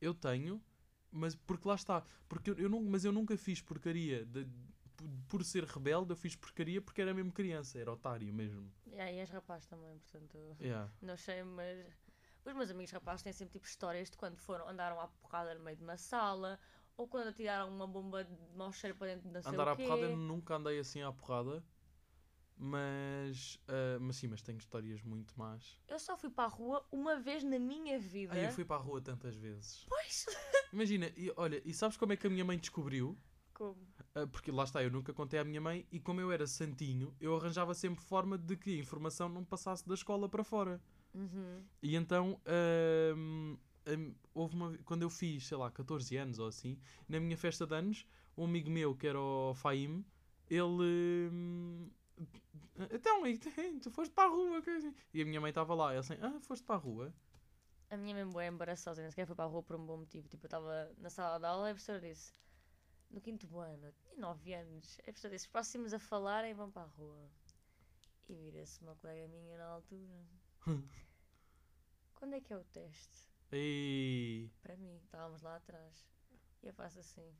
Eu 0.00 0.14
tenho, 0.14 0.62
mas 1.10 1.34
porque 1.34 1.66
lá 1.68 1.74
está. 1.74 2.04
Porque 2.28 2.50
eu, 2.50 2.58
eu 2.58 2.68
não, 2.68 2.82
mas 2.82 3.04
eu 3.04 3.12
nunca 3.12 3.36
fiz 3.36 3.60
porcaria. 3.62 4.24
de- 4.24 4.46
por- 5.28 5.44
ser 5.44 5.64
rebelde, 5.64 6.10
eu 6.12 6.16
fiz 6.16 6.34
porcaria 6.34 6.80
porque 6.80 7.02
era 7.02 7.12
mesmo 7.12 7.30
criança. 7.30 7.78
Era 7.78 7.92
otário 7.92 8.32
mesmo. 8.32 8.72
E 8.86 8.98
aí 8.98 9.18
és 9.18 9.28
rapaz 9.30 9.66
também, 9.66 9.98
portanto. 9.98 10.56
Yeah. 10.60 10.90
Não 11.02 11.16
sei, 11.16 11.42
mas. 11.42 11.86
Os 12.44 12.54
meus 12.54 12.70
amigos 12.70 12.92
rapazes 12.92 13.22
têm 13.22 13.32
sempre 13.32 13.54
tipo 13.54 13.66
histórias 13.66 14.08
de 14.08 14.16
quando 14.16 14.36
foram, 14.36 14.68
andaram 14.68 15.00
à 15.00 15.08
porrada 15.08 15.54
no 15.54 15.64
meio 15.64 15.76
de 15.76 15.82
uma 15.82 15.96
sala. 15.96 16.58
Ou 16.96 17.06
quando 17.06 17.28
atiraram 17.28 17.68
uma 17.68 17.86
bomba 17.86 18.24
de 18.24 18.34
mau 18.54 18.72
cheiro 18.72 18.96
para 18.96 19.14
dentro 19.14 19.30
sei 19.30 19.52
Andar 19.52 19.68
à 19.68 19.76
porrada, 19.76 20.02
eu 20.02 20.16
nunca 20.16 20.56
andei 20.56 20.78
assim 20.78 21.02
à 21.02 21.12
porrada. 21.12 21.62
Mas, 22.58 23.58
ah, 23.68 23.98
mas 24.00 24.16
sim, 24.16 24.28
mas 24.28 24.40
tenho 24.40 24.56
histórias 24.58 25.02
muito 25.02 25.38
más. 25.38 25.78
Eu 25.86 25.98
só 25.98 26.16
fui 26.16 26.30
para 26.30 26.44
a 26.44 26.48
rua 26.48 26.86
uma 26.90 27.16
vez 27.20 27.44
na 27.44 27.58
minha 27.58 27.98
vida. 27.98 28.32
Ai, 28.32 28.46
eu 28.46 28.52
fui 28.52 28.64
para 28.64 28.76
a 28.76 28.78
rua 28.78 29.00
tantas 29.00 29.36
vezes. 29.36 29.84
Pois! 29.88 30.26
Imagina, 30.72 31.12
e, 31.16 31.30
olha, 31.36 31.60
e 31.64 31.74
sabes 31.74 31.96
como 31.96 32.14
é 32.14 32.16
que 32.16 32.26
a 32.26 32.30
minha 32.30 32.44
mãe 32.44 32.58
descobriu? 32.58 33.16
Como? 33.52 33.76
Ah, 34.14 34.26
porque 34.26 34.50
lá 34.50 34.64
está, 34.64 34.82
eu 34.82 34.90
nunca 34.90 35.12
contei 35.12 35.38
à 35.38 35.44
minha 35.44 35.60
mãe 35.60 35.86
e 35.92 36.00
como 36.00 36.20
eu 36.20 36.32
era 36.32 36.46
santinho, 36.46 37.14
eu 37.20 37.36
arranjava 37.36 37.74
sempre 37.74 38.02
forma 38.02 38.38
de 38.38 38.56
que 38.56 38.74
a 38.74 38.78
informação 38.78 39.28
não 39.28 39.44
passasse 39.44 39.86
da 39.86 39.94
escola 39.94 40.28
para 40.28 40.42
fora. 40.42 40.80
Uhum. 41.14 41.62
E 41.82 41.94
então, 41.94 42.40
ahm, 42.46 43.56
houve 44.34 44.54
uma, 44.54 44.76
quando 44.84 45.02
eu 45.02 45.10
fiz, 45.10 45.46
sei 45.46 45.56
lá, 45.56 45.70
14 45.70 46.16
anos 46.16 46.38
ou 46.38 46.48
assim, 46.48 46.78
na 47.08 47.20
minha 47.20 47.36
festa 47.36 47.66
de 47.66 47.74
anos, 47.74 48.06
um 48.36 48.44
amigo 48.44 48.70
meu, 48.70 48.94
que 48.96 49.06
era 49.06 49.20
o 49.20 49.54
Faim, 49.54 50.04
ele... 50.50 51.28
hum, 51.32 51.90
então, 52.90 53.22
tu 53.82 53.90
foste 53.90 54.12
para 54.12 54.28
a 54.28 54.32
rua? 54.32 54.58
assim?" 54.58 54.94
E 55.12 55.22
a 55.22 55.24
minha 55.24 55.40
mãe 55.40 55.50
estava 55.50 55.74
lá, 55.74 55.92
ela 55.92 56.00
assim, 56.00 56.14
ah, 56.20 56.40
foste 56.40 56.64
para 56.64 56.76
a 56.76 56.78
rua? 56.78 57.14
A 57.88 57.96
minha 57.96 58.14
mesmo 58.14 58.40
é 58.40 58.48
embaraçosa, 58.48 59.00
nem 59.00 59.10
sequer 59.10 59.26
foi 59.26 59.36
para 59.36 59.44
a 59.44 59.48
rua 59.48 59.62
por 59.62 59.76
um 59.76 59.86
bom 59.86 59.98
motivo. 59.98 60.28
Tipo, 60.28 60.44
eu 60.44 60.48
estava 60.48 60.92
na 60.98 61.08
sala 61.08 61.38
de 61.38 61.46
aula 61.46 61.68
e 61.68 61.70
a 61.70 61.74
professora 61.74 62.00
disse: 62.00 62.32
No 63.10 63.20
quinto 63.20 63.58
ano, 63.58 63.86
eu 63.86 63.92
tinha 63.92 64.16
9 64.16 64.54
anos, 64.54 64.98
a 65.00 65.04
professora 65.04 65.34
disse: 65.34 65.46
Os 65.46 65.52
próximos 65.52 65.94
a 65.94 65.98
falarem 65.98 66.52
vão 66.52 66.70
para 66.70 66.82
a 66.82 66.86
rua. 66.86 67.30
E 68.28 68.34
vira-se 68.34 68.82
uma 68.82 68.96
colega 68.96 69.28
minha 69.28 69.56
na 69.56 69.66
altura: 69.66 70.26
Quando 72.16 72.34
é 72.34 72.40
que 72.40 72.52
é 72.52 72.56
o 72.56 72.64
teste? 72.64 73.35
E... 73.52 74.50
Para 74.62 74.76
mim, 74.76 74.96
estávamos 75.04 75.42
lá 75.42 75.56
atrás. 75.56 76.06
E 76.62 76.66
eu 76.66 76.72
faço 76.74 76.98
assim. 76.98 77.32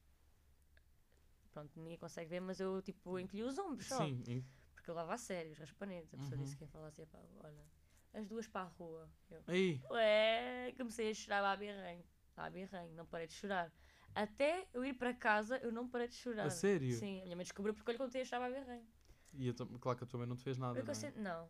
Pronto, 1.52 1.72
ninguém 1.80 1.98
consegue 1.98 2.28
ver, 2.30 2.40
mas 2.40 2.60
eu 2.60 2.82
tipo 2.82 3.18
encolhi 3.18 3.42
os 3.42 3.58
ombros 3.58 3.86
só. 3.86 3.98
Sim, 4.04 4.22
em- 4.28 4.44
Porque 4.74 4.90
eu 4.90 4.94
levava 4.94 5.14
a 5.14 5.18
sério 5.18 5.52
os 5.52 5.58
raspanetes. 5.58 6.12
A 6.12 6.16
professora 6.16 6.40
Uhum. 6.40 6.44
disse: 6.44 6.66
falasse 6.66 7.00
ia 7.00 7.06
para 7.06 7.20
olha, 7.42 7.66
as 8.12 8.26
duas 8.26 8.46
para 8.46 8.62
a 8.66 8.70
rua. 8.70 9.10
Eu, 9.30 9.42
Ei, 9.48 9.82
Ué, 9.90 10.72
comecei 10.76 11.10
a 11.10 11.14
chorar 11.14 11.40
lá 11.40 11.56
birranho. 11.56 12.04
Lá 12.36 12.50
birranho, 12.50 12.94
não 12.94 13.06
parei 13.06 13.26
de 13.26 13.32
chorar. 13.32 13.72
Até 14.14 14.68
eu 14.72 14.84
ir 14.84 14.94
para 14.94 15.12
casa, 15.14 15.56
eu 15.58 15.72
não 15.72 15.88
parei 15.88 16.08
de 16.08 16.14
chorar. 16.14 16.46
a 16.46 16.50
sério? 16.50 16.96
Sim, 16.98 17.20
a 17.20 17.24
minha 17.24 17.36
mãe 17.36 17.44
descobriu 17.44 17.74
porque 17.74 17.90
eu 17.90 17.92
lhe 17.92 17.98
contei 17.98 18.22
a 18.22 18.24
chorar 18.24 18.50
birranho. 18.50 18.86
E 19.34 19.48
eu 19.48 19.54
claro 19.80 19.98
que 19.98 20.04
a 20.04 20.06
tua 20.06 20.18
mãe 20.18 20.26
não 20.28 20.36
te 20.36 20.42
fez 20.42 20.56
nada, 20.56 20.74
Porque 20.74 20.92
não 20.92 21.00
eu 21.00 21.08
é? 21.08 21.20
não. 21.20 21.48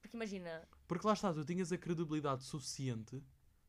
Porque 0.00 0.16
imagina, 0.16 0.68
Porque 0.88 1.06
lá 1.06 1.12
está, 1.12 1.32
tu 1.32 1.44
tinhas 1.44 1.70
a 1.72 1.78
credibilidade 1.78 2.42
suficiente 2.44 3.22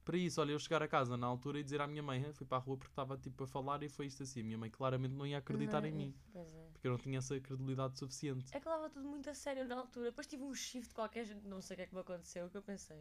para 0.03 0.17
isso. 0.17 0.39
Olha, 0.41 0.51
eu 0.51 0.59
chegar 0.59 0.81
a 0.83 0.87
casa 0.87 1.15
na 1.17 1.25
altura 1.27 1.59
e 1.59 1.63
dizer 1.63 1.81
à 1.81 1.87
minha 1.87 2.03
mãe, 2.03 2.25
"Ah, 2.29 2.33
fui 2.33 2.45
para 2.45 2.57
a 2.57 2.61
rua 2.61 2.77
porque 2.77 2.91
estava 2.91 3.17
tipo 3.17 3.43
a 3.43 3.47
falar 3.47 3.81
e 3.83 3.89
foi 3.89 4.05
isto 4.07 4.23
assim. 4.23 4.41
A 4.41 4.43
minha 4.43 4.57
mãe 4.57 4.69
claramente 4.69 5.13
não 5.13 5.25
ia 5.25 5.37
acreditar 5.37 5.81
não, 5.81 5.87
em 5.87 5.91
mim. 5.91 6.15
É. 6.35 6.69
Porque 6.73 6.87
eu 6.87 6.91
não 6.91 6.97
tinha 6.97 7.17
essa 7.19 7.39
credibilidade 7.39 7.97
suficiente. 7.97 8.45
É 8.55 8.59
que 8.59 8.67
levava 8.67 8.89
tudo 8.89 9.07
muito 9.07 9.29
a 9.29 9.33
sério 9.33 9.67
na 9.67 9.75
altura. 9.75 10.09
Depois 10.09 10.27
tive 10.27 10.43
um 10.43 10.53
shift 10.53 10.93
qualquer, 10.93 11.27
não 11.43 11.61
sei 11.61 11.75
o 11.75 11.77
que 11.77 11.83
é 11.83 11.87
que 11.87 11.93
me 11.95 12.01
aconteceu, 12.01 12.49
que 12.49 12.57
eu 12.57 12.61
pensei. 12.61 12.97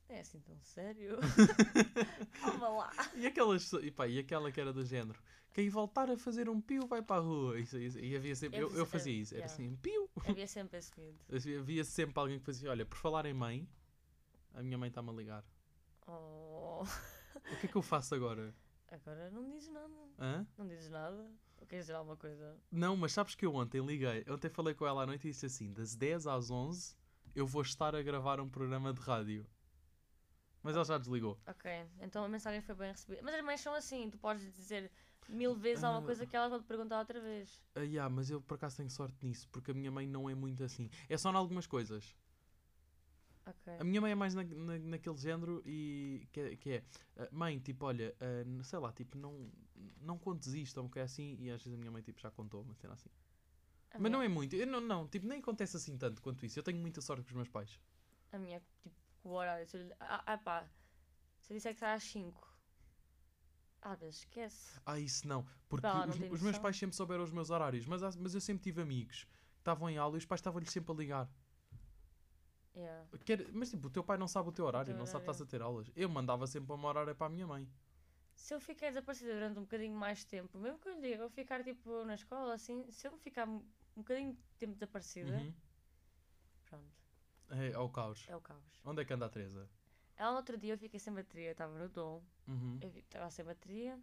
Isto 0.00 0.08
não 0.08 0.16
é 0.16 0.20
assim 0.20 0.40
tão 0.40 0.58
sério. 0.60 1.18
Calma 2.40 2.68
lá. 2.68 2.90
E 3.14 3.26
aquelas. 3.26 3.72
E, 3.74 3.90
pá, 3.90 4.06
e 4.08 4.18
aquela 4.18 4.50
que 4.50 4.60
era 4.60 4.72
do 4.72 4.84
género. 4.84 5.20
Quem 5.52 5.68
voltar 5.68 6.08
a 6.10 6.16
fazer 6.16 6.48
um 6.48 6.60
pio 6.60 6.86
vai 6.86 7.02
para 7.02 7.16
a 7.16 7.24
rua. 7.24 7.58
Isso, 7.58 7.76
isso, 7.78 7.98
e 7.98 8.14
havia 8.16 8.34
sempre. 8.36 8.60
Eu, 8.60 8.70
eu 8.74 8.86
fazia 8.86 9.12
isso. 9.12 9.34
Era 9.34 9.44
Yeah. 9.46 9.54
assim, 9.54 9.76
pio. 9.76 10.08
Havia 10.26 10.46
sempre 10.46 10.78
esse 10.78 10.92
medo. 10.98 11.18
Havia 11.60 11.84
sempre 11.84 12.18
alguém 12.20 12.38
que 12.38 12.44
fazia. 12.44 12.70
Olha, 12.70 12.86
por 12.86 12.96
falar 12.96 13.26
em 13.26 13.34
mãe, 13.34 13.68
a 14.54 14.62
minha 14.62 14.78
mãe 14.78 14.88
está-me 14.88 15.10
a 15.10 15.12
ligar. 15.12 15.44
Oh. 16.06 16.82
O 17.52 17.56
que 17.58 17.66
é 17.66 17.68
que 17.68 17.76
eu 17.76 17.82
faço 17.82 18.14
agora? 18.14 18.54
Agora 18.88 19.30
não 19.30 19.44
dizes 19.44 19.68
nada. 19.68 19.94
Hã? 20.18 20.46
Não 20.58 20.66
dizes 20.66 20.90
nada. 20.90 21.30
Ou 21.60 21.66
queres 21.66 21.84
dizer 21.84 21.94
alguma 21.94 22.16
coisa? 22.16 22.56
Não, 22.70 22.96
mas 22.96 23.12
sabes 23.12 23.34
que 23.34 23.46
eu 23.46 23.54
ontem 23.54 23.84
liguei. 23.84 24.24
Ontem 24.28 24.48
falei 24.48 24.74
com 24.74 24.86
ela 24.86 25.02
à 25.02 25.06
noite 25.06 25.28
e 25.28 25.30
disse 25.30 25.46
assim: 25.46 25.72
das 25.72 25.94
10 25.94 26.26
às 26.26 26.50
11 26.50 26.96
eu 27.34 27.46
vou 27.46 27.62
estar 27.62 27.94
a 27.94 28.02
gravar 28.02 28.40
um 28.40 28.48
programa 28.48 28.92
de 28.92 29.00
rádio. 29.00 29.46
Mas 30.62 30.74
ela 30.74 30.84
já 30.84 30.98
desligou. 30.98 31.38
Ok, 31.46 31.70
então 32.00 32.24
a 32.24 32.28
mensagem 32.28 32.60
foi 32.60 32.74
bem 32.74 32.90
recebida. 32.90 33.22
Mas 33.22 33.34
as 33.34 33.44
mães 33.44 33.60
são 33.60 33.74
assim, 33.74 34.10
tu 34.10 34.18
podes 34.18 34.52
dizer 34.52 34.90
mil 35.28 35.54
vezes 35.54 35.84
alguma 35.84 36.04
coisa 36.04 36.26
que 36.26 36.36
elas 36.36 36.50
vão 36.50 36.60
te 36.60 36.66
perguntar 36.66 36.98
outra 36.98 37.20
vez. 37.20 37.62
Ah, 37.74 37.80
yeah, 37.80 38.14
mas 38.14 38.30
eu 38.30 38.40
por 38.42 38.54
acaso 38.54 38.76
tenho 38.76 38.90
sorte 38.90 39.16
nisso, 39.22 39.48
porque 39.50 39.70
a 39.70 39.74
minha 39.74 39.90
mãe 39.90 40.06
não 40.06 40.28
é 40.28 40.34
muito 40.34 40.62
assim. 40.62 40.90
É 41.08 41.16
só 41.16 41.30
em 41.30 41.36
algumas 41.36 41.66
coisas. 41.66 42.14
Ok. 43.46 43.72
A 43.78 43.84
minha 43.84 44.00
mãe 44.00 44.12
é 44.12 44.14
mais 44.14 44.34
na, 44.34 44.44
na- 44.44 44.78
naquele 44.78 45.16
género 45.16 45.62
e 45.64 46.28
que 46.32 46.40
é, 46.40 46.56
que 46.56 46.70
é, 46.70 46.84
ah, 47.16 47.28
mãe, 47.32 47.58
tipo, 47.58 47.86
olha, 47.86 48.14
n- 48.46 48.62
sei 48.64 48.78
lá, 48.78 48.92
tipo, 48.92 49.16
não, 49.16 49.50
não 50.00 50.18
contes 50.18 50.48
isto, 50.54 50.76
ou 50.78 50.84
um 50.84 50.88
bocado 50.88 51.06
assim, 51.06 51.36
e 51.40 51.50
às 51.50 51.62
vezes 51.62 51.74
a 51.74 51.80
minha 51.80 51.90
mãe 51.90 52.02
tipo, 52.02 52.20
já 52.20 52.30
contou 52.30 52.62
uma 52.62 52.74
cena 52.74 52.94
assim. 52.94 53.08
A 53.92 53.98
Mas 53.98 54.02
minha- 54.02 54.12
não 54.12 54.22
é 54.22 54.28
muito, 54.28 54.54
eu 54.54 54.66
não, 54.66 54.80
não, 54.80 55.08
tipo, 55.08 55.26
nem 55.26 55.38
acontece 55.40 55.76
assim 55.76 55.96
tanto 55.96 56.20
quanto 56.22 56.44
isso. 56.44 56.58
Eu 56.58 56.62
tenho 56.62 56.78
muita 56.78 57.00
sorte 57.00 57.22
com 57.22 57.28
os 57.30 57.34
meus 57.36 57.48
pais. 57.48 57.80
A 58.32 58.38
minha, 58.38 58.60
tipo, 58.82 58.94
o 59.24 59.30
horário. 59.30 59.66
Se 59.66 59.76
eu, 59.76 59.90
ah, 60.00 60.22
ah, 60.26 60.38
pá, 60.38 60.68
se 61.40 61.52
eu 61.52 61.56
disser 61.56 61.72
que 61.72 61.76
está 61.78 61.94
às 61.94 62.02
5, 62.04 62.48
às 63.82 63.98
vezes 63.98 64.18
esquece. 64.20 64.80
Ah, 64.84 64.98
isso 64.98 65.26
não, 65.26 65.46
porque 65.68 65.86
Pá, 65.86 66.06
não 66.06 66.14
os, 66.14 66.20
os 66.32 66.42
meus 66.42 66.58
pais 66.58 66.76
sempre 66.76 66.96
souberam 66.96 67.24
os 67.24 67.30
meus 67.30 67.50
horários, 67.50 67.86
mas, 67.86 68.02
mas 68.16 68.34
eu 68.34 68.40
sempre 68.40 68.62
tive 68.62 68.82
amigos 68.82 69.24
que 69.24 69.60
estavam 69.60 69.88
em 69.90 69.98
aula 69.98 70.16
e 70.16 70.18
os 70.18 70.26
pais 70.26 70.40
estavam-lhes 70.40 70.70
sempre 70.70 70.92
a 70.92 70.94
ligar. 70.96 71.30
Yeah. 72.80 73.06
Quer- 73.24 73.52
mas 73.52 73.68
tipo, 73.70 73.88
o 73.88 73.90
teu 73.90 74.02
pai 74.02 74.16
não 74.16 74.26
sabe 74.28 74.48
o 74.48 74.52
teu 74.52 74.64
horário, 74.64 74.92
teu 74.92 74.98
não 74.98 75.04
sabe 75.06 75.24
que 75.24 75.30
estás 75.30 75.46
a 75.46 75.50
ter 75.50 75.60
aulas. 75.60 75.90
Eu 75.94 76.08
mandava 76.08 76.46
sempre 76.46 76.72
uma 76.72 76.88
horária 76.88 77.14
para 77.14 77.26
a 77.26 77.30
minha 77.30 77.46
mãe. 77.46 77.68
Se 78.34 78.54
eu 78.54 78.60
ficar 78.60 78.88
desaparecida 78.88 79.34
durante 79.34 79.58
um 79.58 79.62
bocadinho 79.62 79.94
mais 79.94 80.24
tempo, 80.24 80.58
mesmo 80.58 80.78
que 80.78 80.88
eu 80.88 80.98
diga, 81.00 81.24
eu 81.24 81.30
ficar 81.30 81.62
tipo 81.62 82.04
na 82.04 82.14
escola, 82.14 82.54
assim, 82.54 82.90
se 82.90 83.06
eu 83.06 83.18
ficar 83.18 83.46
um 83.46 83.62
bocadinho 83.96 84.32
de 84.32 84.38
tempo 84.58 84.72
desaparecida, 84.72 85.36
Uhum. 85.36 85.54
pronto, 86.64 86.96
É, 87.50 87.68
é 87.72 87.78
o 87.78 87.88
caos. 87.90 88.24
é 88.28 88.34
o 88.36 88.40
caos. 88.40 88.80
Onde 88.84 89.02
é 89.02 89.04
que 89.04 89.12
anda 89.12 89.26
a 89.26 89.28
Teresa? 89.28 89.68
Ela 90.16 90.30
no 90.30 90.36
outro 90.38 90.56
dia 90.56 90.72
eu 90.74 90.78
fiquei 90.78 90.98
sem 91.00 91.12
bateria, 91.12 91.50
estava 91.52 91.78
no 91.78 91.88
dom, 91.88 92.22
Uhum. 92.48 92.78
eu 92.80 92.88
estava 92.96 93.30
sem 93.30 93.44
bateria, 93.44 94.00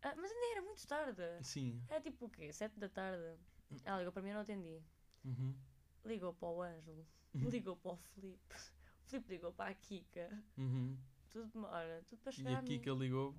Ah, 0.00 0.14
mas 0.16 0.30
ainda 0.30 0.46
era 0.52 0.62
muito 0.62 0.86
tarde. 0.86 1.22
Sim. 1.42 1.82
Era 1.88 2.00
tipo 2.00 2.26
o 2.26 2.30
quê? 2.30 2.52
Sete 2.52 2.78
da 2.78 2.88
tarde. 2.88 3.36
Ela 3.84 3.98
ligou 3.98 4.12
para 4.12 4.22
mim 4.22 4.28
e 4.28 4.30
eu 4.30 4.34
não 4.36 4.42
atendi. 4.42 4.80
Uhum. 5.24 5.56
Ligou 6.04 6.32
para 6.34 6.48
o 6.48 6.62
Ângelo, 6.62 7.06
ligou 7.34 7.76
para 7.76 7.92
o 7.92 7.96
Filipe, 7.96 8.54
o 8.54 9.08
Filipe 9.10 9.30
ligou 9.32 9.52
para 9.52 9.70
a 9.70 9.74
Kika, 9.74 10.30
Uhum. 10.56 10.96
tudo, 11.30 11.64
olha, 11.66 12.02
tudo 12.08 12.18
para 12.20 12.30
E 12.30 12.34
chegar 12.34 12.54
a 12.54 12.58
a 12.58 12.62
mim. 12.62 12.68
Kika 12.68 12.90
ligou, 12.92 13.34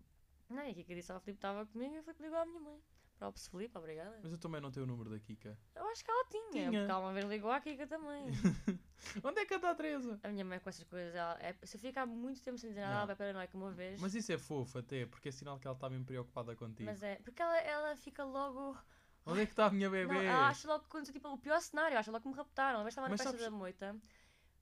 Não, 0.50 0.64
e 0.66 0.72
a 0.72 0.74
Kika 0.74 0.96
disse 0.96 1.12
ao 1.12 1.20
Filipe 1.20 1.38
que 1.40 1.48
estava 1.48 1.66
comigo 1.66 1.96
e 1.96 2.00
o 2.00 2.04
Filipe 2.04 2.24
ligou 2.24 2.38
à 2.38 2.46
minha 2.46 2.60
mãe. 2.60 2.80
Próprio 3.18 3.44
Filipe, 3.50 3.78
obrigada. 3.78 4.18
mas 4.24 4.32
eu 4.32 4.38
também 4.38 4.62
não 4.62 4.72
tenho 4.72 4.86
o 4.86 4.88
número 4.88 5.10
da 5.10 5.20
Kika. 5.20 5.58
Eu 5.76 5.86
acho 5.90 6.06
que 6.06 6.10
ela 6.10 6.26
tinha, 6.30 6.50
Tinha. 6.52 6.66
porque 6.72 6.92
ela 6.92 7.00
uma 7.00 7.12
vez 7.14 7.26
ligou 7.28 7.52
à 7.52 7.60
Kika 7.60 7.86
também. 7.86 8.28
Onde 9.24 9.40
é 9.42 9.46
que 9.46 9.54
anda 9.56 9.70
a 9.72 9.76
Teresa? 9.76 10.20
a 10.24 10.30
minha 10.30 10.46
mãe 10.46 10.60
com 10.60 10.70
essas 10.70 10.84
coisas, 10.86 11.14
ela, 11.16 11.38
é, 11.42 11.54
se 11.64 11.76
eu 11.76 11.82
ficar 11.82 12.06
muito 12.06 12.42
tempo 12.42 12.58
sem 12.58 12.70
dizer 12.70 12.80
nada, 12.82 12.92
Não. 12.92 12.98
ela 13.00 13.06
vai 13.08 13.16
paranoica 13.18 13.58
uma 13.58 13.72
vez. 13.72 14.00
Mas 14.00 14.14
isso 14.16 14.32
é 14.32 14.38
fofo 14.38 14.78
até, 14.80 15.06
porque 15.06 15.30
é 15.30 15.32
sinal 15.32 15.60
que 15.60 15.68
ela 15.68 15.76
está 15.76 15.90
bem 15.90 16.02
preocupada 16.04 16.56
contigo. 16.56 16.86
Mas 16.90 17.04
é, 17.04 17.16
porque 17.18 17.42
ela, 17.42 17.58
ela 17.60 17.96
fica 17.98 18.24
logo. 18.24 18.78
Onde 19.30 19.42
é 19.42 19.46
que 19.46 19.52
está 19.54 19.66
a 19.68 19.72
minha 19.72 19.90
bebê? 19.90 20.14
Não, 20.14 20.44
acha 20.44 20.68
logo 20.68 20.82
que 20.82 20.88
aconteceu 20.88 21.14
tipo, 21.14 21.28
o 21.30 21.38
pior 21.38 21.60
cenário, 21.62 21.98
acha 21.98 22.12
logo 22.12 22.24
que 22.24 22.30
me 22.30 22.36
raptaram. 22.36 22.80
Uma 22.80 22.84
vez 22.84 22.94
estava 22.94 23.08
na 23.08 23.12
Mas 23.14 23.22
festa 23.22 23.38
sabes- 23.38 23.46
da 23.46 23.52
moita 23.58 23.96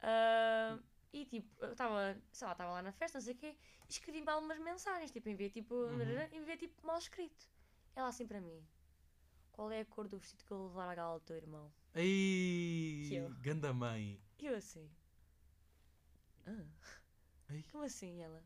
ah, 0.02 0.78
e 1.14 1.26
tipo, 1.26 1.48
eu 1.66 1.72
estava, 1.72 2.16
sei 2.32 2.46
lá, 2.48 2.52
estava 2.54 2.72
lá 2.72 2.82
na 2.82 2.92
festa, 2.92 3.18
não 3.18 3.24
sei 3.26 3.34
o 3.34 3.38
quê, 3.38 3.56
e 3.88 3.92
escrevi 3.92 4.22
mal 4.22 4.40
umas 4.40 4.60
mensagens, 4.60 5.12
tipo, 5.12 5.30
enviei 5.30 5.50
tipo, 5.50 5.74
Uhum. 5.76 6.28
enviei 6.34 6.58
tipo 6.58 6.86
mal 6.86 6.98
escrito. 6.98 7.50
Ela 7.96 8.10
assim 8.10 8.28
para 8.28 8.40
mim: 8.42 8.64
Qual 9.52 9.72
é 9.72 9.80
a 9.82 9.86
cor 9.86 10.08
do 10.08 10.20
vestido 10.20 10.44
que 10.44 10.52
eu 10.52 10.58
vou 10.58 10.68
levar 10.68 10.90
à 10.90 10.96
gala 10.96 11.20
do 11.20 11.26
teu 11.26 11.36
irmão? 11.38 11.72
Ei, 11.96 13.10
eu. 13.18 13.30
ganda 13.42 13.74
mãe. 13.74 14.22
E 14.38 14.46
eu 14.46 14.56
assim: 14.56 14.88
ah, 16.46 16.66
Ei. 17.50 17.64
Como 17.72 17.84
assim? 17.84 18.18
E 18.18 18.22
ela: 18.22 18.44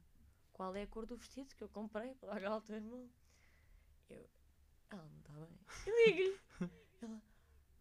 Qual 0.54 0.74
é 0.76 0.84
a 0.84 0.88
cor 0.88 1.06
do 1.06 1.18
vestido 1.18 1.54
que 1.56 1.64
eu 1.64 1.70
comprei 1.70 2.14
para 2.16 2.34
a 2.36 2.40
gala 2.40 2.60
do 2.62 2.66
teu 2.66 2.76
irmão? 2.78 3.10
Eu: 4.10 4.30
Ela 4.92 5.04
não 5.04 5.18
está 5.20 5.34
bem. 5.34 5.60
Eu 5.88 6.06
ligo-lhe. 6.06 6.40
Ela: 7.02 7.22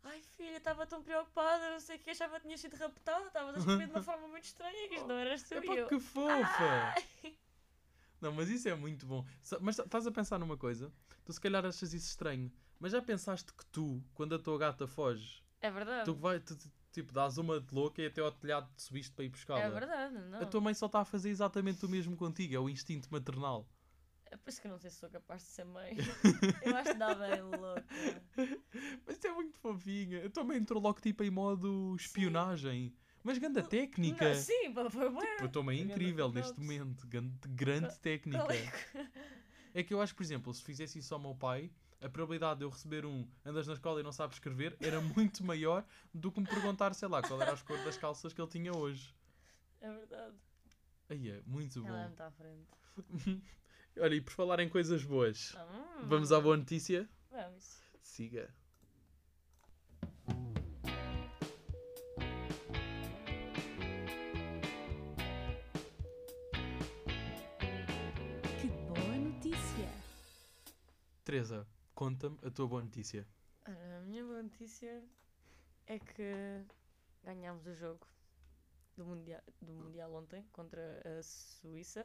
Ai 0.03 0.23
filha, 0.37 0.57
estava 0.57 0.87
tão 0.87 1.03
preocupada, 1.03 1.71
não 1.73 1.81
sei 1.81 1.97
o 1.97 1.99
que, 1.99 2.11
achava 2.11 2.37
que 2.37 2.43
tinhas 2.47 2.61
sido 2.61 2.75
raptada, 2.77 3.27
estavas 3.27 3.55
a 3.57 3.59
escrever 3.59 3.87
de 3.87 3.93
uma 3.93 4.03
forma 4.03 4.29
muito 4.29 4.45
estranha, 4.45 4.89
que 4.89 4.95
isto 4.95 5.07
não 5.07 5.17
eras 5.17 5.43
tu. 5.43 5.55
É 5.55 5.59
E 5.59 5.67
pá, 5.67 5.75
eu, 5.75 5.89
que 5.89 6.01
fofa! 6.01 6.95
"Ai." 7.23 7.37
Não, 8.21 8.33
mas 8.33 8.49
isso 8.49 8.69
é 8.69 8.75
muito 8.75 9.07
bom. 9.07 9.27
Mas 9.61 9.79
estás 9.79 10.07
a 10.07 10.11
pensar 10.13 10.39
numa 10.39 10.57
coisa? 10.57 10.93
Tu 11.25 11.33
se 11.33 11.41
calhar 11.41 11.65
achas 11.65 11.93
isso 11.95 12.09
estranho, 12.09 12.51
mas 12.79 12.93
já 12.93 13.01
pensaste 13.03 13.53
que 13.53 13.65
tu, 13.67 14.03
quando 14.15 14.35
a 14.35 14.39
tua 14.39 14.59
gata 14.59 14.87
foge, 14.87 15.43
É 15.61 15.71
verdade. 15.71 16.05
tu 16.05 16.15
vai, 16.15 16.39
tu, 16.41 16.57
tipo, 16.93 17.13
dás 17.13 17.39
uma 17.39 17.61
de 17.61 17.75
louca 17.75 18.03
e 18.03 18.07
até 18.07 18.21
ao 18.21 18.31
telhado 18.33 18.71
te 18.75 18.83
subiste 18.83 19.13
para 19.15 19.25
ir 19.25 19.29
buscá-la? 19.31 19.61
É 19.61 19.71
verdade, 19.71 20.19
não. 20.19 20.41
A 20.41 20.47
tua 20.47 20.61
mãe 20.61 20.75
só 20.75 20.87
está 20.87 21.01
a 21.01 21.05
fazer 21.05 21.31
exatamente 21.31 21.85
o 21.85 21.89
mesmo 21.89 22.15
contigo, 22.17 22.55
é 22.55 22.59
o 22.59 22.69
instinto 22.69 23.09
maternal. 23.11 23.67
É 24.31 24.37
por 24.37 24.49
isso 24.49 24.61
que 24.61 24.69
eu 24.69 24.71
não 24.71 24.79
sei 24.79 24.91
se 24.91 24.97
sou 24.97 25.11
capaz 25.11 25.43
de 25.43 25.49
ser 25.49 25.65
mãe. 25.65 25.97
eu 26.63 26.77
acho 26.77 26.93
que 26.93 26.99
dá 26.99 27.15
bem 27.15 27.43
louca. 27.43 27.85
Mas 29.05 29.25
é 29.25 29.33
muito 29.33 29.59
fofinha. 29.59 30.19
Eu 30.19 30.31
também 30.31 30.59
entrou 30.59 30.81
logo 30.81 31.01
tipo 31.01 31.25
em 31.25 31.31
modo 31.31 31.97
espionagem. 31.97 32.95
Mas 33.25 33.39
grande 33.39 33.63
técnica. 33.65 34.29
Não, 34.29 34.35
sim, 34.35 34.73
foi. 34.91 35.45
A 35.45 35.49
tua 35.49 35.63
mãe 35.63 35.79
é 35.79 35.81
Ganda 35.81 35.93
incrível 35.93 36.33
neste 36.33 36.59
momento. 36.59 37.07
Grande, 37.07 37.37
grande 37.49 37.99
técnica. 37.99 38.55
É? 38.55 39.11
É 39.73 39.85
que 39.85 39.95
eu 39.95 40.03
acho, 40.03 40.17
por 40.17 40.25
exemplo, 40.25 40.53
se 40.53 40.65
fizesse 40.65 40.99
isso 40.99 41.15
ao 41.15 41.21
meu 41.21 41.33
pai, 41.33 41.71
a 42.01 42.09
probabilidade 42.09 42.59
de 42.59 42.65
eu 42.65 42.71
receber 42.71 43.07
um 43.07 43.29
andas 43.45 43.69
na 43.69 43.75
escola 43.75 44.01
e 44.01 44.03
não 44.03 44.11
sabes 44.11 44.35
escrever 44.37 44.77
era 44.81 45.01
muito 45.17 45.45
maior 45.45 45.85
do 46.13 46.33
que 46.33 46.41
me 46.41 46.47
perguntar, 46.47 46.93
sei 46.93 47.07
lá, 47.07 47.23
qual 47.23 47.41
era 47.41 47.53
as 47.53 47.63
cores 47.63 47.85
das 47.85 47.97
calças 47.97 48.33
que 48.33 48.41
ele 48.41 48.51
tinha 48.51 48.77
hoje. 48.77 49.15
É 49.81 49.89
verdade. 49.93 50.37
Aí 51.09 51.31
é, 51.31 51.41
muito 51.47 51.87
Ela 51.87 51.89
é 51.89 52.01
bom. 52.01 52.07
muito 52.09 52.21
à 52.21 52.31
frente. 52.33 52.69
Olha, 53.99 54.15
e 54.15 54.21
por 54.21 54.33
falar 54.33 54.61
em 54.61 54.69
coisas 54.69 55.03
boas, 55.05 55.55
Hum, 55.55 56.09
vamos 56.09 56.33
à 56.33 56.41
boa 56.41 56.57
notícia? 56.57 57.09
Vamos. 57.31 57.81
Siga. 58.03 58.49
Que 68.61 68.69
boa 68.69 69.17
notícia! 69.19 69.89
Teresa, 71.25 71.67
conta-me 71.95 72.39
a 72.45 72.51
tua 72.51 72.67
boa 72.67 72.83
notícia. 72.83 73.27
A 73.65 74.01
minha 74.01 74.25
boa 74.25 74.43
notícia 74.43 75.03
é 75.87 75.99
que 75.99 76.65
ganhámos 77.23 77.67
o 77.67 77.75
jogo 77.75 78.07
do 78.97 79.05
mundial, 79.05 79.41
do 79.61 79.73
mundial 79.73 80.13
ontem 80.15 80.45
contra 80.53 81.01
a 81.19 81.23
Suíça 81.23 82.05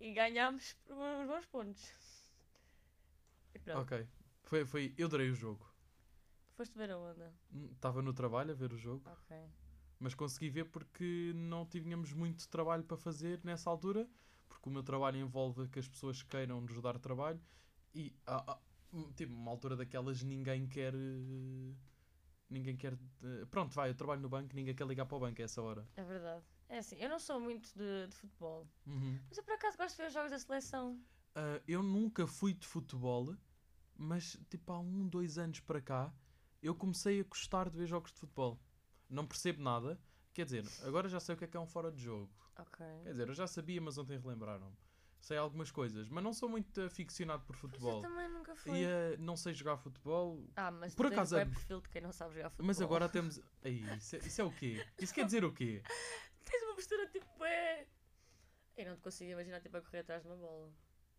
e 0.00 0.12
ganhámos 0.12 0.74
por 0.86 0.96
uns 0.96 1.26
bons 1.26 1.46
pontos. 1.46 1.92
Ok. 3.74 4.06
Foi, 4.42 4.64
foi, 4.66 4.94
eu 4.98 5.06
adorei 5.06 5.30
o 5.30 5.34
jogo. 5.34 5.64
foste 6.56 6.76
ver 6.76 6.90
a 6.90 6.98
onda. 6.98 7.32
Estava 7.72 8.02
no 8.02 8.12
trabalho 8.12 8.50
a 8.52 8.54
ver 8.54 8.72
o 8.72 8.76
jogo, 8.76 9.02
Ok. 9.10 9.36
mas 9.98 10.14
consegui 10.14 10.50
ver 10.50 10.64
porque 10.66 11.32
não 11.34 11.64
tínhamos 11.66 12.12
muito 12.12 12.48
trabalho 12.48 12.84
para 12.84 12.96
fazer 12.96 13.40
nessa 13.44 13.70
altura, 13.70 14.08
porque 14.48 14.68
o 14.68 14.72
meu 14.72 14.82
trabalho 14.82 15.18
envolve 15.18 15.68
que 15.68 15.78
as 15.78 15.88
pessoas 15.88 16.22
queiram 16.22 16.60
nos 16.60 16.80
dar 16.80 16.98
trabalho 16.98 17.40
e 17.94 18.14
há, 18.26 18.52
há, 18.52 18.58
hum, 18.92 19.10
tipo, 19.12 19.32
uma 19.32 19.50
altura 19.50 19.76
daquelas 19.76 20.22
ninguém 20.22 20.66
quer. 20.66 20.94
eh, 20.94 21.74
Ninguém 22.50 22.76
quer. 22.76 22.92
eh, 23.22 23.46
Pronto, 23.50 23.74
vai, 23.74 23.90
eu 23.90 23.94
trabalho 23.94 24.20
no 24.20 24.28
banco, 24.28 24.54
ninguém 24.54 24.74
quer 24.74 24.86
ligar 24.86 25.06
para 25.06 25.16
o 25.16 25.20
banco 25.20 25.40
a 25.40 25.44
essa 25.44 25.62
hora. 25.62 25.88
É 25.96 26.04
verdade. 26.04 26.44
É 26.68 26.78
assim, 26.78 26.96
eu 26.96 27.08
não 27.08 27.18
sou 27.18 27.38
muito 27.40 27.70
de, 27.76 28.06
de 28.08 28.16
futebol, 28.16 28.66
Uhum. 28.86 29.20
mas 29.28 29.36
eu 29.38 29.44
por 29.44 29.54
acaso 29.54 29.76
gosto 29.76 29.96
de 29.96 30.02
ver 30.02 30.08
os 30.08 30.14
jogos 30.14 30.30
da 30.30 30.38
seleção. 30.38 31.00
Ah, 31.34 31.60
eu 31.68 31.82
nunca 31.82 32.26
fui 32.26 32.54
de 32.54 32.66
futebol, 32.66 33.36
mas 33.96 34.36
tipo 34.50 34.72
há 34.72 34.78
um, 34.78 35.06
dois 35.08 35.38
anos 35.38 35.60
para 35.60 35.80
cá 35.80 36.12
eu 36.62 36.74
comecei 36.74 37.20
a 37.20 37.24
gostar 37.24 37.68
de 37.68 37.76
ver 37.76 37.86
jogos 37.86 38.10
de 38.12 38.18
futebol. 38.20 38.58
Não 39.10 39.26
percebo 39.26 39.62
nada, 39.62 40.00
quer 40.32 40.44
dizer, 40.46 40.64
agora 40.82 41.08
já 41.08 41.20
sei 41.20 41.34
o 41.34 41.38
que 41.38 41.44
é 41.44 41.46
que 41.46 41.56
é 41.56 41.60
um 41.60 41.66
fora 41.66 41.92
de 41.92 42.02
jogo. 42.02 42.32
Ok. 42.58 42.84
Quer 43.02 43.10
dizer, 43.10 43.28
eu 43.28 43.34
já 43.34 43.46
sabia, 43.46 43.80
mas 43.82 43.98
ontem 43.98 44.18
relembraram-me. 44.18 44.74
Sei 45.20 45.36
algumas 45.36 45.70
coisas, 45.70 46.08
mas 46.08 46.22
não 46.24 46.32
sou 46.32 46.48
muito 46.48 46.80
aficionado 46.82 47.44
por 47.44 47.54
Mas 47.56 47.62
eu 47.64 47.70
futebol. 47.70 48.00
também 48.02 48.28
nunca 48.30 48.54
fui. 48.56 48.78
E 48.80 48.86
ah, 48.86 49.16
não 49.18 49.36
sei 49.36 49.52
jogar 49.54 49.76
futebol. 49.76 50.46
Ah, 50.56 50.70
mas 50.70 50.94
Por 50.94 51.06
acaso 51.06 51.36
é- 51.36 51.44
perfil 51.44 51.80
de 51.82 51.88
quem 51.90 52.00
não 52.02 52.12
sabe 52.12 52.34
jogar 52.34 52.50
futebol. 52.50 52.66
Mas 52.66 52.80
agora 52.80 53.08
temos. 53.08 53.40
Aí, 53.62 53.80
isso, 53.96 54.16
é, 54.16 54.18
isso 54.20 54.40
é 54.40 54.44
o 54.44 54.52
quê? 54.52 54.86
Isso 54.98 55.12
quer 55.14 55.24
dizer 55.26 55.44
o 55.44 55.52
quê? 55.52 55.82
Uma 56.74 56.76
postura 56.76 57.06
tipo, 57.06 57.44
é. 57.44 57.86
Eu 58.76 58.86
não 58.86 58.96
te 58.96 59.02
consigo 59.02 59.30
imaginar 59.30 59.60
tipo 59.60 59.76
a 59.76 59.80
correr 59.80 60.00
atrás 60.00 60.22
de 60.22 60.28
uma 60.28 60.36
bola. 60.36 60.72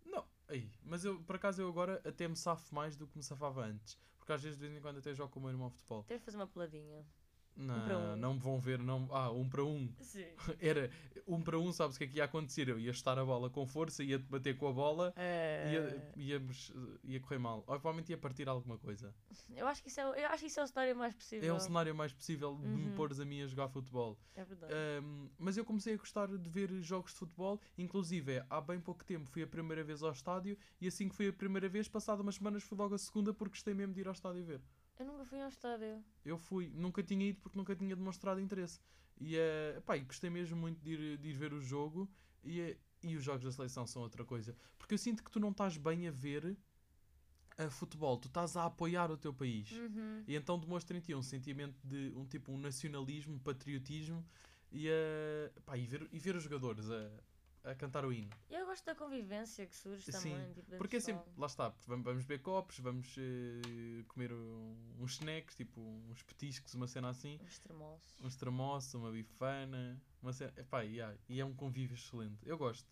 Não, 0.04 0.28
aí. 0.50 0.70
Mas 0.84 1.06
eu, 1.06 1.24
por 1.24 1.38
acaso, 1.38 1.62
eu 1.62 1.70
agora 1.70 2.02
até 2.04 2.28
me 2.28 2.36
safo 2.36 2.76
mais 2.76 2.98
do 2.98 3.08
que 3.08 3.16
me 3.16 3.24
safava 3.24 3.64
antes. 3.64 3.98
Porque 4.18 4.34
às 4.34 4.44
vezes, 4.44 4.58
de 4.60 4.66
vez 4.66 4.78
em 4.78 4.82
quando, 4.82 4.98
até 4.98 5.14
jogo 5.14 5.32
com 5.32 5.40
o 5.40 5.44
meu 5.44 5.52
irmão 5.52 5.70
futebol. 5.70 6.04
Tens 6.04 6.20
de 6.20 6.26
fazer 6.26 6.36
uma 6.36 6.46
peladinha. 6.46 7.08
Não, 7.56 7.84
para 7.84 7.98
um. 7.98 8.16
não 8.18 8.34
me 8.34 8.40
vão 8.40 8.60
ver, 8.60 8.80
não. 8.80 9.08
Ah, 9.12 9.32
um 9.32 9.48
para 9.48 9.64
um. 9.64 9.90
Sim. 10.02 10.26
Era 10.60 10.90
um 11.26 11.42
para 11.42 11.58
um, 11.58 11.72
sabes 11.72 11.96
o 11.96 12.00
que 12.00 12.04
é 12.04 12.08
que 12.08 12.18
ia 12.18 12.26
acontecer? 12.26 12.68
Eu 12.68 12.78
ia 12.78 12.92
estar 12.92 13.18
a 13.18 13.24
bola 13.24 13.50
com 13.50 13.66
força, 13.66 14.04
ia 14.04 14.20
te 14.20 14.26
bater 14.26 14.58
com 14.58 14.68
a 14.68 14.74
bola, 14.74 15.14
É... 15.16 15.66
ia, 15.72 16.12
íamos, 16.18 16.72
ia 17.04 17.20
correr 17.22 17.38
mal. 17.40 17.60
Ou 17.60 17.64
provavelmente 17.80 18.10
ia 18.12 18.18
partir 18.18 18.48
alguma 18.50 18.78
coisa. 18.78 19.16
Eu 19.56 19.66
acho 19.68 19.82
que 19.82 19.88
isso 19.90 20.00
é, 20.02 20.08
o- 20.08 20.14
eu 20.14 20.28
acho 20.28 20.40
que 20.42 20.48
isso 20.48 20.60
é 20.60 20.64
o 20.64 20.68
cenário 20.68 20.96
mais 20.96 21.14
possível. 21.16 21.50
É 21.50 21.54
o 21.58 21.60
cenário 21.60 21.96
mais 21.96 22.12
possível 22.12 22.56
de 22.56 22.68
me 22.68 22.88
Uhum. 22.90 22.96
pôres 22.96 23.20
a 23.20 23.26
mim 23.26 23.42
a 23.42 23.48
jogar 23.48 23.70
futebol. 23.70 24.20
É 24.36 24.44
verdade. 24.44 24.74
Um, 25.02 25.30
mas 25.38 25.56
eu 25.56 25.64
comecei 25.64 25.94
a 25.94 25.98
gostar 25.98 26.28
de 26.28 26.50
ver 26.50 26.70
jogos 26.82 27.12
de 27.14 27.18
futebol, 27.20 27.62
inclusive 27.78 28.44
há 28.50 28.60
bem 28.60 28.80
pouco 28.82 29.04
tempo 29.06 29.30
fui 29.30 29.44
a 29.44 29.48
primeira 29.48 29.84
vez 29.84 30.04
ao 30.04 30.12
estádio 30.12 30.58
e 30.82 30.88
assim 30.88 31.08
que 31.08 31.16
fui 31.16 31.30
a 31.30 31.34
primeira 31.34 31.70
vez, 31.70 31.88
passado 31.88 32.20
umas 32.20 32.36
semanas 32.36 32.64
fui 32.64 32.78
logo 32.78 32.94
a 32.96 32.98
segunda 32.98 33.34
porque 33.34 33.52
gostei 33.54 33.74
mesmo 33.74 33.94
de 33.94 34.02
ir 34.02 34.08
ao 34.08 34.14
estádio 34.14 34.44
ver. 34.44 34.62
Eu 34.98 35.06
nunca 35.06 35.26
fui 35.26 35.42
ao 35.42 35.50
estádio. 35.50 36.04
Eu 36.24 36.38
fui, 36.38 36.72
nunca 36.74 37.04
tinha 37.04 37.28
ido 37.28 37.40
porque 37.42 37.58
nunca 37.58 37.76
tinha 37.76 37.96
demonstrado 37.96 38.40
interesse. 38.40 38.80
E, 39.20 39.36
uh, 39.36 39.82
pá, 39.82 39.98
e 39.98 40.02
gostei 40.02 40.30
mesmo 40.30 40.58
muito 40.58 40.82
de 40.82 40.92
ir, 40.92 41.18
de 41.18 41.30
ir 41.30 41.34
ver 41.34 41.54
o 41.54 41.62
jogo 41.62 42.10
e, 42.44 42.62
eh, 42.62 42.78
e 43.02 43.16
os 43.16 43.24
jogos 43.24 43.44
da 43.44 43.52
seleção 43.52 43.86
são 43.86 44.02
outra 44.02 44.24
coisa. 44.26 44.56
Porque 44.78 44.94
eu 44.94 44.98
sinto 44.98 45.24
que 45.24 45.32
tu 45.32 45.40
não 45.40 45.52
estás 45.52 45.78
bem 45.78 46.08
a 46.08 46.12
ver 46.12 46.58
a 47.58 47.70
futebol, 47.70 48.18
tu 48.18 48.28
estás 48.28 48.58
a 48.58 48.66
apoiar 48.66 49.10
o 49.12 49.18
teu 49.18 49.34
país. 49.34 49.72
Uhum. 49.72 50.24
E 50.28 50.36
então 50.36 50.60
demonstra 50.60 50.98
em 50.98 51.00
ti 51.00 51.16
um 51.16 51.22
sentimento 51.22 51.80
de 51.84 52.12
um 52.16 52.26
tipo 52.26 52.52
um 52.52 52.58
nacionalismo, 52.58 53.36
um 53.36 53.40
patriotismo 53.40 54.26
e, 54.72 54.90
a 54.90 55.62
pá, 55.62 55.78
e, 55.78 55.86
ver, 55.86 56.08
e 56.12 56.20
ver 56.20 56.36
os 56.36 56.44
jogadores 56.44 56.90
a, 56.90 57.10
a 57.66 57.76
cantar 57.76 58.06
o 58.06 58.14
hino. 58.14 58.30
Eu 58.50 58.66
gosto 58.66 58.86
da 58.86 58.96
convivência 58.96 59.66
que 59.66 59.76
surge 59.76 60.12
Sim, 60.12 60.32
também. 60.32 60.54
Tipo, 60.54 60.78
Porque 60.78 60.98
é 60.98 61.00
sempre, 61.00 61.24
lá 61.38 61.48
está, 61.48 61.70
vamos, 61.88 62.06
vamos 62.06 62.24
beber 62.26 62.42
copos, 62.42 62.80
vamos 62.80 63.16
eh, 63.18 64.04
comer 64.08 64.32
um- 64.34 64.96
uns 65.00 65.14
snacks, 65.14 65.56
tipo 65.56 65.82
uns 65.82 66.22
petiscos, 66.24 66.74
uma 66.74 66.88
cena 66.88 67.10
assim, 67.10 67.40
Os 67.44 67.60
tremoços. 67.60 68.22
uns 68.22 68.36
termossos, 68.36 68.94
uma 68.94 69.12
bifana, 69.12 70.02
uma 70.22 70.32
cena, 70.34 70.54
epá, 70.58 70.82
yeah, 70.82 71.18
e 71.28 71.40
é 71.40 71.46
um 71.46 71.54
convívio 71.56 71.96
excelente. 71.96 72.38
Eu 72.48 72.58
gosto. 72.58 72.88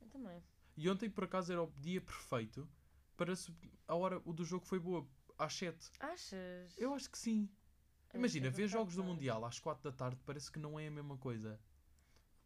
Eu 0.00 0.08
também. 0.08 0.42
E 0.76 0.88
ontem 0.88 1.10
por 1.10 1.24
acaso 1.24 1.52
era 1.52 1.62
o 1.62 1.72
dia 1.76 2.00
perfeito 2.00 2.68
para 3.16 3.34
a 3.88 3.94
hora 3.96 4.22
o 4.24 4.32
do 4.32 4.44
jogo 4.44 4.64
foi 4.64 4.78
boa, 4.78 5.06
às 5.36 5.52
7. 5.54 5.90
Achas? 5.98 6.74
Eu 6.78 6.94
acho 6.94 7.10
que 7.10 7.18
sim. 7.18 7.48
Imagina, 8.14 8.48
ver 8.48 8.68
jogos 8.68 8.94
do 8.94 9.04
Mundial 9.04 9.44
às 9.44 9.58
4 9.58 9.90
da 9.90 9.94
tarde 9.96 10.18
parece 10.24 10.50
que 10.50 10.58
não 10.58 10.78
é 10.78 10.86
a 10.86 10.90
mesma 10.90 11.18
coisa. 11.18 11.60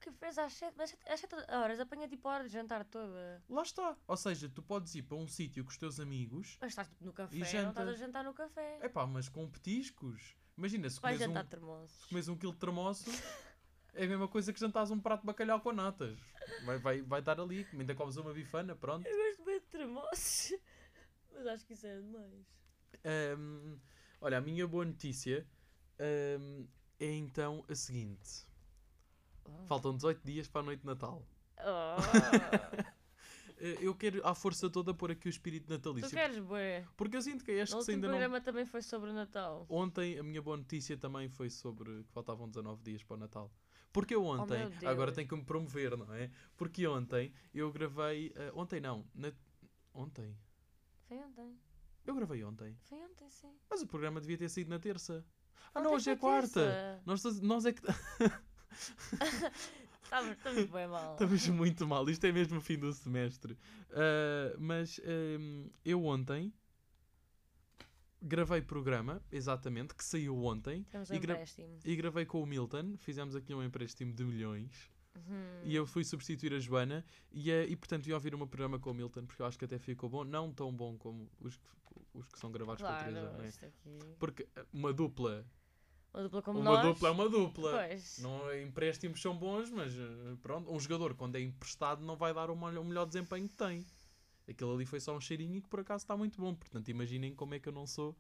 Que 0.03 0.11
fez 0.11 0.37
às 0.37 0.53
7? 0.55 0.75
Mas 0.77 0.97
às 1.07 1.21
7 1.21 1.35
horas 1.49 1.79
apanha 1.79 2.09
tipo 2.09 2.27
a 2.29 2.33
hora 2.35 2.45
de 2.45 2.53
jantar 2.53 2.85
toda. 2.85 3.41
Lá 3.49 3.63
está. 3.63 3.97
Ou 4.09 4.17
seja, 4.17 4.49
tu 4.49 4.61
podes 4.61 4.93
ir 4.97 5.03
para 5.03 5.17
um 5.17 5.29
sítio 5.29 5.63
com 5.65 5.71
os 5.71 5.77
teus 5.79 6.01
amigos, 6.01 6.59
Mas 6.61 6.73
estás 6.73 6.89
tipo 6.89 7.05
no 7.05 7.13
café, 7.13 7.37
E 7.37 7.39
não 7.39 7.47
janta. 7.47 7.69
estás 7.71 7.89
a 7.89 7.95
jantar 7.95 8.25
no 8.25 8.35
café. 8.35 8.81
epá, 8.83 9.07
mas 9.07 9.29
com 9.29 9.49
petiscos. 9.49 10.35
Imagina, 10.59 10.91
se 10.91 11.01
comes, 11.01 11.23
um, 11.23 11.45
termoços. 11.45 12.01
se 12.03 12.09
comes 12.09 12.29
um 12.29 12.37
quilo 12.37 12.53
de 12.53 12.59
termoço, 12.59 13.05
é 13.95 14.05
a 14.05 14.09
mesma 14.09 14.27
coisa 14.27 14.53
que 14.53 14.59
jantares 14.59 14.91
um 14.91 14.99
prato 15.01 15.21
de 15.21 15.27
bacalhau 15.27 15.61
com 15.61 15.73
natas. 15.73 16.19
Vai, 16.65 16.79
vai, 16.79 17.03
vai 17.03 17.23
dar 17.23 17.39
ali, 17.41 17.65
ainda 17.73 17.95
comes 17.95 18.17
uma 18.17 18.33
bifana, 18.33 18.75
pronto. 18.75 19.07
Eu 19.07 19.17
gosto 19.17 19.45
bem 19.45 19.61
de 19.61 19.67
termoços. 19.67 20.53
Mas 21.33 21.47
acho 21.47 21.65
que 21.65 21.75
isso 21.75 21.87
é 21.87 22.01
demais. 22.01 22.45
Ahm, 23.05 23.79
olha, 24.21 24.39
a 24.39 24.41
minha 24.41 24.67
boa 24.67 24.85
notícia 24.85 25.47
ahm, 25.99 26.67
é 26.99 27.07
então 27.13 27.65
a 27.69 27.75
seguinte. 27.75 28.47
Oh. 29.45 29.67
Faltam 29.67 29.95
18 29.97 30.21
dias 30.25 30.49
para 30.49 30.61
a 30.61 30.65
noite 30.65 30.81
de 30.81 30.87
Natal. 30.87 31.27
Oh. 31.59 32.93
Eu 33.81 33.95
quero 33.95 34.27
à 34.27 34.35
força 34.35 34.69
toda 34.69 34.93
pôr 34.93 35.13
aqui 35.13 35.29
o 35.29 35.31
espírito 35.31 35.67
tu 35.69 35.73
natalício. 35.73 36.11
queres 36.11 36.39
bué. 36.41 36.85
Porque 36.97 37.17
eu 37.17 37.23
sinto 37.23 37.45
que 37.45 37.53
acho 37.61 37.77
No 37.77 37.85
que 37.85 37.93
ainda 37.93 38.09
não. 38.09 38.15
programa 38.15 38.41
também 38.41 38.67
foi 38.67 38.83
sobre 38.83 39.11
o 39.11 39.13
Natal. 39.13 39.67
Ontem 39.69 40.19
a 40.19 40.23
minha 40.25 40.43
boa 40.43 40.57
notícia 40.57 40.97
também 40.97 41.29
foi 41.29 41.49
sobre 41.49 42.03
que 42.03 42.11
faltavam 42.13 42.49
19 42.49 42.83
dias 42.83 43.05
para 43.05 43.15
o 43.15 43.21
Natal. 43.21 43.53
Porque 43.93 44.17
eu 44.17 44.25
ontem, 44.25 44.69
Oh, 44.83 44.89
agora 44.89 45.13
tenho 45.13 45.29
que 45.29 45.37
me 45.37 45.45
promover, 45.45 45.97
não 45.97 46.13
é? 46.13 46.29
Porque 46.57 46.85
ontem 46.89 47.33
eu 47.55 47.71
gravei. 47.71 48.33
eh, 48.35 48.51
ontem 48.53 48.81
não, 48.81 49.07
na- 49.15 49.33
ontem. 49.95 50.37
Foi 51.07 51.19
ontem. 51.19 51.57
Eu 52.05 52.17
gravei 52.17 52.43
ontem. 52.43 52.77
Foi 52.83 52.99
ontem, 52.99 53.31
sim. 53.31 53.55
Mas 53.71 53.81
o 53.81 53.87
programa 53.87 54.21
devia 54.21 54.39
ter 54.39 54.49
saído 54.49 54.71
na 54.71 54.81
terça. 54.81 55.25
Ah, 55.73 55.79
Ontem 55.79 55.83
não, 55.89 55.95
hoje 55.95 56.11
é 56.11 56.17
quarta. 56.17 56.49
terça. 56.49 57.03
Nós, 57.07 57.41
nós 57.41 57.65
é 57.65 57.73
que 57.73 57.81
Estamos, 60.03 60.33
estamos 60.37 60.71
bem 60.71 60.87
mal. 60.89 61.13
estamos 61.13 61.49
muito 61.49 61.87
mal. 61.87 62.09
Isto 62.11 62.27
é 62.27 62.33
mesmo 62.33 62.59
o 62.59 62.61
fim 62.61 62.79
do 62.79 62.93
semestre. 62.93 63.57
Ah, 63.91 64.55
mas 64.59 65.01
ehm, 65.05 65.69
eu 65.85 66.05
ontem 66.05 66.53
gravei 68.21 68.61
programa, 68.63 69.23
exatamente, 69.33 69.95
que 69.95 70.05
saiu 70.05 70.45
ontem. 70.45 70.85
Temos 70.91 71.11
e 71.11 71.15
um 71.15 71.21
gra- 71.21 71.35
empréstimo. 71.35 71.79
E 71.85 71.97
gravei 71.97 72.25
com 72.27 72.43
o 72.43 72.47
Milton. 72.47 72.97
Fizemos 72.99 73.35
aqui 73.35 73.55
um 73.55 73.63
empréstimo 73.63 74.13
de 74.13 74.25
milhões. 74.25 74.91
Uhum. 75.15 75.61
E 75.65 75.75
eu 75.75 75.85
fui 75.87 76.05
substituir 76.05 76.55
a 76.55 76.59
Joana 76.59 77.05
e, 77.31 77.51
eh, 77.51 77.67
e 77.67 77.77
portanto 77.77 78.07
ia 78.07 78.15
ouvir 78.15 78.35
uma 78.35 78.47
programa 78.47 78.79
com 78.79 78.91
o 78.91 78.95
Milton 78.95 79.27
porque 79.27 79.43
eu 79.43 79.47
acho 79.47 79.59
que 79.59 79.65
até 79.67 79.79
ficou 79.79 80.09
bom, 80.09 80.25
não 80.25 80.51
tão 80.51 80.73
bom 80.75 80.97
como 80.97 81.31
os 81.39 81.55
que, 81.59 81.63
os 82.15 82.27
que 82.29 82.39
são 82.39 82.51
gravados 82.51 82.81
com 82.81 82.89
a 82.89 82.93
Claro, 82.97 83.13
Teresa, 83.37 83.37
é? 83.63 83.67
aqui. 83.67 84.15
Porque 84.19 84.49
uma 84.73 84.91
dupla, 84.91 85.45
Uma 86.13 86.23
dupla 86.25 86.43
como 86.43 86.61
uma 86.61 86.73
nós. 86.75 86.87
dupla 86.87 87.09
é 87.09 87.11
uma 87.13 87.29
dupla. 87.29 87.71
Pois. 87.89 88.19
Não, 88.19 88.51
é- 88.51 88.63
empréstimos 88.63 89.21
são 89.23 89.37
bons, 89.37 89.71
mas 89.71 89.95
eh, 89.95 90.37
pronto, 90.43 90.71
um 90.73 90.79
jogador 90.79 91.15
quando 91.15 91.37
é 91.37 91.41
emprestado 91.41 92.05
não 92.05 92.17
vai 92.17 92.35
dar 92.35 92.51
o 92.51 92.57
melhor, 92.57 92.79
o 92.83 92.85
melhor 92.85 93.07
desempenho 93.07 93.49
que 93.49 93.55
tem. 93.57 93.85
Aquilo 94.49 94.75
ali 94.75 94.85
foi 94.85 95.01
só 95.01 95.17
um 95.17 95.21
cheirinho 95.21 95.63
que 95.63 95.69
por 95.69 95.81
acaso 95.81 96.05
está 96.05 96.17
muito 96.17 96.41
bom. 96.41 96.55
Portanto, 96.55 96.89
imaginem 96.91 97.35
como 97.35 97.55
é 97.55 97.59
que 97.59 97.69
eu 97.69 97.73
não 97.73 97.87
sou. 97.87 98.17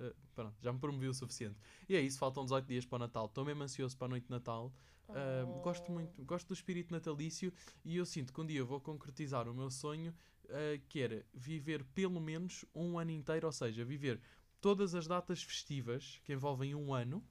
eh, 0.00 0.12
pronto, 0.34 0.54
já 0.62 0.72
me 0.72 0.78
promovi 0.78 1.06
o 1.08 1.14
suficiente. 1.14 1.58
E 1.88 1.94
é 1.94 2.00
isso, 2.00 2.18
faltam 2.18 2.44
18 2.44 2.66
dias 2.66 2.84
para 2.86 2.96
o 2.96 2.98
Natal. 2.98 3.26
Estou 3.26 3.44
mesmo 3.44 3.62
ansioso 3.62 3.96
para 3.96 4.06
a 4.06 4.10
noite 4.10 4.24
de 4.24 4.30
Natal. 4.30 4.72
Uh, 5.08 5.60
gosto 5.62 5.90
Oh. 5.90 5.92
muito, 5.92 6.24
gosto 6.24 6.48
do 6.48 6.54
espírito 6.54 6.90
natalício 6.90 7.52
e 7.84 7.96
eu 7.96 8.06
sinto 8.06 8.32
que 8.32 8.40
um 8.40 8.46
dia 8.46 8.60
eu 8.60 8.64
vou 8.66 8.80
concretizar 8.80 9.46
o 9.46 9.52
meu 9.54 9.70
sonho, 9.70 10.14
uh, 10.46 10.80
que 10.88 11.00
era 11.00 11.26
viver 11.34 11.84
pelo 11.92 12.18
menos 12.18 12.64
um 12.74 12.98
ano 12.98 13.10
inteiro, 13.10 13.46
ou 13.46 13.52
seja, 13.52 13.84
viver 13.84 14.18
todas 14.62 14.94
as 14.94 15.06
datas 15.06 15.42
festivas 15.42 16.20
que 16.24 16.32
envolvem 16.32 16.74
um 16.74 16.94
ano, 16.94 17.22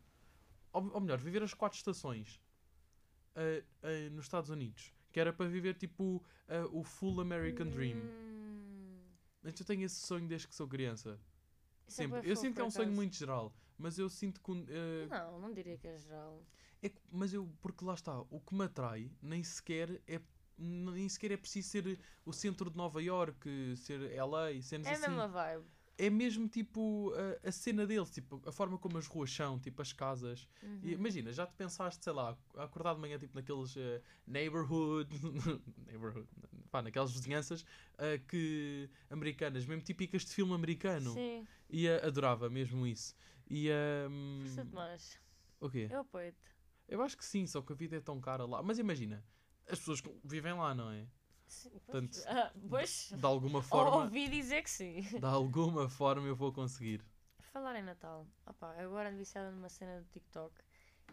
ou, 0.71 0.91
ou 0.93 0.99
melhor, 1.01 1.17
viver 1.17 1.41
as 1.41 1.53
quatro 1.53 1.77
estações 1.77 2.39
uh, 3.35 3.63
uh, 3.87 4.11
nos 4.11 4.25
Estados 4.25 4.49
Unidos, 4.51 4.93
que 5.11 5.19
era 5.19 5.33
para 5.33 5.47
viver 5.47 5.73
tipo 5.75 6.17
uh, 6.47 6.77
o 6.77 6.83
full 6.83 7.21
American 7.21 7.67
Dream. 7.67 7.97
Hum. 7.97 8.99
Mas 9.41 9.59
eu 9.59 9.65
tenho 9.65 9.83
esse 9.83 9.95
sonho 9.95 10.27
desde 10.27 10.47
que 10.47 10.53
sou 10.53 10.67
criança. 10.67 11.19
Isso 11.87 12.01
é 12.01 12.03
Sempre. 12.03 12.21
bué 12.21 12.31
eu 12.31 12.35
sinto 12.35 12.55
que 12.55 12.61
é 12.61 12.63
um 12.65 12.69
sonho 12.69 12.87
acaso. 12.87 12.95
muito 12.95 13.15
geral, 13.15 13.55
mas 13.77 13.97
eu 13.97 14.09
sinto 14.09 14.39
que. 14.41 14.51
Não, 15.09 15.39
não 15.39 15.53
diria 15.53 15.77
que 15.77 15.87
é 15.87 15.97
geral. 15.97 16.45
É 16.83 16.91
mas 17.09 17.33
eu, 17.33 17.49
porque 17.61 17.85
lá 17.85 17.93
está, 17.93 18.19
o 18.29 18.39
que 18.41 18.53
me 18.53 18.65
atrai 18.65 19.09
nem 19.21 19.43
sequer 19.43 20.01
é 20.07 20.19
nem 20.57 21.09
sequer 21.09 21.31
é 21.31 21.37
preciso 21.37 21.69
ser 21.69 21.99
o 22.23 22.31
centro 22.31 22.69
de 22.69 22.77
Nova 22.77 23.01
York, 23.01 23.75
ser 23.77 23.99
LA, 24.21 24.61
cenas 24.61 24.85
É 24.85 24.91
a 24.91 24.93
assim. 24.93 25.07
mesma 25.07 25.27
vibe. 25.27 25.65
É 26.03 26.09
mesmo 26.09 26.47
tipo 26.47 27.13
a, 27.43 27.49
a 27.49 27.51
cena 27.51 27.85
deles, 27.85 28.09
tipo, 28.09 28.41
a 28.47 28.51
forma 28.51 28.75
como 28.79 28.97
as 28.97 29.05
ruas 29.05 29.31
são, 29.31 29.59
tipo 29.59 29.83
as 29.83 29.93
casas. 29.93 30.47
Uhum. 30.63 30.79
E, 30.81 30.93
imagina, 30.93 31.31
já 31.31 31.45
te 31.45 31.53
pensaste, 31.53 32.03
sei 32.03 32.11
lá, 32.11 32.35
acordar 32.55 32.95
de 32.95 32.99
manhã 33.01 33.19
tipo 33.19 33.35
naqueles 33.35 33.77
eh, 33.77 34.01
neighborhood, 34.25 35.09
neighborhood, 35.85 36.27
pá, 36.71 36.81
naquelas 36.81 37.11
vizinhanças 37.11 37.63
eh, 37.99 38.17
que 38.27 38.89
americanas, 39.11 39.63
mesmo 39.67 39.83
típicas 39.83 40.25
de 40.25 40.33
filme 40.33 40.53
americano. 40.55 41.13
Sim, 41.13 41.45
E 41.69 41.85
eh, 41.85 42.03
adorava 42.03 42.49
mesmo 42.49 42.87
isso. 42.87 43.15
E 43.47 43.69
um, 44.09 44.39
percebe 44.41 44.73
mais. 44.73 45.19
o 45.59 45.69
quê? 45.69 45.87
Eu 45.91 45.99
apoio-te. 45.99 46.37
Eu 46.87 47.03
acho 47.03 47.15
que 47.15 47.23
sim, 47.23 47.45
só 47.45 47.61
que 47.61 47.73
a 47.73 47.75
vida 47.75 47.95
é 47.97 48.01
tão 48.01 48.19
cara 48.19 48.43
lá. 48.45 48.63
Mas 48.63 48.79
imagina, 48.79 49.23
as 49.69 49.77
pessoas 49.77 50.01
vivem 50.23 50.53
lá, 50.53 50.73
não 50.73 50.89
é? 50.89 51.05
Sim, 51.51 51.69
Portanto, 51.85 52.11
pois. 52.11 52.25
Ah, 52.27 52.51
pois. 52.69 53.11
De 53.11 53.25
alguma 53.25 53.61
forma, 53.61 54.03
ouvi 54.03 54.29
dizer 54.29 54.61
que 54.63 54.69
sim. 54.69 55.01
de 55.17 55.25
alguma 55.25 55.89
forma 55.89 56.27
eu 56.27 56.35
vou 56.35 56.51
conseguir. 56.51 57.01
Falar 57.51 57.75
em 57.75 57.83
Natal. 57.83 58.25
Opá, 58.45 58.73
eu 58.79 58.87
agora 58.89 59.09
ando 59.09 59.17
viciada 59.17 59.51
numa 59.51 59.69
cena 59.69 59.99
do 60.01 60.07
TikTok 60.09 60.53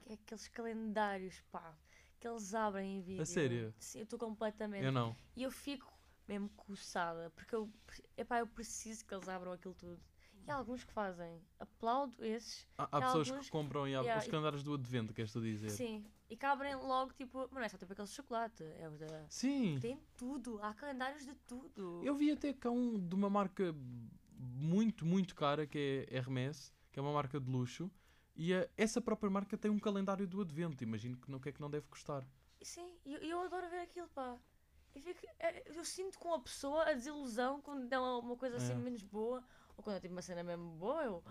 que 0.05 0.12
é 0.12 0.14
aqueles 0.14 0.49
calendários, 0.49 1.41
pá, 1.51 1.74
que 2.20 2.28
eles 2.28 2.55
abrem 2.55 2.99
em 2.99 3.03
vídeo. 3.03 3.24
sério? 3.26 3.74
Sim, 3.78 3.99
eu 3.99 4.05
estou 4.05 4.18
completamente. 4.18 4.86
Eu 4.86 4.93
não. 4.93 5.16
E 5.36 5.43
eu 5.43 5.51
fico 5.51 5.93
mesmo 6.26 6.49
coçada, 6.51 7.30
porque 7.30 7.55
eu, 7.55 7.68
epá, 8.16 8.39
eu 8.39 8.47
preciso 8.47 9.05
que 9.05 9.14
eles 9.14 9.28
abram 9.28 9.53
aquilo 9.53 9.74
tudo. 9.74 10.01
E 10.47 10.51
há 10.51 10.55
alguns 10.57 10.84
que 10.84 10.93
fazem. 10.93 11.41
Aplaudo 11.59 12.24
esses, 12.24 12.66
Há, 12.78 12.84
há 12.84 12.86
Há 12.99 13.01
pessoas 13.03 13.28
alguns 13.28 13.47
que 13.47 13.53
compram 13.53 13.86
e 13.89 13.95
há 13.95 14.01
yeah, 14.03 14.20
os 14.20 14.26
e- 14.26 14.30
calendários 14.30 14.62
do 14.62 14.74
advento, 14.74 15.12
queres 15.12 15.32
tu 15.32 15.41
dizer? 15.41 15.70
sim, 15.70 16.05
e 16.29 16.37
que 16.37 16.45
abrem 16.47 16.74
logo 16.76 17.12
tipo. 17.14 17.41
Mas 17.51 17.53
não 17.53 17.62
é 17.62 17.68
só 17.68 17.79
tipo 17.79 17.93
aquele 17.93 18.09
chocolate, 18.09 18.62
é 18.64 18.89
o 18.89 18.93
da. 18.93 19.26
Sim. 19.29 19.79
Tem 19.81 19.99
tudo, 20.16 20.59
há 20.62 20.74
calendários 20.74 21.24
de 21.24 21.35
tudo. 21.47 22.03
Eu 22.05 22.14
vi 22.14 22.31
até 22.31 22.53
cá 22.53 22.70
um 22.70 22.99
de 22.99 23.14
uma 23.14 23.31
marca 23.31 23.74
muito, 24.37 25.05
muito 25.05 25.35
cara, 25.35 25.66
que 25.66 26.07
é 26.11 26.16
Hermès, 26.16 26.72
que 26.93 26.99
é 26.99 27.03
uma 27.03 27.12
marca 27.12 27.41
de 27.41 27.51
luxo. 27.51 27.91
E 28.37 28.53
eh, 28.53 28.70
essa 28.76 29.01
própria 29.01 29.29
marca 29.31 29.57
tem 29.59 29.70
um 29.70 29.79
calendário 29.79 30.26
do 30.26 30.41
advento. 30.41 30.85
Imagino 30.85 31.16
que 31.16 31.31
não 31.31 31.41
que 31.41 31.49
é 31.49 31.53
que 31.53 31.61
não 31.61 31.70
deve 31.70 31.89
custar. 31.89 32.24
Sim, 32.62 32.97
e 33.05 33.14
eu, 33.14 33.20
eu 33.20 33.41
adoro 33.41 33.68
ver 33.68 33.81
aquilo, 33.81 34.09
pá. 34.09 34.37
Eu, 34.95 35.03
fico, 35.03 35.20
é, 35.39 35.62
eu 35.76 35.85
sinto 35.85 36.18
com 36.18 36.33
a 36.35 36.41
pessoa 36.41 36.83
a 36.89 36.93
desilusão 36.93 37.61
quando 37.61 37.87
dá 37.89 38.01
uma, 38.01 38.37
coisa 38.37 38.57
assim 38.57 38.72
É. 38.72 38.76
menos 38.76 39.03
boa, 39.03 39.45
ou 39.76 39.83
quando 39.85 39.97
é 39.97 40.01
tipo 40.01 40.12
uma 40.14 40.22
cena 40.22 40.43
mesmo 40.43 40.70
boa, 40.72 41.03
eu. 41.05 41.22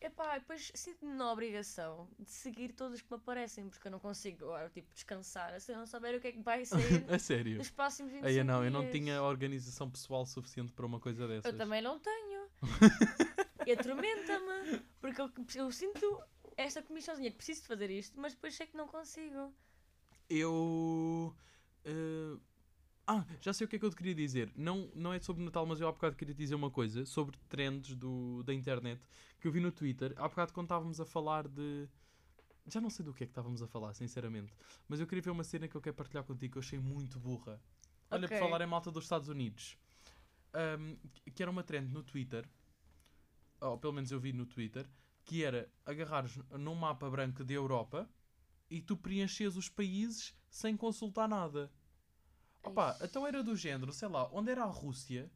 Epá, 0.00 0.38
depois 0.38 0.72
sinto-me 0.74 1.12
na 1.14 1.30
obrigação 1.30 2.08
de 2.18 2.30
seguir 2.30 2.72
todos 2.72 2.94
os 2.94 3.02
que 3.02 3.10
me 3.10 3.16
aparecem, 3.16 3.68
porque 3.68 3.86
eu 3.86 3.92
não 3.92 3.98
consigo 3.98 4.46
agora, 4.46 4.70
tipo, 4.70 4.90
descansar 4.94 5.60
se 5.60 5.72
eu 5.72 5.76
não 5.76 5.86
souber 5.86 6.16
o 6.16 6.20
que 6.20 6.28
é 6.28 6.32
que 6.32 6.40
vai 6.40 6.64
sair 6.64 7.04
a 7.12 7.18
sério. 7.18 7.58
nos 7.58 7.70
próximos 7.70 8.10
25 8.12 8.26
Aí 8.26 8.42
não, 8.42 8.64
eu 8.64 8.70
não 8.70 8.80
dias. 8.80 8.92
tinha 8.92 9.22
organização 9.22 9.90
pessoal 9.90 10.24
suficiente 10.24 10.72
para 10.72 10.86
uma 10.86 10.98
coisa 10.98 11.28
dessas. 11.28 11.52
Eu 11.52 11.58
também 11.58 11.82
não 11.82 11.98
tenho. 11.98 12.48
e 13.66 13.72
atormenta-me. 13.72 14.80
Porque 15.00 15.20
eu, 15.20 15.30
eu 15.56 15.70
sinto 15.70 16.22
esta 16.56 16.82
comissãozinha 16.82 17.30
que 17.30 17.36
preciso 17.36 17.60
de 17.62 17.66
fazer 17.68 17.90
isto, 17.90 18.18
mas 18.18 18.32
depois 18.32 18.54
sei 18.54 18.66
que 18.66 18.76
não 18.76 18.88
consigo. 18.88 19.52
Eu. 20.28 21.34
eh, 21.84 22.36
Ah, 23.06 23.24
já 23.40 23.52
sei 23.52 23.64
o 23.64 23.68
que 23.68 23.76
é 23.76 23.78
que 23.78 23.84
eu 23.84 23.90
te 23.90 23.96
queria 23.96 24.14
dizer. 24.14 24.52
Não, 24.56 24.90
não 24.94 25.12
é 25.12 25.18
sobre 25.18 25.42
Natal, 25.42 25.66
mas 25.66 25.80
eu 25.80 25.88
há 25.88 25.92
bocado 25.92 26.16
queria 26.16 26.34
dizer 26.34 26.54
uma 26.54 26.70
coisa 26.70 27.04
sobre 27.04 27.36
trends 27.48 27.94
do, 27.96 28.42
da 28.44 28.54
internet 28.54 29.00
que 29.40 29.48
eu 29.48 29.52
vi 29.52 29.58
no 29.60 29.72
Twitter. 29.72 30.12
Há 30.16 30.28
bocado 30.28 30.52
quando 30.52 30.66
estávamos 30.66 31.00
a 31.00 31.04
falar 31.04 31.48
de. 31.48 31.88
Já 32.66 32.80
não 32.80 32.90
sei 32.90 33.04
do 33.04 33.12
que 33.12 33.24
é 33.24 33.26
que 33.26 33.32
estávamos 33.32 33.62
a 33.62 33.66
falar, 33.66 33.94
sinceramente. 33.94 34.52
Mas 34.86 35.00
eu 35.00 35.06
queria 35.06 35.22
ver 35.22 35.30
uma 35.30 35.42
cena 35.42 35.66
que 35.66 35.74
eu 35.76 35.80
quero 35.80 35.96
partilhar 35.96 36.22
contigo 36.24 36.52
que 36.52 36.58
eu 36.58 36.62
achei 36.62 36.78
muito 36.78 37.18
burra. 37.18 37.60
Olha, 38.10 38.26
Ok. 38.26 38.38
por 38.38 38.44
falar 38.44 38.60
em 38.60 38.66
malta 38.66 38.92
dos 38.92 39.04
Estados 39.04 39.28
Unidos. 39.28 39.76
Ahm, 40.52 40.96
que 41.34 41.42
era 41.42 41.50
uma 41.50 41.62
trend 41.64 41.92
no 41.92 42.02
Twitter, 42.02 42.48
ou 43.60 43.78
pelo 43.78 43.92
menos 43.92 44.10
eu 44.12 44.20
vi 44.20 44.32
no 44.32 44.46
Twitter, 44.46 44.88
que 45.24 45.42
era 45.44 45.68
agarrares 45.84 46.38
num 46.58 46.74
mapa 46.74 47.08
branco 47.10 47.44
de 47.44 47.54
Europa 47.54 48.08
e 48.68 48.80
tu 48.80 48.96
preenches 48.96 49.56
os 49.56 49.68
países 49.68 50.34
sem 50.48 50.76
consultar 50.76 51.28
nada. 51.28 51.70
Opa, 52.62 52.92
Eish. 52.92 53.10
então 53.10 53.26
era 53.26 53.42
do 53.42 53.56
género, 53.56 53.92
sei 53.92 54.08
lá, 54.08 54.28
onde 54.32 54.50
era 54.50 54.62
a 54.62 54.66
Rússia, 54.66 55.30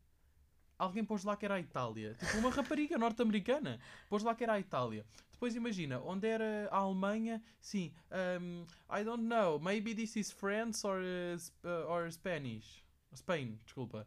alguém 0.79 1.05
pôs 1.05 1.25
lá 1.25 1.37
que 1.37 1.45
era 1.45 1.55
a 1.55 1.61
Itália. 1.61 2.14
Tipo, 2.14 2.39
uma 2.39 2.51
rapariga 2.51 2.99
norte-americana 2.99 3.81
pôs 4.09 4.22
lá 4.22 4.35
que 4.35 4.45
era 4.45 4.55
a 4.55 4.61
Itália. 4.61 5.07
Depois 5.33 5.55
imagina, 5.55 6.01
onde 6.01 6.27
era 6.27 6.68
a 6.70 6.79
Alemanha, 6.79 7.43
sim, 7.61 7.93
um, 8.41 8.64
I 8.89 9.05
don't 9.05 9.25
know, 9.25 9.59
maybe 9.59 9.95
this 9.95 10.16
is 10.16 10.31
France 10.31 10.87
or, 10.87 11.01
uh, 11.01 11.68
uh, 11.68 11.91
or 11.91 12.11
Spanish. 12.11 12.85
Spain, 13.14 13.59
desculpa. 13.64 14.07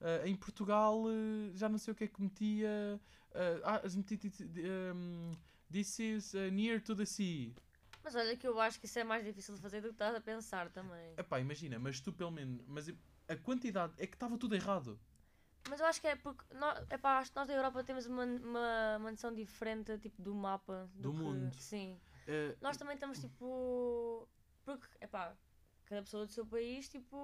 Uh, 0.00 0.26
em 0.26 0.36
Portugal, 0.36 1.04
uh, 1.04 1.56
já 1.56 1.68
não 1.68 1.78
sei 1.78 1.92
o 1.92 1.94
que 1.94 2.04
é 2.04 2.08
que 2.08 2.20
metia. 2.20 3.00
Uh, 3.30 3.60
ah, 3.64 3.80
meti, 3.96 4.20
um, 4.94 5.32
this 5.70 5.98
is 5.98 6.34
uh, 6.34 6.50
near 6.52 6.80
to 6.80 6.94
the 6.94 7.06
sea. 7.06 7.54
Mas 8.04 8.14
olha 8.14 8.36
que 8.36 8.46
eu 8.46 8.60
acho 8.60 8.78
que 8.78 8.84
isso 8.86 8.98
é 8.98 9.04
mais 9.04 9.24
difícil 9.24 9.54
de 9.54 9.60
fazer 9.62 9.80
do 9.80 9.88
que 9.88 9.94
estás 9.94 10.14
a 10.14 10.20
pensar 10.20 10.68
também. 10.70 11.14
Epá, 11.16 11.40
imagina, 11.40 11.78
mas 11.78 12.00
tu 12.00 12.12
pelo 12.12 12.30
menos. 12.30 12.62
Mas 12.68 12.88
a 13.26 13.36
quantidade 13.36 13.94
é 13.96 14.06
que 14.06 14.14
estava 14.14 14.36
tudo 14.36 14.54
errado. 14.54 15.00
Mas 15.70 15.80
eu 15.80 15.86
acho 15.86 15.98
que 16.00 16.06
é 16.06 16.14
porque 16.14 16.44
nós, 16.54 16.78
epá, 16.90 17.18
acho 17.18 17.30
que 17.30 17.36
nós 17.36 17.48
da 17.48 17.54
Europa 17.54 17.82
temos 17.82 18.04
uma, 18.04 18.24
uma, 18.26 18.96
uma 18.98 19.10
noção 19.10 19.34
diferente 19.34 19.96
tipo, 19.98 20.20
do 20.20 20.34
mapa. 20.34 20.90
Do 20.94 21.10
que- 21.10 21.16
mundo. 21.18 21.54
Sim. 21.56 21.98
Uh, 22.28 22.56
Nós 22.60 22.76
também 22.76 22.94
estamos 22.94 23.18
tipo. 23.18 24.28
Porque, 24.64 24.86
epá, 25.00 25.34
cada 25.86 26.02
pessoa 26.02 26.26
do 26.26 26.32
seu 26.32 26.44
país, 26.46 26.86
tipo. 26.90 27.16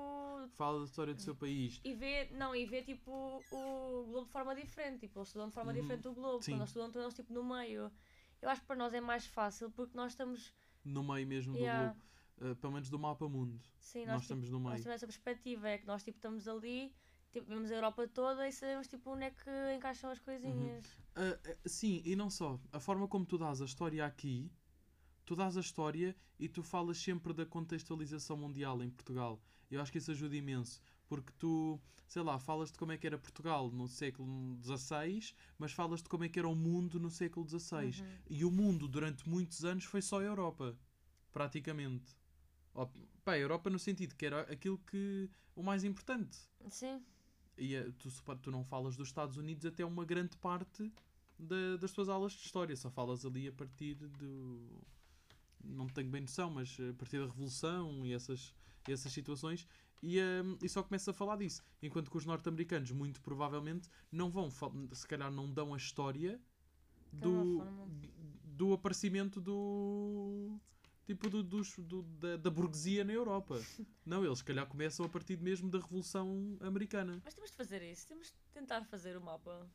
fala 0.57 0.79
da 0.79 0.85
história 0.87 1.13
do 1.15 1.21
seu 1.21 1.35
país. 1.35 1.79
E 1.85 1.93
vê, 1.95 2.31
não, 2.33 2.57
e 2.57 2.65
vê 2.65 2.83
tipo 2.83 3.11
o 3.51 4.05
globo 4.07 4.25
de 4.27 4.33
forma 4.33 4.55
diferente. 4.55 5.01
Tipo, 5.01 5.19
eles 5.19 5.29
estudam 5.29 5.49
de 5.49 5.55
forma 5.55 5.73
Uhum. 5.73 5.81
diferente 5.83 6.09
o 6.09 6.15
globo. 6.15 6.43
Sim. 6.43 6.53
Quando 6.53 6.61
eles 6.63 6.71
estudam, 6.71 6.87
estão 6.89 7.03
eles 7.03 7.15
tipo 7.15 7.33
no 7.35 7.45
meio. 7.45 7.93
Eu 8.41 8.49
acho 8.49 8.63
que 8.63 8.67
para 8.67 8.77
nós 8.77 8.95
é 8.95 9.01
mais 9.03 9.27
fácil 9.27 9.71
porque 9.71 9.95
nós 9.95 10.13
estamos. 10.13 10.55
No 10.85 11.03
meio 11.03 11.27
mesmo 11.27 11.53
do 11.53 11.59
Yeah. 11.59 11.93
globo. 11.93 12.11
Uh, 12.53 12.57
pelo 12.57 12.73
menos 12.73 12.89
do 12.89 12.99
mapa 12.99 13.29
mundo. 13.29 13.61
Sim, 13.79 14.07
Nós, 14.07 14.15
nós, 14.15 14.23
tipo, 14.23 14.35
estamos 14.41 14.51
no 14.51 14.61
nós 14.61 14.73
meio. 14.73 14.83
temos 14.85 14.95
essa 14.97 15.07
perspectiva. 15.07 15.69
É 15.69 15.79
que 15.79 15.87
nós 15.87 16.03
tipo, 16.03 16.17
estamos 16.17 16.49
ali, 16.49 16.91
tipo, 17.31 17.47
vemos 17.47 17.71
a 17.71 17.75
Europa 17.75 18.09
toda 18.09 18.49
e 18.49 18.53
sabemos 18.53 18.89
tipo, 18.89 19.11
onde 19.11 19.25
é 19.25 19.31
que 19.31 19.51
encaixam 19.77 20.11
as 20.11 20.19
coisinhas. 20.21 20.87
Uh, 21.17 21.51
uh, 21.51 21.69
sim, 21.69 22.01
e 22.05 22.17
não 22.17 22.31
só. 22.31 22.59
A 22.73 22.81
forma 22.81 23.07
como 23.07 23.27
tu 23.27 23.37
dás 23.37 23.61
a 23.61 23.67
história 23.67 24.07
aqui, 24.07 24.51
tu 25.27 25.37
dás 25.37 25.57
a 25.57 25.61
história 25.61 26.17
e 26.39 26.49
tu 26.49 26.63
falas 26.63 26.97
sempre 26.97 27.35
da 27.35 27.45
contextualização 27.45 28.39
mundial 28.39 28.83
em 28.83 28.89
Portugal. 28.91 29.39
Eu 29.71 29.81
acho 29.83 29.93
que 29.93 29.99
isso 29.99 30.11
ajuda 30.11 30.35
imenso. 30.35 30.81
Porque 31.11 31.33
tu, 31.37 31.81
sei 32.07 32.23
lá, 32.23 32.39
falas 32.39 32.71
de 32.71 32.79
como 32.79 32.93
é 32.93 32.97
que 32.97 33.05
era 33.05 33.19
Portugal 33.19 33.69
no 33.71 33.89
século 33.89 34.57
XVI, 34.63 35.35
mas 35.59 35.73
falas 35.73 36.01
de 36.03 36.09
como 36.09 36.23
é 36.23 36.29
que 36.29 36.39
era 36.39 36.49
o 36.49 36.55
mundo 36.55 37.01
no 37.01 37.11
século 37.11 37.45
XVI. 37.49 37.87
Uhum. 38.01 38.19
E 38.31 38.45
o 38.45 38.51
mundo, 38.51 38.87
durante 38.87 39.29
muitos 39.29 39.65
anos, 39.65 39.85
foi 39.85 40.01
só 40.01 40.21
a 40.21 40.23
Europa. 40.23 40.79
Praticamente. 41.33 42.17
Ó, 42.73 42.87
Pá, 43.25 43.33
a 43.33 43.39
Europa 43.39 43.69
no 43.69 43.79
sentido 43.79 44.15
que 44.15 44.25
era 44.25 44.43
aquilo 44.43 44.79
que... 44.79 45.29
O 45.57 45.65
mais 45.65 45.83
importante. 45.83 46.39
Sim. 46.71 47.03
E 47.59 47.75
eh, 47.75 47.91
tu, 47.99 48.09
tu 48.41 48.51
não 48.53 48.65
falas 48.65 48.97
dos 48.97 49.09
Estados 49.09 49.37
Unidos 49.37 49.67
até 49.67 49.85
uma 49.85 50.05
grande 50.05 50.37
parte 50.37 50.91
da- 51.37 51.77
das 51.77 51.91
tuas 51.93 52.09
aulas 52.09 52.33
de 52.33 52.45
história. 52.47 52.75
Só 52.77 52.89
falas 52.89 53.27
ali 53.27 53.49
a 53.49 53.53
partir 53.53 53.95
do. 53.97 54.81
Não 55.63 55.87
tenho 55.89 56.09
bem 56.09 56.23
noção, 56.23 56.49
mas 56.51 56.79
a 56.81 56.95
partir 56.95 57.19
da 57.19 57.27
Revolução 57.27 58.07
e 58.07 58.13
essas, 58.15 58.55
essas 58.89 59.13
situações. 59.13 59.67
E, 60.03 60.19
ehm, 60.19 60.57
e 60.63 60.69
só 60.69 60.83
começa 60.83 61.11
a 61.11 61.15
falar 61.15 61.37
disso. 61.37 61.63
Enquanto 61.83 62.11
que 62.11 62.17
os 62.17 62.25
norte-americanos, 62.25 62.91
muito 62.91 63.21
provavelmente, 63.21 63.89
não 64.11 64.31
vão, 64.31 64.51
se 64.51 65.07
calhar, 65.07 65.31
não 65.31 65.51
dão 65.53 65.75
a 65.75 65.77
história 65.77 66.41
do, 67.13 67.63
do 68.45 68.73
aparecimento 68.73 69.41
do. 69.41 70.59
Tipo, 71.07 71.29
do, 71.29 71.43
dos- 71.43 71.77
do- 71.79 72.03
da, 72.03 72.37
da 72.37 72.51
burguesia 72.51 73.03
na 73.03 73.13
Europa. 73.13 73.61
Não, 74.07 74.25
eles, 74.25 74.39
se 74.39 74.45
calhar, 74.45 74.65
começam 74.67 75.05
a 75.05 75.09
partir 75.09 75.37
mesmo 75.41 75.69
da 75.69 75.79
Revolução 75.81 76.57
Americana. 76.61 77.21
Mas 77.25 77.35
temos 77.35 77.51
de 77.51 77.57
fazer 77.57 77.83
isso. 77.83 78.07
Temos 78.07 78.29
de 78.29 78.35
tentar 78.55 78.85
fazer 78.85 79.17
o 79.17 79.21
mapa. 79.21 79.69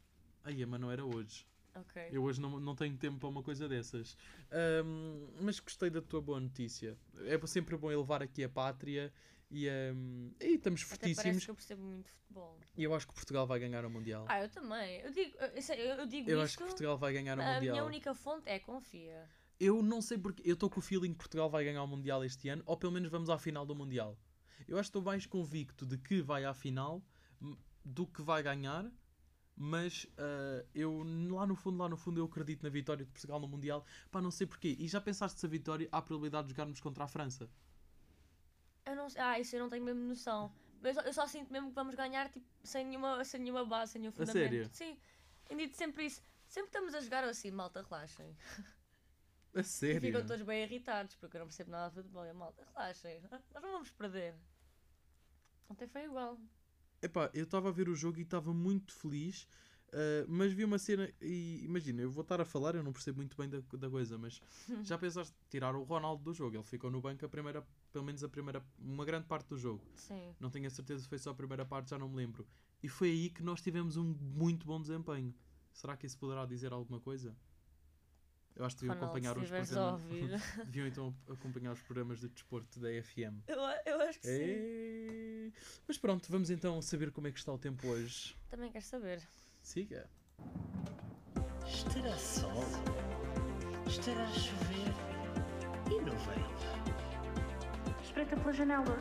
Aí, 0.44 0.66
mas 0.66 0.80
não 0.80 0.90
era 0.90 1.04
hoje. 1.06 1.46
Ok. 1.76 2.08
Eu 2.10 2.24
hoje 2.24 2.40
não, 2.40 2.58
não 2.60 2.74
tenho 2.74 2.98
tempo 2.98 3.20
para 3.20 3.28
uma 3.28 3.44
coisa 3.44 3.68
dessas. 3.68 4.18
Ahm, 4.50 5.28
mas 5.42 5.60
gostei 5.60 5.90
da 5.90 6.02
tua 6.02 6.22
boa 6.22 6.40
notícia. 6.40 6.98
É 7.26 7.48
sempre 7.48 7.76
bom 7.76 7.92
elevar 7.92 8.22
aqui 8.24 8.44
a 8.44 8.50
pátria 8.50 9.12
e, 9.52 9.70
ahm, 9.70 10.32
e 10.42 10.56
estamos 10.56 10.82
Até 10.84 10.98
parece 10.98 11.14
fortíssimos. 11.16 11.46
que 11.46 11.52
eu 11.52 11.56
percebo 11.56 11.84
muito 11.84 12.10
futebol. 12.10 12.60
E 12.78 12.84
eu 12.84 12.94
acho 12.94 13.08
que 13.08 13.14
Portugal 13.14 13.46
vai 13.48 13.60
ganhar 13.60 13.86
o 13.86 13.90
Mundial. 13.90 14.26
Ah, 14.28 14.42
eu 14.42 14.50
também. 14.50 15.00
Eu 15.02 15.12
digo, 15.12 15.36
eu, 15.38 15.48
eu- 15.98 16.06
digo 16.08 16.30
eu 16.30 16.38
isto. 16.38 16.44
acho 16.46 16.58
que 16.58 16.64
Portugal 16.66 16.98
vai 16.98 17.14
ganhar 17.14 17.38
o 17.38 17.42
a 17.42 17.46
minha 17.46 17.56
Mundial. 17.60 17.86
única 17.86 18.14
fonte 18.14 18.50
é 18.50 18.60
confia. 18.60 19.30
Eu 19.60 19.82
não 19.82 20.02
sei 20.02 20.18
porque. 20.18 20.42
Eu 20.46 20.56
estou 20.56 20.70
com 20.70 20.80
o 20.80 20.84
feeling 20.84 21.12
que 21.14 21.18
Portugal 21.20 21.50
vai 21.50 21.64
ganhar 21.64 21.82
o 21.84 21.88
Mundial 21.88 22.24
este 22.26 22.50
ano, 22.50 22.64
ou 22.66 22.76
pelo 22.76 22.92
menos 22.92 23.10
vamos 23.10 23.30
à 23.30 23.38
final 23.38 23.66
do 23.66 23.74
Mundial. 23.76 24.18
Eu 24.68 24.78
acho 24.78 24.88
que 24.88 24.98
estou 24.98 25.02
mais 25.02 25.26
convicto 25.26 25.86
de 25.86 25.98
que 25.98 26.22
vai 26.22 26.44
à 26.44 26.54
final 26.54 27.02
do 27.86 28.06
que 28.08 28.22
vai 28.22 28.42
ganhar, 28.42 28.92
mas 29.56 30.08
ah, 30.18 30.66
eu 30.74 31.04
lá 31.30 31.46
no 31.48 31.56
fundo, 31.56 31.78
lá 31.78 31.88
no 31.88 31.96
fundo, 31.96 32.20
eu 32.20 32.26
acredito 32.26 32.64
na 32.64 32.70
vitória 32.70 33.06
de 33.06 33.12
Portugal 33.12 33.40
no 33.40 33.48
Mundial. 33.48 33.86
Pá, 34.12 34.22
não 34.22 34.32
sei 34.32 34.46
porquê. 34.48 34.76
E 34.78 34.88
já 34.88 35.00
pensaste 35.00 35.40
se 35.40 35.46
a 35.46 35.50
vitória 35.50 35.88
há 35.92 36.00
a 36.00 36.02
probabilidade 36.02 36.48
de 36.48 36.54
jogarmos 36.54 36.82
contra 36.82 37.04
a 37.06 37.08
França? 37.08 37.50
Eu 38.86 38.96
não 38.96 39.10
sei. 39.10 39.22
Ah, 39.22 39.40
isso 39.40 39.56
eu 39.56 39.60
não 39.62 39.70
tenho 39.70 39.84
mesmo 39.84 40.02
noção. 40.02 40.52
Mas 40.82 40.96
eu 40.98 41.02
só, 41.02 41.08
eu 41.08 41.14
só 41.14 41.28
sinto 41.28 41.52
mesmo 41.52 41.70
que 41.70 41.76
vamos 41.76 41.96
ganhar 41.96 42.30
tipo, 42.30 42.46
sem, 42.64 42.86
nenhuma, 42.86 43.24
sem 43.26 43.40
nenhuma 43.42 43.66
base, 43.66 43.94
sem 43.94 44.02
nenhum 44.02 44.12
fundamento. 44.12 44.34
sério? 44.34 44.70
Sim. 44.72 44.98
Eu 45.50 45.58
digo 45.58 45.74
sempre 45.74 46.06
isso. 46.06 46.22
Sempre 46.48 46.70
estamos 46.70 46.94
a 46.94 47.02
jogar 47.02 47.24
assim, 47.24 47.52
malta, 47.52 47.82
relaxem. 47.82 48.36
A 49.56 49.64
E 49.64 49.64
sério? 49.64 50.02
ficam 50.02 50.26
todos 50.26 50.44
bem 50.46 50.64
irritados 50.64 51.16
porque 51.16 51.38
eu 51.38 51.40
não 51.40 51.48
percebo 51.48 51.72
nada 51.72 51.90
de 51.90 51.96
futebol. 51.96 52.26
E 52.26 52.30
a 52.30 52.34
malta, 52.34 52.64
relaxem. 52.74 53.22
Nós 53.54 53.64
não 53.64 53.72
vamos 53.72 53.92
perder. 53.92 54.36
Ontem 55.70 55.88
foi 55.88 56.04
igual. 56.06 56.40
Epá, 57.02 57.30
eu 57.34 57.44
estava 57.44 57.70
a 57.70 57.72
ver 57.72 57.90
o 57.90 57.96
jogo 57.96 58.20
e 58.20 58.24
estava 58.24 58.54
muito 58.54 58.94
feliz, 58.94 59.48
ah, 59.94 60.26
mas 60.28 60.52
vi 60.54 60.64
uma 60.66 60.78
cena 60.78 61.12
e 61.22 61.64
imagina, 61.64 62.02
eu 62.02 62.12
vou 62.12 62.22
estar 62.22 62.42
a 62.42 62.46
falar, 62.46 62.76
eu 62.76 62.84
não 62.84 62.92
percebo 62.94 63.18
muito 63.18 63.38
bem 63.38 63.50
da, 63.50 63.60
da 63.78 63.90
coisa, 63.90 64.18
mas 64.18 64.42
já 64.84 64.98
pensaste 64.98 65.36
tirar 65.50 65.76
o 65.76 65.84
Ronaldo 65.84 66.24
do 66.24 66.34
jogo? 66.34 66.56
Ele 66.56 66.64
ficou 66.64 66.92
no 66.92 67.02
banco 67.02 67.26
a 67.26 67.30
primeira, 67.30 67.66
pelo 67.96 68.04
menos 68.04 68.22
a 68.26 68.28
primeira, 68.28 68.62
uma 68.78 69.06
grande 69.06 69.26
parte 69.26 69.48
do 69.48 69.58
jogo. 69.58 69.82
Sim. 69.96 70.36
Não 70.38 70.50
tenho 70.50 70.68
a 70.68 70.70
certeza 70.70 71.04
se 71.04 71.08
foi 71.08 71.18
só 71.18 71.30
a 71.30 71.34
primeira 71.34 71.66
parte, 71.66 71.92
já 71.92 71.98
não 71.98 72.10
me 72.10 72.18
lembro. 72.18 72.46
E 72.84 72.90
foi 72.90 73.10
aí 73.10 73.30
que 73.30 73.42
nós 73.42 73.62
tivemos 73.62 73.96
um 73.96 74.14
muito 74.20 74.68
bom 74.68 74.82
desempenho. 74.82 75.34
Será 75.72 75.96
que 75.96 76.06
isso 76.06 76.18
poderá 76.18 76.46
dizer 76.46 76.74
alguma 76.74 77.00
coisa? 77.00 77.34
Eu 78.54 78.66
acho 78.66 78.76
que 78.76 78.82
deviam 78.82 78.96
Ronaldo, 78.96 79.18
acompanhar 79.18 79.38
os 79.38 79.50
programas. 79.50 80.42
deviam 80.68 80.88
então 80.88 81.16
acompanhar 81.30 81.72
os 81.72 81.82
programas 81.84 82.20
de 82.20 82.28
desporto 82.28 82.82
da 82.82 82.90
FM. 83.02 83.40
eu, 83.48 83.60
eu 83.86 84.02
acho 84.02 84.20
que 84.20 84.28
sim. 84.28 85.54
Mas 85.88 85.98
pronto, 85.98 86.30
vamos 86.30 86.50
então 86.50 86.82
saber 86.82 87.12
como 87.12 87.28
é 87.28 87.32
que 87.32 87.40
está 87.40 87.54
o 87.54 87.58
tempo 87.58 87.88
hoje. 87.88 88.36
Também 88.50 88.70
quero 88.70 88.84
saber. 88.84 89.26
Siga. 89.62 90.10
Estará 91.66 92.18
sol? 92.18 92.62
Estará 93.88 94.26
a 94.26 94.34
chover? 94.34 94.94
E 95.90 96.02
no 96.02 96.12
vento? 96.12 96.75
Espreita 98.16 98.38
pela 98.38 98.54
janela. 98.54 98.98